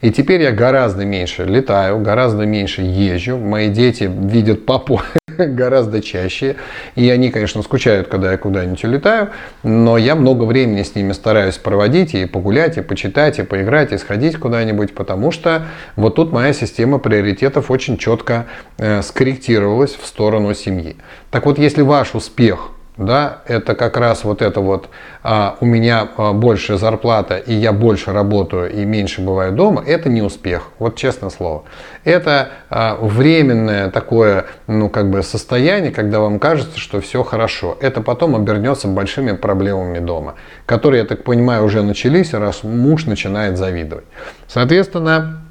И 0.00 0.10
теперь 0.10 0.42
я 0.42 0.50
гораздо 0.50 1.04
меньше 1.04 1.44
летаю, 1.44 2.00
гораздо 2.00 2.44
меньше 2.44 2.82
езжу. 2.82 3.38
Мои 3.38 3.68
дети 3.68 4.10
видят 4.12 4.66
папу 4.66 5.00
гораздо 5.54 6.00
чаще. 6.02 6.56
И 6.94 7.08
они, 7.10 7.30
конечно, 7.30 7.62
скучают, 7.62 8.08
когда 8.08 8.32
я 8.32 8.38
куда-нибудь 8.38 8.84
улетаю, 8.84 9.30
но 9.62 9.98
я 9.98 10.14
много 10.14 10.44
времени 10.44 10.82
с 10.82 10.94
ними 10.94 11.12
стараюсь 11.12 11.56
проводить 11.56 12.14
и 12.14 12.26
погулять, 12.26 12.78
и 12.78 12.82
почитать, 12.82 13.38
и 13.38 13.42
поиграть, 13.42 13.92
и 13.92 13.98
сходить 13.98 14.36
куда-нибудь, 14.36 14.94
потому 14.94 15.30
что 15.30 15.66
вот 15.96 16.16
тут 16.16 16.32
моя 16.32 16.52
система 16.52 16.98
приоритетов 16.98 17.70
очень 17.70 17.96
четко 17.96 18.46
э, 18.78 19.02
скорректировалась 19.02 19.94
в 19.94 20.06
сторону 20.06 20.54
семьи. 20.54 20.96
Так 21.30 21.46
вот, 21.46 21.58
если 21.58 21.82
ваш 21.82 22.14
успех 22.14 22.70
да, 22.96 23.38
это 23.46 23.74
как 23.74 23.96
раз 23.96 24.22
вот 24.24 24.42
это 24.42 24.60
вот 24.60 24.90
а, 25.22 25.56
у 25.60 25.64
меня 25.64 26.08
а, 26.16 26.32
больше 26.32 26.76
зарплата 26.76 27.38
и 27.38 27.54
я 27.54 27.72
больше 27.72 28.12
работаю 28.12 28.70
и 28.70 28.84
меньше 28.84 29.22
бываю 29.22 29.52
дома, 29.52 29.82
это 29.86 30.10
не 30.10 30.20
успех, 30.20 30.68
вот 30.78 30.96
честное 30.96 31.30
слово. 31.30 31.64
Это 32.04 32.50
а, 32.68 32.96
временное 33.00 33.90
такое, 33.90 34.44
ну 34.66 34.90
как 34.90 35.10
бы 35.10 35.22
состояние, 35.22 35.90
когда 35.90 36.20
вам 36.20 36.38
кажется, 36.38 36.78
что 36.78 37.00
все 37.00 37.22
хорошо. 37.22 37.78
Это 37.80 38.02
потом 38.02 38.36
обернется 38.36 38.88
большими 38.88 39.32
проблемами 39.32 39.98
дома, 39.98 40.34
которые, 40.66 41.00
я 41.02 41.06
так 41.06 41.24
понимаю, 41.24 41.64
уже 41.64 41.82
начались, 41.82 42.34
раз 42.34 42.62
муж 42.62 43.06
начинает 43.06 43.56
завидовать. 43.56 44.04
Соответственно, 44.48 45.42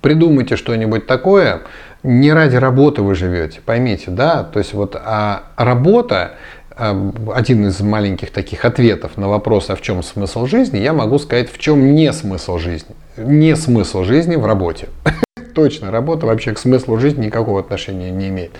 придумайте 0.00 0.54
что-нибудь 0.54 1.06
такое, 1.08 1.62
не 2.02 2.32
ради 2.32 2.56
работы 2.56 3.02
вы 3.02 3.14
живете, 3.14 3.60
поймите, 3.64 4.10
да, 4.10 4.42
то 4.42 4.58
есть 4.58 4.72
вот 4.72 4.96
а 4.96 5.44
работа 5.56 6.32
один 6.80 7.66
из 7.66 7.80
маленьких 7.80 8.30
таких 8.30 8.64
ответов 8.64 9.16
на 9.16 9.28
вопрос, 9.28 9.70
а 9.70 9.76
в 9.76 9.82
чем 9.82 10.02
смысл 10.02 10.46
жизни, 10.46 10.78
я 10.78 10.92
могу 10.92 11.18
сказать, 11.18 11.52
в 11.52 11.58
чем 11.58 11.94
не 11.94 12.12
смысл 12.12 12.58
жизни. 12.58 12.94
Не 13.16 13.54
смысл 13.56 14.04
жизни 14.04 14.36
в 14.36 14.46
работе. 14.46 14.88
Точно, 15.54 15.90
работа 15.90 16.26
вообще 16.26 16.52
к 16.52 16.58
смыслу 16.58 16.98
жизни 16.98 17.26
никакого 17.26 17.60
отношения 17.60 18.10
не 18.10 18.28
имеет. 18.28 18.52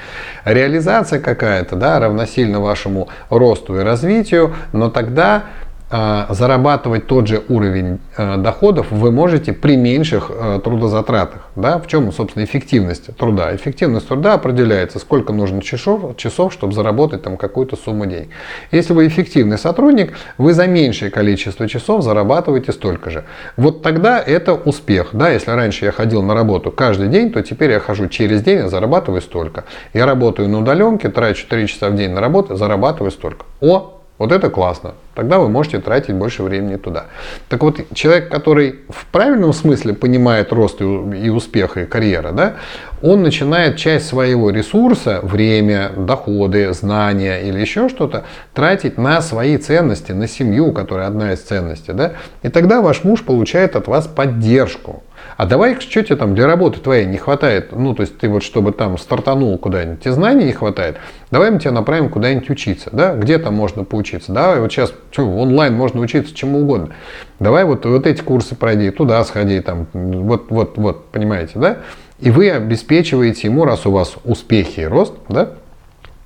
Реализация 0.45 1.21
какая-то, 1.21 1.77
да, 1.77 1.99
равносильно 1.99 2.61
вашему 2.61 3.09
росту 3.31 3.81
и 3.81 3.83
развитию, 3.83 4.55
но 4.73 4.91
тогда 4.91 5.45
зарабатывать 5.91 7.07
тот 7.07 7.27
же 7.27 7.43
уровень 7.49 7.99
а, 8.17 8.37
доходов 8.37 8.87
вы 8.91 9.11
можете 9.11 9.53
при 9.53 9.77
меньших 9.77 10.31
а, 10.31 10.61
трудозатратах. 10.61 11.49
Да? 11.57 11.79
В 11.79 11.89
чем, 11.89 12.13
собственно, 12.13 12.45
эффективность 12.45 13.17
труда? 13.17 13.55
Эффективность 13.57 14.07
труда 14.07 14.35
определяется, 14.35 15.01
сколько 15.01 15.33
нужно 15.33 15.63
часов, 15.63 16.17
часов 16.17 16.53
чтобы 16.53 16.75
заработать 16.75 17.23
там 17.23 17.37
какую-то 17.37 17.77
сумму 17.77 18.07
денег. 18.07 18.29
Если 18.71 18.93
вы 18.93 19.09
эффективный 19.09 19.59
сотрудник, 19.59 20.17
вы 20.39 20.55
за 20.55 20.67
меньшее 20.69 21.11
количество 21.11 21.69
часов 21.69 22.05
зарабатываете 22.05 22.73
столько 22.73 23.11
же. 23.11 23.25
Вот 23.57 23.83
тогда 23.83 24.21
это 24.21 24.55
успех. 24.55 25.09
Да? 25.13 25.31
Если 25.31 25.51
раньше 25.51 25.87
я 25.87 25.93
ходил 25.93 26.23
на 26.23 26.35
работу 26.35 26.71
каждый 26.71 27.09
день, 27.09 27.33
то 27.33 27.43
теперь 27.43 27.73
я 27.73 27.81
хожу 27.81 28.09
через 28.09 28.43
день 28.43 28.67
и 28.67 28.69
зарабатываю 28.69 29.23
столько. 29.23 29.65
Я 29.93 30.07
работаю 30.07 30.49
на 30.49 30.61
удаленке, 30.61 31.09
трачу 31.09 31.47
3 31.49 31.67
часа 31.67 31.89
в 31.89 31.97
день 31.97 32.11
на 32.11 32.21
работу, 32.21 32.55
зарабатываю 32.55 33.11
столько. 33.11 33.45
О, 33.61 34.00
вот 34.21 34.33
это 34.33 34.51
классно. 34.51 34.93
Тогда 35.15 35.39
вы 35.39 35.49
можете 35.49 35.81
тратить 35.81 36.15
больше 36.15 36.43
времени 36.43 36.77
туда. 36.77 37.07
Так 37.49 37.63
вот, 37.63 37.81
человек, 37.95 38.29
который 38.29 38.81
в 38.91 39.07
правильном 39.07 39.55
смысле 39.55 39.95
понимает 39.95 40.53
рост 40.53 40.83
и 40.83 41.31
успех 41.31 41.79
и 41.79 41.87
карьера, 41.87 42.33
да, 42.33 42.57
он 43.01 43.23
начинает 43.23 43.79
часть 43.79 44.07
своего 44.09 44.51
ресурса, 44.51 45.21
время, 45.23 45.93
доходы, 45.97 46.71
знания 46.75 47.41
или 47.41 47.59
еще 47.61 47.89
что-то, 47.89 48.25
тратить 48.53 48.99
на 48.99 49.23
свои 49.23 49.57
ценности, 49.57 50.13
на 50.13 50.29
семью, 50.29 50.73
которая 50.73 51.07
одна 51.07 51.33
из 51.33 51.41
ценностей. 51.41 51.95
Да? 51.95 52.13
И 52.43 52.51
тогда 52.51 52.83
ваш 52.83 53.05
муж 53.05 53.23
получает 53.25 53.75
от 53.75 53.89
вас 53.89 54.07
поддержку. 54.07 55.03
А 55.37 55.47
давай, 55.47 55.81
что 55.81 56.03
тебе 56.03 56.17
там 56.17 56.35
для 56.35 56.47
работы 56.47 56.81
твоей 56.81 57.07
не 57.07 57.17
хватает, 57.17 57.73
ну, 57.73 57.95
то 57.95 58.03
есть 58.03 58.19
ты 58.19 58.29
вот, 58.29 58.43
чтобы 58.43 58.73
там 58.73 58.99
стартанул 58.99 59.57
куда-нибудь, 59.59 60.01
тебе 60.01 60.13
знаний 60.13 60.45
не 60.45 60.53
хватает, 60.53 60.99
давай 61.31 61.51
мы 61.51 61.59
тебя 61.59 61.73
направим 61.73 62.11
куда-нибудь 62.11 62.51
учиться, 62.51 62.91
да, 62.93 63.15
где 63.15 63.39
там 63.39 63.55
можно 63.55 63.85
поучиться, 63.85 64.33
давай 64.33 64.61
вот 64.61 64.71
сейчас, 64.71 64.93
что, 65.11 65.27
онлайн 65.31 65.75
можно 65.75 66.01
учиться 66.01 66.35
чему 66.35 66.61
угодно, 66.61 66.91
давай 67.39 67.65
вот, 67.65 67.87
вот 67.87 68.07
эти 68.07 68.21
курсы 68.21 68.55
пройди, 68.55 68.91
туда 68.91 69.25
сходи, 69.25 69.61
там, 69.61 69.87
вот, 69.93 70.51
вот, 70.51 70.77
вот, 70.77 71.07
понимаете, 71.07 71.53
да, 71.55 71.79
и 72.19 72.31
вы 72.31 72.51
обеспечиваете 72.51 73.49
ему, 73.49 73.65
раз 73.65 73.87
у 73.87 73.93
вас 73.93 74.17
успехи 74.25 74.81
и 74.81 74.85
рост, 74.85 75.15
да, 75.29 75.53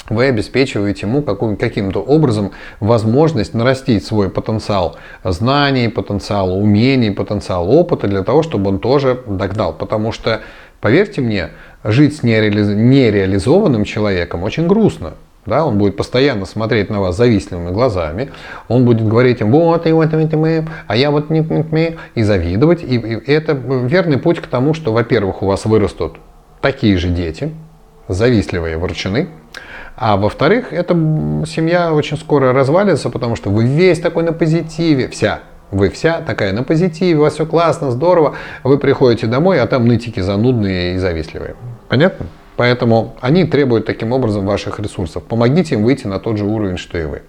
вы 0.09 0.27
обеспечиваете 0.27 1.07
ему 1.07 1.23
каким-то 1.23 2.01
образом 2.01 2.53
возможность 2.81 3.55
нарастить 3.55 4.05
свой 4.05 4.29
потенциал 4.29 4.97
знаний, 5.23 5.89
потенциал 5.89 6.59
умений, 6.59 7.11
потенциал 7.11 7.71
опыта 7.71 8.07
для 8.07 8.23
того, 8.23 8.43
чтобы 8.43 8.71
он 8.71 8.79
тоже 8.79 9.23
догнал. 9.27 9.73
Потому 9.73 10.13
что, 10.13 10.41
поверьте 10.81 11.21
мне, 11.21 11.51
жить 11.83 12.17
с 12.17 12.23
нереализованным 12.23 13.85
человеком 13.85 14.43
очень 14.43 14.67
грустно. 14.67 15.15
Да, 15.47 15.67
он 15.67 15.77
будет 15.77 15.99
постоянно 15.99 16.47
смотреть 16.47 16.89
на 16.89 17.01
вас 17.03 17.19
завистливыми 17.19 17.71
глазами, 17.71 18.31
он 18.69 18.87
будет 18.87 19.07
говорить 19.07 19.43
им, 19.43 19.51
вот, 19.53 19.87
и 19.87 19.93
вот, 19.93 20.11
и 20.15 20.17
вот, 20.17 20.65
а 20.87 20.97
я 20.97 21.11
вот 21.11 21.29
не, 21.29 21.41
не, 21.41 21.97
и 22.15 22.23
завидовать. 22.23 22.83
И, 22.83 22.97
и 22.97 23.31
это 23.31 23.53
верный 23.53 24.17
путь 24.17 24.41
к 24.41 24.47
тому, 24.47 24.73
что, 24.73 24.95
во-первых, 24.95 25.43
у 25.43 25.47
вас 25.47 25.67
вырастут 25.67 26.17
такие 26.63 26.97
же 26.97 27.09
дети, 27.09 27.53
завистливые 28.09 28.79
ворчаны, 28.79 29.29
а 29.97 30.17
во-вторых, 30.17 30.73
эта 30.73 30.95
семья 31.47 31.93
очень 31.93 32.17
скоро 32.17 32.53
развалится, 32.53 33.11
потому 33.11 33.37
что 33.37 33.51
вы 33.51 33.65
весь 33.65 34.01
такой 34.01 34.25
на 34.25 34.33
позитиве, 34.33 35.09
вся, 35.09 35.41
вы 35.71 35.89
вся 35.89 36.21
такая 36.21 36.53
на 36.53 36.63
позитиве, 36.65 37.19
у 37.19 37.23
вас 37.23 37.35
все 37.35 37.47
классно, 37.47 37.91
здорово, 37.91 38.35
вы 38.65 38.79
приходите 38.79 39.27
домой, 39.27 39.61
а 39.61 39.67
там 39.67 39.87
нытики 39.87 40.21
занудные 40.21 40.95
и 40.95 40.99
завистливые. 40.99 41.55
Понятно? 41.89 42.27
Поэтому 42.57 43.17
они 43.21 43.45
требуют 43.45 43.87
таким 43.87 44.13
образом 44.13 44.47
ваших 44.47 44.79
ресурсов. 44.79 45.25
Помогите 45.25 45.75
им 45.75 45.85
выйти 45.85 46.07
на 46.07 46.21
тот 46.21 46.39
же 46.39 46.45
уровень, 46.45 46.77
что 46.77 46.99
и 46.99 47.05
вы. 47.05 47.23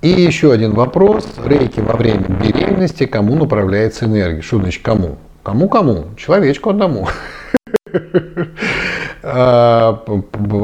И 0.00 0.08
еще 0.08 0.52
один 0.52 0.72
вопрос. 0.72 1.28
Рейки 1.44 1.78
во 1.78 1.96
время 1.96 2.24
беременности, 2.28 3.06
кому 3.06 3.36
направляется 3.36 4.06
энергия? 4.06 4.42
Что 4.42 4.58
значит 4.58 4.82
кому? 4.82 5.18
Кому-кому? 5.44 6.06
Человечку 6.16 6.70
одному. 6.70 7.06
А, 9.22 10.02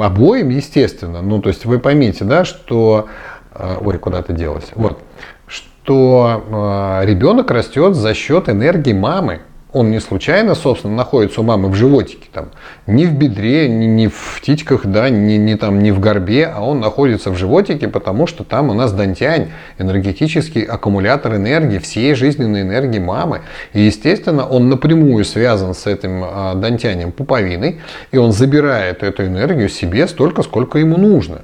обоим, 0.03 0.49
естественно. 0.49 1.23
Ну, 1.23 1.41
то 1.41 1.49
есть 1.49 1.65
вы 1.65 1.79
поймите, 1.79 2.25
да, 2.25 2.45
что... 2.45 3.07
А, 3.53 3.79
ой, 3.81 3.99
куда 3.99 4.23
то 4.23 4.33
делось? 4.33 4.71
Вот. 4.75 4.99
Что 5.47 6.45
а, 6.51 7.05
ребенок 7.05 7.51
растет 7.51 7.95
за 7.95 8.15
счет 8.15 8.49
энергии 8.49 8.93
мамы 8.93 9.41
он 9.73 9.91
не 9.91 10.01
случайно, 10.01 10.55
собственно, 10.55 10.95
находится 10.95 11.43
у 11.43 11.45
мамы 11.45 11.69
в 11.69 11.75
животике, 11.75 12.29
там, 12.33 12.49
не 12.87 13.05
в 13.05 13.13
бедре, 13.13 13.69
не, 13.69 13.87
не 13.87 14.09
в 14.09 14.41
титьках, 14.43 14.87
да, 14.87 15.11
не, 15.11 15.37
не, 15.37 15.57
там, 15.57 15.81
не 15.81 15.93
в 15.93 16.01
горбе, 16.01 16.47
а 16.47 16.63
он 16.63 16.81
находится 16.81 17.31
в 17.31 17.37
животике, 17.37 17.87
потому 17.89 18.27
что 18.27 18.45
там 18.45 18.71
у 18.71 18.73
нас 18.73 18.93
дантянь, 18.93 19.51
энергетический 19.79 20.63
аккумулятор 20.63 21.37
энергии, 21.37 21.79
всей 21.79 22.15
жизненной 22.15 22.63
энергии 22.63 22.99
мамы. 22.99 23.43
И, 23.75 23.83
естественно, 23.83 24.47
он 24.47 24.71
напрямую 24.71 25.25
связан 25.27 25.75
с 25.75 25.87
этим 25.87 26.25
а, 26.25 26.55
дантянем 26.55 27.13
пуповиной, 27.13 27.81
и 28.11 28.17
он 28.17 28.33
забирает 28.33 29.03
эту 29.03 29.27
энергию 29.27 29.69
себе 29.69 30.09
столько, 30.09 30.43
сколько 30.43 30.79
ему 30.79 30.97
нужно. 30.97 31.43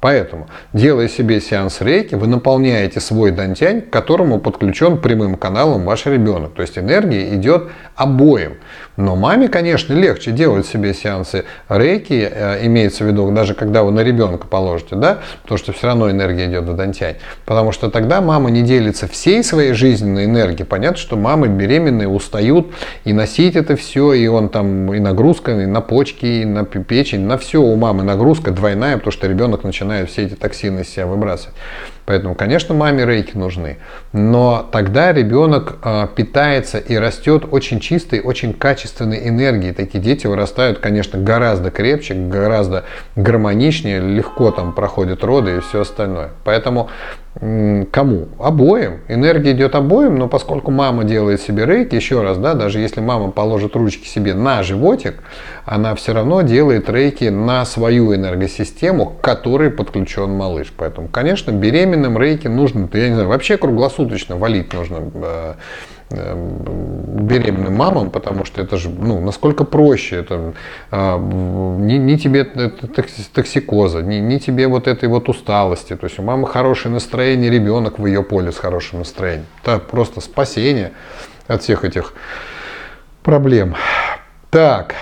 Поэтому, 0.00 0.46
делая 0.72 1.08
себе 1.08 1.40
сеанс 1.40 1.80
рейки, 1.80 2.14
вы 2.14 2.28
наполняете 2.28 3.00
свой 3.00 3.32
дантянь, 3.32 3.82
к 3.82 3.90
которому 3.90 4.38
подключен 4.38 4.98
прямым 4.98 5.34
каналом 5.34 5.84
ваш 5.84 6.06
ребенок. 6.06 6.54
То 6.54 6.62
есть 6.62 6.78
энергия 6.78 7.34
идет 7.34 7.70
обоим. 7.96 8.58
Но 8.96 9.16
маме, 9.16 9.48
конечно, 9.48 9.92
легче 9.92 10.30
делать 10.30 10.66
себе 10.66 10.94
сеансы 10.94 11.44
рейки, 11.68 12.28
э, 12.30 12.66
имеется 12.66 13.04
в 13.04 13.08
виду, 13.08 13.30
даже 13.32 13.54
когда 13.54 13.82
вы 13.82 13.90
на 13.90 14.00
ребенка 14.00 14.46
положите, 14.46 14.94
да, 14.94 15.18
потому 15.42 15.58
что 15.58 15.72
все 15.72 15.88
равно 15.88 16.10
энергия 16.10 16.46
идет 16.46 16.64
в 16.64 16.76
дантянь. 16.76 17.16
Потому 17.44 17.72
что 17.72 17.90
тогда 17.90 18.20
мама 18.20 18.50
не 18.50 18.62
делится 18.62 19.08
всей 19.08 19.42
своей 19.42 19.72
жизненной 19.72 20.26
энергией. 20.26 20.64
Понятно, 20.64 20.98
что 20.98 21.16
мамы 21.16 21.48
беременные 21.48 22.08
устают 22.08 22.68
и 23.04 23.12
носить 23.12 23.56
это 23.56 23.74
все, 23.74 24.12
и 24.12 24.26
он 24.28 24.48
там 24.48 24.92
и 24.94 25.00
нагрузка, 25.00 25.52
и 25.60 25.66
на 25.66 25.80
почки, 25.80 26.26
и 26.26 26.44
на 26.44 26.64
печень, 26.64 27.26
на 27.26 27.36
все 27.36 27.60
у 27.60 27.74
мамы 27.74 28.04
нагрузка 28.04 28.52
двойная, 28.52 28.96
потому 28.96 29.12
что 29.12 29.26
ребенок 29.26 29.64
начинает 29.64 29.87
все 30.06 30.24
эти 30.24 30.34
токсины 30.34 30.80
из 30.80 30.88
себя 30.88 31.06
выбрасывать. 31.06 31.54
Поэтому, 32.08 32.34
конечно, 32.34 32.74
маме 32.74 33.04
рейки 33.04 33.36
нужны. 33.36 33.76
Но 34.14 34.66
тогда 34.72 35.12
ребенок 35.12 35.76
э, 35.84 36.08
питается 36.16 36.78
и 36.78 36.96
растет 36.96 37.44
очень 37.50 37.80
чистой, 37.80 38.20
очень 38.20 38.54
качественной 38.54 39.28
энергией. 39.28 39.74
Такие 39.74 40.02
дети 40.02 40.26
вырастают, 40.26 40.78
конечно, 40.78 41.18
гораздо 41.18 41.70
крепче, 41.70 42.14
гораздо 42.14 42.84
гармоничнее, 43.14 44.00
легко 44.00 44.50
там 44.52 44.72
проходят 44.72 45.22
роды 45.22 45.58
и 45.58 45.60
все 45.60 45.82
остальное. 45.82 46.30
Поэтому 46.44 46.88
Кому? 47.40 48.28
Обоим. 48.40 49.00
Энергия 49.06 49.52
идет 49.52 49.76
обоим, 49.76 50.16
но 50.16 50.26
поскольку 50.26 50.72
мама 50.72 51.04
делает 51.04 51.40
себе 51.40 51.66
рейки, 51.66 51.94
еще 51.94 52.22
раз, 52.22 52.36
да, 52.36 52.54
даже 52.54 52.80
если 52.80 53.00
мама 53.00 53.30
положит 53.30 53.76
ручки 53.76 54.08
себе 54.08 54.34
на 54.34 54.64
животик, 54.64 55.22
она 55.64 55.94
все 55.94 56.14
равно 56.14 56.42
делает 56.42 56.90
рейки 56.90 57.26
на 57.26 57.64
свою 57.64 58.12
энергосистему, 58.12 59.06
к 59.06 59.20
которой 59.20 59.70
подключен 59.70 60.30
малыш. 60.30 60.72
Поэтому, 60.76 61.06
конечно, 61.06 61.52
беременным 61.52 62.18
рейки 62.18 62.48
нужно, 62.48 62.88
я 62.92 63.08
не 63.08 63.14
знаю, 63.14 63.28
вообще 63.28 63.56
круглосуточно 63.56 64.36
валить 64.36 64.72
нужно 64.72 64.96
э, 65.14 65.54
беременным 66.10 67.74
мамам, 67.74 68.10
потому 68.10 68.44
что 68.44 68.62
это 68.62 68.78
же, 68.78 68.88
ну, 68.88 69.20
насколько 69.20 69.64
проще, 69.64 70.16
это 70.16 70.54
а, 70.90 71.18
ни, 71.18 71.94
ни 71.94 72.16
тебе 72.16 72.44
токсикоза, 72.44 74.02
ни, 74.02 74.16
ни 74.16 74.38
тебе 74.38 74.68
вот 74.68 74.88
этой 74.88 75.08
вот 75.08 75.28
усталости, 75.28 75.96
то 75.96 76.04
есть 76.04 76.18
у 76.18 76.22
мамы 76.22 76.46
хорошее 76.46 76.94
настроение, 76.94 77.50
ребенок 77.50 77.98
в 77.98 78.06
ее 78.06 78.22
поле 78.22 78.52
с 78.52 78.56
хорошим 78.56 79.00
настроением. 79.00 79.46
Это 79.62 79.78
просто 79.78 80.20
спасение 80.20 80.92
от 81.46 81.62
всех 81.62 81.84
этих 81.84 82.14
проблем. 83.22 83.74
Так, 84.50 84.94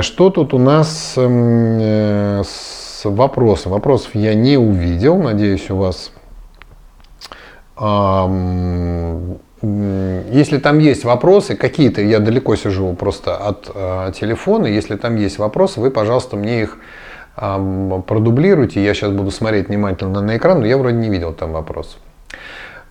что 0.00 0.30
тут 0.30 0.54
у 0.54 0.58
нас 0.58 1.14
э, 1.16 2.42
с 2.42 3.04
вопросом? 3.04 3.72
Вопросов 3.72 4.14
я 4.14 4.32
не 4.32 4.56
увидел, 4.56 5.18
надеюсь, 5.18 5.70
у 5.70 5.76
вас 5.76 6.12
если 9.62 10.58
там 10.58 10.78
есть 10.78 11.04
вопросы, 11.04 11.56
какие-то, 11.56 12.02
я 12.02 12.18
далеко 12.18 12.56
сижу 12.56 12.92
просто 12.92 13.36
от 13.36 13.70
э, 13.74 14.12
телефона, 14.14 14.66
если 14.66 14.96
там 14.96 15.16
есть 15.16 15.38
вопросы, 15.38 15.80
вы, 15.80 15.90
пожалуйста, 15.90 16.36
мне 16.36 16.62
их 16.62 16.76
э, 17.36 18.02
продублируйте. 18.06 18.84
Я 18.84 18.92
сейчас 18.92 19.12
буду 19.12 19.30
смотреть 19.30 19.68
внимательно 19.68 20.20
на 20.20 20.36
экран, 20.36 20.60
но 20.60 20.66
я 20.66 20.76
вроде 20.76 20.96
не 20.96 21.08
видел 21.08 21.32
там 21.32 21.52
вопросов. 21.52 21.98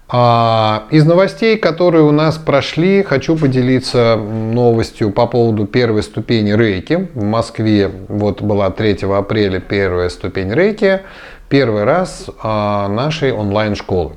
А, 0.07 0.85
из 0.91 1.05
новостей, 1.05 1.57
которые 1.57 2.03
у 2.03 2.11
нас 2.11 2.37
прошли, 2.37 3.01
хочу 3.01 3.35
поделиться 3.35 4.15
новостью 4.17 5.11
по 5.11 5.25
поводу 5.25 5.65
первой 5.65 6.03
ступени 6.03 6.51
рейки. 6.51 7.09
В 7.13 7.23
Москве 7.23 7.91
вот 8.07 8.41
была 8.41 8.69
3 8.69 8.99
апреля 9.15 9.59
первая 9.59 10.09
ступень 10.09 10.53
рейки. 10.53 11.01
Первый 11.49 11.85
раз 11.85 12.29
а, 12.41 12.87
нашей 12.87 13.31
онлайн-школы. 13.31 14.13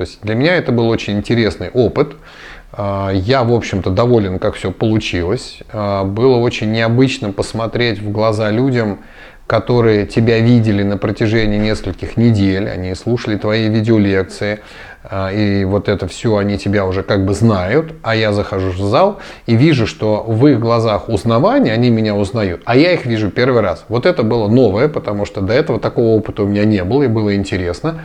То 0.00 0.04
есть 0.04 0.22
для 0.22 0.34
меня 0.34 0.56
это 0.56 0.72
был 0.72 0.88
очень 0.88 1.18
интересный 1.18 1.68
опыт. 1.68 2.14
А, 2.72 3.10
я, 3.12 3.44
в 3.44 3.52
общем-то, 3.52 3.90
доволен, 3.90 4.38
как 4.38 4.54
все 4.54 4.70
получилось. 4.70 5.58
А, 5.74 6.04
было 6.04 6.38
очень 6.38 6.72
необычно 6.72 7.32
посмотреть 7.32 7.98
в 7.98 8.10
глаза 8.10 8.50
людям, 8.50 9.00
которые 9.46 10.06
тебя 10.06 10.38
видели 10.38 10.82
на 10.82 10.96
протяжении 10.96 11.58
нескольких 11.58 12.16
недель, 12.16 12.70
они 12.70 12.94
слушали 12.94 13.36
твои 13.36 13.68
видеолекции, 13.68 14.60
а, 15.04 15.30
и 15.30 15.66
вот 15.66 15.90
это 15.90 16.08
все 16.08 16.34
они 16.38 16.56
тебя 16.56 16.86
уже 16.86 17.02
как 17.02 17.26
бы 17.26 17.34
знают, 17.34 17.92
а 18.02 18.16
я 18.16 18.32
захожу 18.32 18.70
в 18.70 18.78
зал 18.78 19.18
и 19.44 19.54
вижу, 19.54 19.86
что 19.86 20.22
в 20.26 20.46
их 20.46 20.60
глазах 20.60 21.10
узнавание, 21.10 21.74
они 21.74 21.90
меня 21.90 22.14
узнают, 22.14 22.62
а 22.64 22.74
я 22.74 22.92
их 22.92 23.04
вижу 23.04 23.30
первый 23.30 23.60
раз. 23.60 23.84
Вот 23.90 24.06
это 24.06 24.22
было 24.22 24.48
новое, 24.48 24.88
потому 24.88 25.26
что 25.26 25.42
до 25.42 25.52
этого 25.52 25.78
такого 25.78 26.16
опыта 26.16 26.42
у 26.44 26.46
меня 26.46 26.64
не 26.64 26.84
было, 26.84 27.02
и 27.02 27.06
было 27.06 27.36
интересно. 27.36 28.00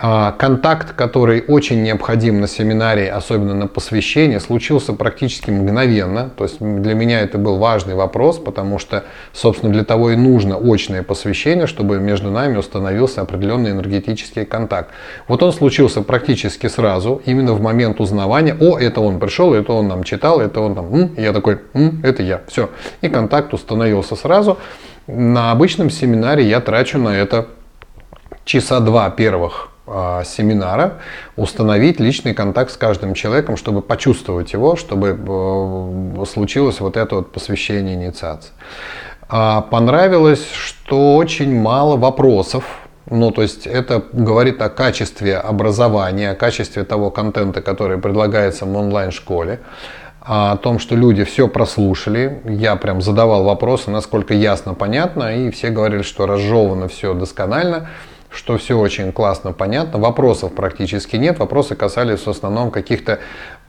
А, 0.00 0.30
контакт, 0.30 0.92
который 0.92 1.42
очень 1.48 1.82
необходим 1.82 2.40
на 2.40 2.46
семинаре, 2.46 3.10
особенно 3.10 3.54
на 3.54 3.66
посвящении, 3.66 4.38
случился 4.38 4.92
практически 4.92 5.50
мгновенно. 5.50 6.30
То 6.36 6.44
есть 6.44 6.60
для 6.60 6.94
меня 6.94 7.20
это 7.20 7.36
был 7.36 7.58
важный 7.58 7.96
вопрос, 7.96 8.38
потому 8.38 8.78
что, 8.78 9.02
собственно, 9.32 9.72
для 9.72 9.82
того 9.82 10.10
и 10.10 10.16
нужно 10.16 10.56
очное 10.56 11.02
посвящение, 11.02 11.66
чтобы 11.66 11.98
между 11.98 12.30
нами 12.30 12.56
установился 12.58 13.22
определенный 13.22 13.72
энергетический 13.72 14.44
контакт. 14.44 14.90
Вот 15.26 15.42
он 15.42 15.52
случился 15.52 16.02
практически 16.02 16.68
сразу, 16.68 17.20
именно 17.24 17.54
в 17.54 17.60
момент 17.60 18.00
узнавания. 18.00 18.56
О, 18.60 18.78
это 18.78 19.00
он 19.00 19.18
пришел, 19.18 19.52
это 19.52 19.72
он 19.72 19.88
нам 19.88 20.04
читал, 20.04 20.40
это 20.40 20.60
он 20.60 20.76
там, 20.76 20.94
М", 20.94 21.14
я 21.16 21.32
такой, 21.32 21.58
М", 21.74 22.00
это 22.04 22.22
я. 22.22 22.42
Все. 22.46 22.70
И 23.00 23.08
контакт 23.08 23.52
установился 23.52 24.14
сразу. 24.14 24.58
На 25.08 25.50
обычном 25.50 25.90
семинаре 25.90 26.44
я 26.44 26.60
трачу 26.60 26.98
на 26.98 27.16
это 27.16 27.48
часа 28.44 28.78
два 28.78 29.10
первых 29.10 29.70
семинара 30.24 30.98
установить 31.36 32.00
личный 32.00 32.34
контакт 32.34 32.70
с 32.70 32.76
каждым 32.76 33.14
человеком, 33.14 33.56
чтобы 33.56 33.82
почувствовать 33.82 34.52
его, 34.52 34.76
чтобы 34.76 35.18
э, 35.18 36.24
случилось 36.26 36.80
вот 36.80 36.96
это 36.96 37.16
вот 37.16 37.32
посвящение 37.32 37.94
инициации. 37.94 38.52
А, 39.28 39.60
понравилось, 39.60 40.46
что 40.52 41.16
очень 41.16 41.54
мало 41.60 41.96
вопросов, 41.96 42.64
ну, 43.10 43.30
то 43.30 43.42
есть 43.42 43.66
это 43.66 44.02
говорит 44.12 44.60
о 44.62 44.68
качестве 44.68 45.36
образования, 45.36 46.30
о 46.30 46.34
качестве 46.34 46.84
того 46.84 47.10
контента, 47.10 47.60
который 47.62 47.98
предлагается 47.98 48.64
в 48.64 48.76
онлайн-школе, 48.76 49.60
о 50.20 50.56
том, 50.56 50.78
что 50.78 50.94
люди 50.94 51.24
все 51.24 51.48
прослушали. 51.48 52.42
Я 52.44 52.76
прям 52.76 53.00
задавал 53.00 53.44
вопросы, 53.44 53.90
насколько 53.90 54.34
ясно, 54.34 54.74
понятно, 54.74 55.36
и 55.36 55.50
все 55.50 55.70
говорили, 55.70 56.02
что 56.02 56.26
разжевано 56.26 56.88
все 56.88 57.14
досконально 57.14 57.88
что 58.38 58.56
все 58.56 58.78
очень 58.78 59.10
классно, 59.12 59.52
понятно. 59.52 59.98
Вопросов 59.98 60.54
практически 60.54 61.16
нет. 61.16 61.40
Вопросы 61.40 61.74
касались 61.74 62.20
в 62.20 62.30
основном 62.30 62.70
каких-то 62.70 63.18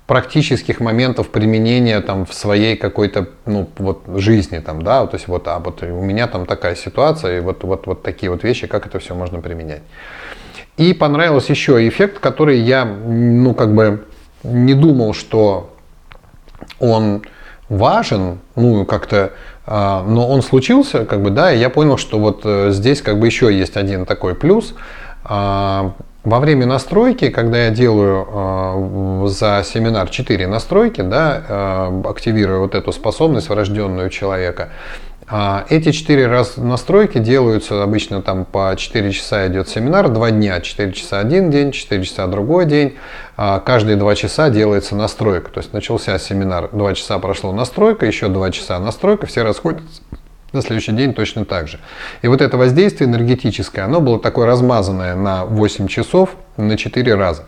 практических 0.05 0.79
моментов 0.79 1.29
применения 1.29 1.99
там 2.01 2.25
в 2.27 2.33
своей 2.33 2.75
какой-то 2.75 3.29
ну 3.45 3.67
вот 3.77 4.03
жизни 4.15 4.57
там 4.57 4.81
да 4.81 5.05
то 5.05 5.17
есть 5.17 5.27
вот 5.27 5.47
а 5.47 5.59
вот 5.59 5.83
у 5.83 6.01
меня 6.01 6.27
там 6.27 6.47
такая 6.47 6.73
ситуация 6.73 7.37
и 7.37 7.41
вот 7.41 7.63
вот 7.63 7.85
вот 7.85 8.01
такие 8.01 8.31
вот 8.31 8.43
вещи 8.43 8.65
как 8.65 8.87
это 8.87 8.97
все 8.97 9.13
можно 9.13 9.39
применять 9.39 9.83
и 10.77 10.93
понравился 10.95 11.51
еще 11.51 11.87
эффект 11.87 12.17
который 12.17 12.57
я 12.57 12.85
ну 12.85 13.53
как 13.53 13.75
бы 13.75 14.07
не 14.41 14.73
думал 14.73 15.13
что 15.13 15.75
он 16.79 17.21
важен 17.69 18.39
ну 18.55 18.85
как-то 18.85 19.33
но 19.69 20.27
он 20.27 20.41
случился, 20.41 21.05
как 21.05 21.21
бы, 21.21 21.29
да, 21.29 21.53
и 21.53 21.59
я 21.59 21.69
понял, 21.69 21.97
что 21.97 22.17
вот 22.17 22.41
э, 22.43 22.71
здесь 22.71 23.03
как 23.03 23.19
бы 23.19 23.27
еще 23.27 23.55
есть 23.55 23.77
один 23.77 24.07
такой 24.07 24.33
плюс. 24.33 24.73
А, 25.23 25.93
во 26.23 26.39
время 26.39 26.65
настройки, 26.65 27.29
когда 27.29 27.65
я 27.65 27.69
делаю 27.69 28.27
а, 28.31 29.27
за 29.27 29.63
семинар 29.63 30.09
4 30.09 30.47
настройки, 30.47 31.01
да, 31.01 31.91
активирую 32.03 32.61
вот 32.61 32.73
эту 32.73 32.91
способность 32.91 33.49
врожденную 33.49 34.09
человека, 34.09 34.69
эти 35.69 35.91
четыре 35.91 36.25
раз 36.25 36.57
настройки 36.57 37.19
делаются 37.19 37.83
обычно 37.83 38.23
там 38.23 38.45
по 38.45 38.73
4 38.75 39.11
часа 39.11 39.47
идет 39.47 39.69
семинар, 39.69 40.09
2 40.09 40.31
дня, 40.31 40.59
4 40.59 40.91
часа 40.91 41.19
один 41.19 41.51
день, 41.51 41.71
4 41.71 42.03
часа 42.03 42.25
другой 42.25 42.65
день. 42.65 42.97
Каждые 43.35 43.95
2 43.95 44.15
часа 44.15 44.49
делается 44.49 44.95
настройка. 44.95 45.51
То 45.51 45.59
есть 45.59 45.71
начался 45.71 46.17
семинар, 46.17 46.69
2 46.71 46.95
часа 46.95 47.19
прошло 47.19 47.51
настройка, 47.51 48.07
еще 48.07 48.27
2 48.27 48.49
часа 48.49 48.79
настройка, 48.79 49.27
все 49.27 49.43
расходятся. 49.43 50.01
На 50.51 50.63
следующий 50.63 50.93
день 50.93 51.13
точно 51.13 51.45
так 51.45 51.67
же. 51.67 51.79
И 52.23 52.27
вот 52.27 52.41
это 52.41 52.57
воздействие 52.57 53.07
энергетическое, 53.07 53.85
оно 53.85 54.01
было 54.01 54.19
такое 54.19 54.47
размазанное 54.47 55.13
на 55.15 55.45
8 55.45 55.87
часов 55.87 56.31
на 56.57 56.75
4 56.75 57.13
раза. 57.13 57.43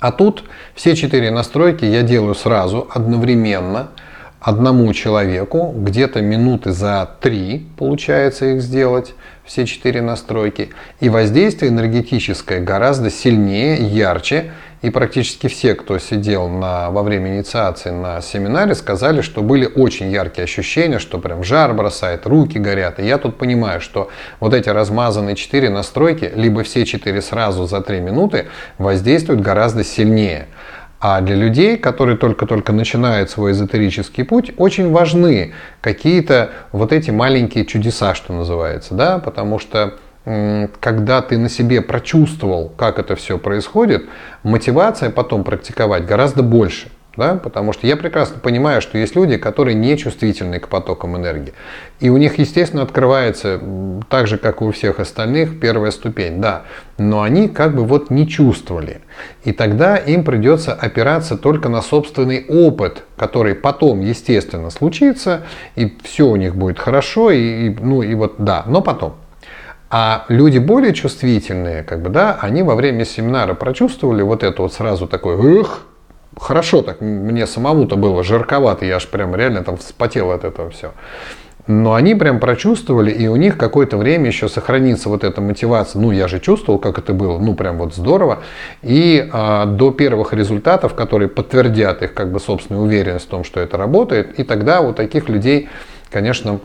А 0.00 0.12
тут 0.12 0.44
все 0.74 0.96
четыре 0.96 1.30
настройки 1.30 1.84
я 1.84 2.02
делаю 2.02 2.34
сразу, 2.34 2.88
одновременно– 2.90 3.90
одному 4.44 4.92
человеку 4.92 5.72
где-то 5.74 6.20
минуты 6.20 6.72
за 6.72 7.08
три 7.20 7.66
получается 7.78 8.44
их 8.44 8.60
сделать, 8.60 9.14
все 9.42 9.64
четыре 9.64 10.02
настройки. 10.02 10.70
И 11.00 11.08
воздействие 11.08 11.72
энергетическое 11.72 12.60
гораздо 12.60 13.10
сильнее, 13.10 13.76
ярче. 13.76 14.52
И 14.82 14.90
практически 14.90 15.46
все, 15.46 15.74
кто 15.74 15.98
сидел 15.98 16.48
на, 16.48 16.90
во 16.90 17.02
время 17.02 17.36
инициации 17.36 17.88
на 17.88 18.20
семинаре, 18.20 18.74
сказали, 18.74 19.22
что 19.22 19.40
были 19.40 19.64
очень 19.64 20.10
яркие 20.10 20.44
ощущения, 20.44 20.98
что 20.98 21.18
прям 21.18 21.42
жар 21.42 21.72
бросает, 21.72 22.26
руки 22.26 22.58
горят. 22.58 23.00
И 23.00 23.06
я 23.06 23.16
тут 23.16 23.38
понимаю, 23.38 23.80
что 23.80 24.10
вот 24.40 24.52
эти 24.52 24.68
размазанные 24.68 25.36
четыре 25.36 25.70
настройки, 25.70 26.30
либо 26.34 26.64
все 26.64 26.84
четыре 26.84 27.22
сразу 27.22 27.64
за 27.64 27.80
три 27.80 28.00
минуты, 28.00 28.44
воздействуют 28.76 29.40
гораздо 29.40 29.84
сильнее. 29.84 30.48
А 31.06 31.20
для 31.20 31.36
людей, 31.36 31.76
которые 31.76 32.16
только-только 32.16 32.72
начинают 32.72 33.28
свой 33.28 33.52
эзотерический 33.52 34.24
путь, 34.24 34.54
очень 34.56 34.90
важны 34.90 35.52
какие-то 35.82 36.52
вот 36.72 36.94
эти 36.94 37.10
маленькие 37.10 37.66
чудеса, 37.66 38.14
что 38.14 38.32
называется, 38.32 38.94
да, 38.94 39.18
потому 39.18 39.58
что 39.58 39.96
когда 40.80 41.20
ты 41.20 41.36
на 41.36 41.50
себе 41.50 41.82
прочувствовал, 41.82 42.70
как 42.70 42.98
это 42.98 43.16
все 43.16 43.36
происходит, 43.36 44.06
мотивация 44.44 45.10
потом 45.10 45.44
практиковать 45.44 46.06
гораздо 46.06 46.42
больше. 46.42 46.88
Да? 47.16 47.36
Потому 47.36 47.72
что 47.72 47.86
я 47.86 47.96
прекрасно 47.96 48.38
понимаю, 48.38 48.82
что 48.82 48.98
есть 48.98 49.14
люди, 49.16 49.36
которые 49.36 49.74
не 49.74 49.96
чувствительны 49.96 50.58
к 50.58 50.68
потокам 50.68 51.16
энергии. 51.16 51.52
И 52.00 52.10
у 52.10 52.16
них, 52.16 52.38
естественно, 52.38 52.82
открывается, 52.82 53.60
так 54.08 54.26
же, 54.26 54.38
как 54.38 54.60
и 54.60 54.64
у 54.64 54.72
всех 54.72 55.00
остальных, 55.00 55.60
первая 55.60 55.90
ступень. 55.90 56.40
Да, 56.40 56.62
но 56.98 57.22
они 57.22 57.48
как 57.48 57.74
бы 57.74 57.84
вот 57.84 58.10
не 58.10 58.28
чувствовали. 58.28 59.00
И 59.44 59.52
тогда 59.52 59.96
им 59.96 60.24
придется 60.24 60.72
опираться 60.72 61.36
только 61.36 61.68
на 61.68 61.82
собственный 61.82 62.44
опыт, 62.48 63.04
который 63.16 63.54
потом, 63.54 64.00
естественно, 64.00 64.70
случится, 64.70 65.42
и 65.76 65.96
все 66.02 66.26
у 66.26 66.36
них 66.36 66.56
будет 66.56 66.78
хорошо, 66.78 67.30
и, 67.30 67.68
и 67.68 67.76
ну 67.80 68.02
и 68.02 68.14
вот 68.14 68.34
да, 68.38 68.64
но 68.66 68.82
потом. 68.82 69.14
А 69.96 70.24
люди 70.28 70.58
более 70.58 70.92
чувствительные, 70.92 71.84
как 71.84 72.02
бы, 72.02 72.08
да, 72.08 72.36
они 72.40 72.64
во 72.64 72.74
время 72.74 73.04
семинара 73.04 73.54
прочувствовали 73.54 74.22
вот 74.22 74.42
это 74.42 74.62
вот 74.62 74.72
сразу 74.72 75.06
такое, 75.06 75.60
эх, 75.60 75.86
хорошо 76.38 76.82
так, 76.82 77.00
мне 77.00 77.46
самому-то 77.46 77.96
было 77.96 78.22
жарковато, 78.22 78.84
я 78.84 78.96
аж 78.96 79.08
прям 79.08 79.34
реально 79.34 79.64
там 79.64 79.76
вспотел 79.76 80.30
от 80.30 80.44
этого 80.44 80.70
все. 80.70 80.92
Но 81.66 81.94
они 81.94 82.14
прям 82.14 82.40
прочувствовали, 82.40 83.10
и 83.10 83.26
у 83.26 83.36
них 83.36 83.56
какое-то 83.56 83.96
время 83.96 84.26
еще 84.26 84.48
сохранится 84.48 85.08
вот 85.08 85.24
эта 85.24 85.40
мотивация. 85.40 86.00
Ну, 86.00 86.10
я 86.10 86.28
же 86.28 86.38
чувствовал, 86.38 86.78
как 86.78 86.98
это 86.98 87.14
было, 87.14 87.38
ну, 87.38 87.54
прям 87.54 87.78
вот 87.78 87.94
здорово. 87.94 88.40
И 88.82 89.26
а, 89.32 89.64
до 89.64 89.90
первых 89.90 90.34
результатов, 90.34 90.94
которые 90.94 91.28
подтвердят 91.28 92.02
их 92.02 92.12
как 92.12 92.32
бы 92.32 92.38
собственную 92.38 92.84
уверенность 92.84 93.24
в 93.24 93.28
том, 93.28 93.44
что 93.44 93.60
это 93.60 93.78
работает, 93.78 94.38
и 94.38 94.44
тогда 94.44 94.82
у 94.82 94.92
таких 94.92 95.30
людей, 95.30 95.70
конечно, 96.10 96.60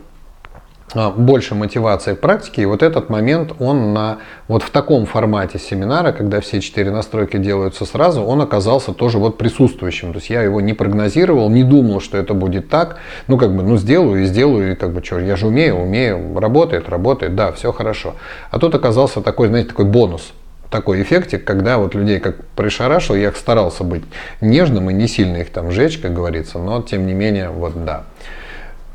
больше 0.94 1.54
мотивации 1.54 2.14
к 2.14 2.20
практике. 2.20 2.62
И 2.62 2.64
вот 2.64 2.82
этот 2.82 3.10
момент, 3.10 3.52
он 3.58 3.92
на, 3.92 4.18
вот 4.48 4.62
в 4.62 4.70
таком 4.70 5.06
формате 5.06 5.58
семинара, 5.58 6.12
когда 6.12 6.40
все 6.40 6.60
четыре 6.60 6.90
настройки 6.90 7.36
делаются 7.36 7.84
сразу, 7.84 8.22
он 8.22 8.40
оказался 8.40 8.92
тоже 8.92 9.18
вот 9.18 9.38
присутствующим. 9.38 10.12
То 10.12 10.18
есть 10.18 10.30
я 10.30 10.42
его 10.42 10.60
не 10.60 10.72
прогнозировал, 10.72 11.48
не 11.50 11.64
думал, 11.64 12.00
что 12.00 12.18
это 12.18 12.34
будет 12.34 12.68
так. 12.68 12.98
Ну, 13.26 13.38
как 13.38 13.54
бы, 13.54 13.62
ну, 13.62 13.76
сделаю 13.76 14.22
и 14.22 14.24
сделаю, 14.26 14.72
и 14.72 14.74
как 14.74 14.92
бы, 14.92 15.02
что, 15.04 15.18
я 15.20 15.36
же 15.36 15.46
умею, 15.46 15.76
умею, 15.76 16.38
работает, 16.38 16.88
работает, 16.88 17.34
да, 17.34 17.52
все 17.52 17.72
хорошо. 17.72 18.14
А 18.50 18.58
тут 18.58 18.74
оказался 18.74 19.20
такой, 19.20 19.48
знаете, 19.48 19.70
такой 19.70 19.86
бонус 19.86 20.32
такой 20.70 21.02
эффектик, 21.02 21.44
когда 21.44 21.78
вот 21.78 21.94
людей 21.94 22.20
как 22.20 22.44
пришарашил, 22.56 23.16
я 23.16 23.32
старался 23.32 23.84
быть 23.84 24.04
нежным 24.40 24.88
и 24.88 24.94
не 24.94 25.08
сильно 25.08 25.38
их 25.38 25.50
там 25.50 25.70
жечь, 25.72 25.98
как 25.98 26.14
говорится, 26.14 26.58
но 26.58 26.80
тем 26.80 27.06
не 27.06 27.12
менее, 27.12 27.50
вот 27.50 27.84
да. 27.84 28.04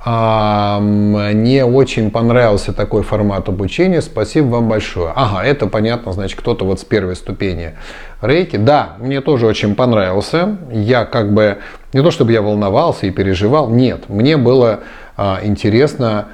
Мне 0.05 1.65
очень 1.65 2.11
понравился 2.11 2.73
такой 2.73 3.01
формат 3.01 3.49
обучения. 3.49 4.01
Спасибо 4.01 4.47
вам 4.47 4.69
большое. 4.69 5.11
Ага, 5.15 5.43
это 5.43 5.65
понятно, 5.65 6.13
значит, 6.13 6.39
кто-то 6.39 6.63
вот 6.63 6.79
с 6.79 6.83
первой 6.83 7.15
ступени 7.15 7.73
рейки. 8.21 8.57
Да, 8.57 8.97
мне 8.99 9.21
тоже 9.21 9.47
очень 9.47 9.73
понравился. 9.73 10.57
Я 10.71 11.05
как 11.05 11.33
бы, 11.33 11.57
не 11.93 12.03
то 12.03 12.11
чтобы 12.11 12.33
я 12.33 12.41
волновался 12.43 13.07
и 13.07 13.11
переживал, 13.11 13.69
нет, 13.69 14.07
мне 14.07 14.37
было 14.37 14.81
а, 15.17 15.39
интересно 15.41 16.27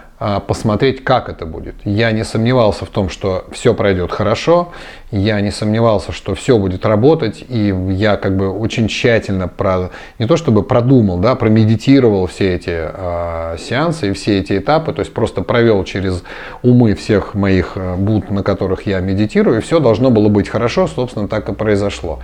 посмотреть, 0.48 1.04
как 1.04 1.30
это 1.30 1.46
будет. 1.46 1.76
Я 1.84 2.12
не 2.12 2.24
сомневался 2.24 2.86
в 2.86 2.90
том, 2.90 3.10
что 3.10 3.46
все 3.52 3.74
пройдет 3.74 4.12
хорошо, 4.12 4.72
я 5.12 5.42
не 5.42 5.52
сомневался, 5.52 6.12
что 6.12 6.36
все 6.36 6.58
будет 6.58 6.86
работать, 6.86 7.44
и 7.48 7.76
я 7.90 8.18
как 8.18 8.38
бы 8.38 8.50
очень 8.50 8.88
тщательно 8.88 9.48
про, 9.48 9.90
не 10.20 10.28
то 10.28 10.38
чтобы 10.38 10.64
продумал, 10.64 11.18
да, 11.18 11.36
промедитировал 11.36 12.28
все 12.28 12.56
эти 12.56 12.70
э, 12.72 13.58
сеансы 13.60 14.10
и 14.10 14.14
все 14.14 14.40
эти 14.40 14.58
этапы, 14.58 14.94
то 14.94 15.00
есть 15.00 15.14
просто 15.14 15.42
провел 15.42 15.84
через 15.84 16.24
умы 16.62 16.96
всех 16.96 17.34
моих 17.34 17.74
а, 17.76 17.98
буд, 17.98 18.30
на 18.30 18.44
которых 18.44 18.86
я 18.86 19.00
медитирую, 19.00 19.58
и 19.58 19.62
все 19.62 19.80
должно 19.80 20.12
было 20.12 20.30
быть 20.30 20.48
хорошо, 20.48 20.88
собственно, 20.88 21.28
так 21.28 21.50
и 21.50 21.54
произошло. 21.54 22.20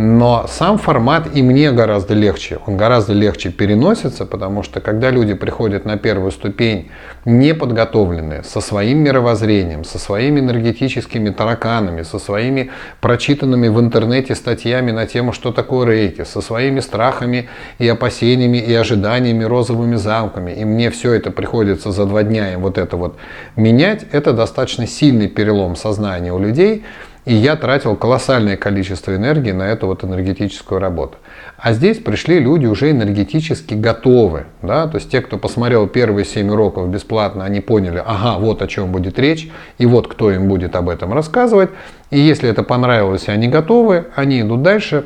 Но 0.00 0.46
сам 0.46 0.78
формат 0.78 1.26
и 1.34 1.42
мне 1.42 1.72
гораздо 1.72 2.14
легче. 2.14 2.60
Он 2.66 2.76
гораздо 2.76 3.14
легче 3.14 3.50
переносится, 3.50 4.26
потому 4.26 4.62
что 4.62 4.80
когда 4.80 5.10
люди 5.10 5.34
приходят 5.34 5.84
на 5.84 5.96
первую 5.96 6.30
ступень 6.30 6.92
неподготовленные, 7.24 8.44
со 8.44 8.60
своим 8.60 8.98
мировоззрением, 8.98 9.82
со 9.82 9.98
своими 9.98 10.38
энергетическими 10.38 11.30
тараканами, 11.30 12.02
со 12.02 12.20
своими 12.20 12.70
прочитанными 13.00 13.66
в 13.66 13.80
интернете 13.80 14.36
статьями 14.36 14.92
на 14.92 15.04
тему, 15.08 15.32
что 15.32 15.50
такое 15.50 15.84
рейки, 15.88 16.22
со 16.22 16.42
своими 16.42 16.78
страхами 16.78 17.48
и 17.80 17.88
опасениями 17.88 18.58
и 18.58 18.72
ожиданиями 18.72 19.42
розовыми 19.42 19.96
замками, 19.96 20.52
и 20.52 20.64
мне 20.64 20.90
все 20.92 21.14
это 21.14 21.32
приходится 21.32 21.90
за 21.90 22.06
два 22.06 22.22
дня 22.22 22.52
им 22.52 22.60
вот 22.60 22.78
это 22.78 22.96
вот 22.96 23.16
менять, 23.56 24.06
это 24.12 24.32
достаточно 24.32 24.86
сильный 24.86 25.26
перелом 25.26 25.74
сознания 25.74 26.32
у 26.32 26.38
людей, 26.38 26.84
и 27.28 27.34
я 27.34 27.56
тратил 27.56 27.94
колоссальное 27.94 28.56
количество 28.56 29.14
энергии 29.14 29.52
на 29.52 29.64
эту 29.64 29.86
вот 29.86 30.02
энергетическую 30.02 30.80
работу. 30.80 31.18
А 31.58 31.74
здесь 31.74 31.98
пришли 31.98 32.38
люди 32.38 32.64
уже 32.64 32.90
энергетически 32.90 33.74
готовы. 33.74 34.46
Да? 34.62 34.86
То 34.86 34.96
есть 34.96 35.10
те, 35.10 35.20
кто 35.20 35.36
посмотрел 35.36 35.86
первые 35.88 36.24
7 36.24 36.50
уроков 36.50 36.88
бесплатно, 36.88 37.44
они 37.44 37.60
поняли, 37.60 38.02
ага, 38.04 38.38
вот 38.38 38.62
о 38.62 38.66
чем 38.66 38.92
будет 38.92 39.18
речь, 39.18 39.50
и 39.76 39.84
вот 39.84 40.08
кто 40.08 40.30
им 40.30 40.48
будет 40.48 40.74
об 40.74 40.88
этом 40.88 41.12
рассказывать. 41.12 41.68
И 42.10 42.18
если 42.18 42.48
это 42.48 42.62
понравилось, 42.62 43.28
и 43.28 43.30
они 43.30 43.48
готовы, 43.48 44.06
они 44.14 44.40
идут 44.40 44.62
дальше, 44.62 45.04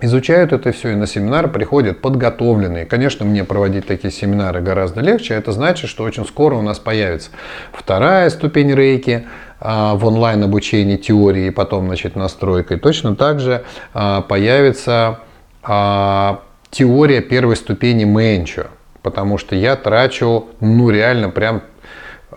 изучают 0.00 0.52
это 0.52 0.72
все 0.72 0.90
и 0.90 0.94
на 0.94 1.06
семинары 1.06 1.48
приходят 1.48 2.00
подготовленные. 2.00 2.86
Конечно, 2.86 3.24
мне 3.24 3.44
проводить 3.44 3.86
такие 3.86 4.12
семинары 4.12 4.60
гораздо 4.60 5.00
легче. 5.00 5.34
Это 5.34 5.52
значит, 5.52 5.90
что 5.90 6.04
очень 6.04 6.26
скоро 6.26 6.54
у 6.54 6.62
нас 6.62 6.78
появится 6.78 7.30
вторая 7.72 8.30
ступень 8.30 8.74
рейки– 8.74 9.26
а, 9.58 9.94
в 9.94 10.04
онлайн 10.04 10.42
обучении 10.42 10.96
теории 10.96 11.46
и 11.46 11.50
потом 11.50 11.86
значит, 11.86 12.14
настройкой, 12.14 12.78
точно 12.78 13.16
так 13.16 13.40
же 13.40 13.64
а, 13.94 14.20
появится 14.20 15.20
а, 15.62 16.42
теория 16.70 17.22
первой 17.22 17.56
ступени 17.56 18.04
Мэнчо, 18.04 18.66
потому 19.00 19.38
что 19.38 19.56
я 19.56 19.76
трачу, 19.76 20.46
ну 20.60 20.90
реально 20.90 21.30
прям 21.30 21.62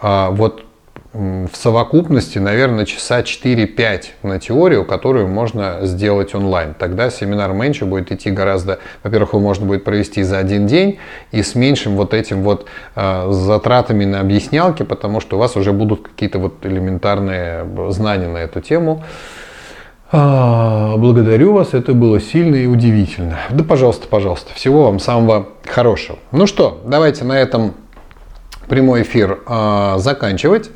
вот 0.02 0.64
в 1.14 1.50
совокупности, 1.54 2.38
наверное, 2.38 2.86
часа 2.86 3.22
4-5 3.22 4.04
на 4.22 4.40
теорию, 4.40 4.86
которую 4.86 5.28
можно 5.28 5.80
сделать 5.82 6.36
онлайн. 6.36 6.76
Тогда 6.78 7.10
семинар 7.10 7.52
меньше 7.54 7.86
будет 7.86 8.12
идти 8.12 8.30
гораздо, 8.30 8.80
во-первых, 9.04 9.34
его 9.34 9.40
можно 9.40 9.66
будет 9.66 9.84
провести 9.84 10.22
за 10.22 10.38
один 10.38 10.68
день 10.68 11.00
и 11.32 11.42
с 11.42 11.56
меньшим 11.56 11.96
вот 11.96 12.14
этим 12.14 12.44
вот 12.44 12.68
э, 12.96 13.32
затратами 13.32 14.06
на 14.06 14.20
объяснялки, 14.20 14.84
потому 14.84 15.20
что 15.20 15.38
у 15.38 15.40
вас 15.40 15.56
уже 15.56 15.74
будут 15.74 16.08
какие-то 16.08 16.38
вот 16.38 16.64
элементарные 16.64 17.66
знания 17.90 18.28
на 18.28 18.38
эту 18.38 18.62
тему. 18.62 19.04
А, 20.12 20.96
благодарю 20.98 21.54
вас, 21.54 21.74
это 21.74 21.94
было 21.94 22.20
сильно 22.20 22.56
и 22.56 22.66
удивительно. 22.66 23.40
Да, 23.52 23.64
пожалуйста, 23.64 24.08
пожалуйста, 24.08 24.54
всего 24.56 24.86
вам 24.86 25.00
самого 25.00 25.50
хорошего. 25.66 26.18
Ну 26.32 26.48
что, 26.48 26.82
давайте 26.86 27.26
на 27.26 27.34
этом 27.40 27.74
прямой 28.70 29.02
эфир 29.02 29.40
э, 29.46 29.96
заканчивать. 29.98 30.72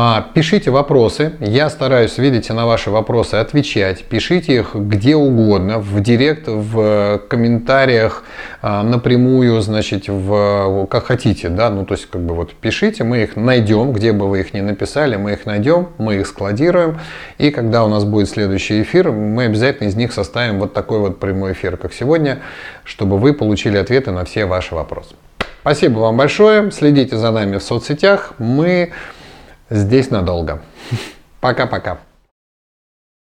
А, 0.00 0.28
пишите 0.34 0.70
вопросы, 0.70 1.32
я 1.40 1.70
стараюсь, 1.70 2.18
видите, 2.18 2.52
на 2.52 2.66
ваши 2.66 2.90
вопросы 2.90 3.36
отвечать. 3.36 4.04
Пишите 4.04 4.56
их 4.56 4.74
где 4.74 5.16
угодно, 5.16 5.78
в 5.78 6.00
директ, 6.00 6.46
в 6.46 7.22
комментариях, 7.28 8.22
а, 8.60 8.82
напрямую, 8.82 9.60
значит, 9.62 10.08
в, 10.08 10.86
как 10.90 11.06
хотите, 11.06 11.48
да, 11.48 11.70
ну 11.70 11.86
то 11.86 11.94
есть 11.94 12.06
как 12.10 12.20
бы 12.20 12.34
вот 12.34 12.52
пишите, 12.52 13.02
мы 13.02 13.22
их 13.22 13.36
найдем, 13.36 13.92
где 13.92 14.12
бы 14.12 14.28
вы 14.28 14.40
их 14.40 14.52
ни 14.52 14.60
написали, 14.60 15.16
мы 15.16 15.32
их 15.32 15.46
найдем, 15.46 15.88
мы 15.96 16.16
их 16.16 16.26
складируем, 16.26 17.00
и 17.38 17.50
когда 17.50 17.82
у 17.84 17.88
нас 17.88 18.04
будет 18.04 18.28
следующий 18.28 18.82
эфир, 18.82 19.10
мы 19.10 19.46
обязательно 19.46 19.88
из 19.88 19.96
них 19.96 20.12
составим 20.12 20.60
вот 20.60 20.74
такой 20.74 20.98
вот 20.98 21.18
прямой 21.18 21.52
эфир, 21.52 21.78
как 21.78 21.94
сегодня, 21.94 22.40
чтобы 22.84 23.16
вы 23.16 23.32
получили 23.32 23.78
ответы 23.78 24.10
на 24.10 24.26
все 24.26 24.44
ваши 24.44 24.74
вопросы. 24.74 25.14
Спасибо 25.68 25.98
вам 25.98 26.16
большое. 26.16 26.70
Следите 26.70 27.18
за 27.18 27.30
нами 27.30 27.58
в 27.58 27.62
соцсетях. 27.62 28.32
Мы 28.38 28.92
здесь 29.68 30.08
надолго. 30.08 30.62
Пока-пока. 31.42 31.98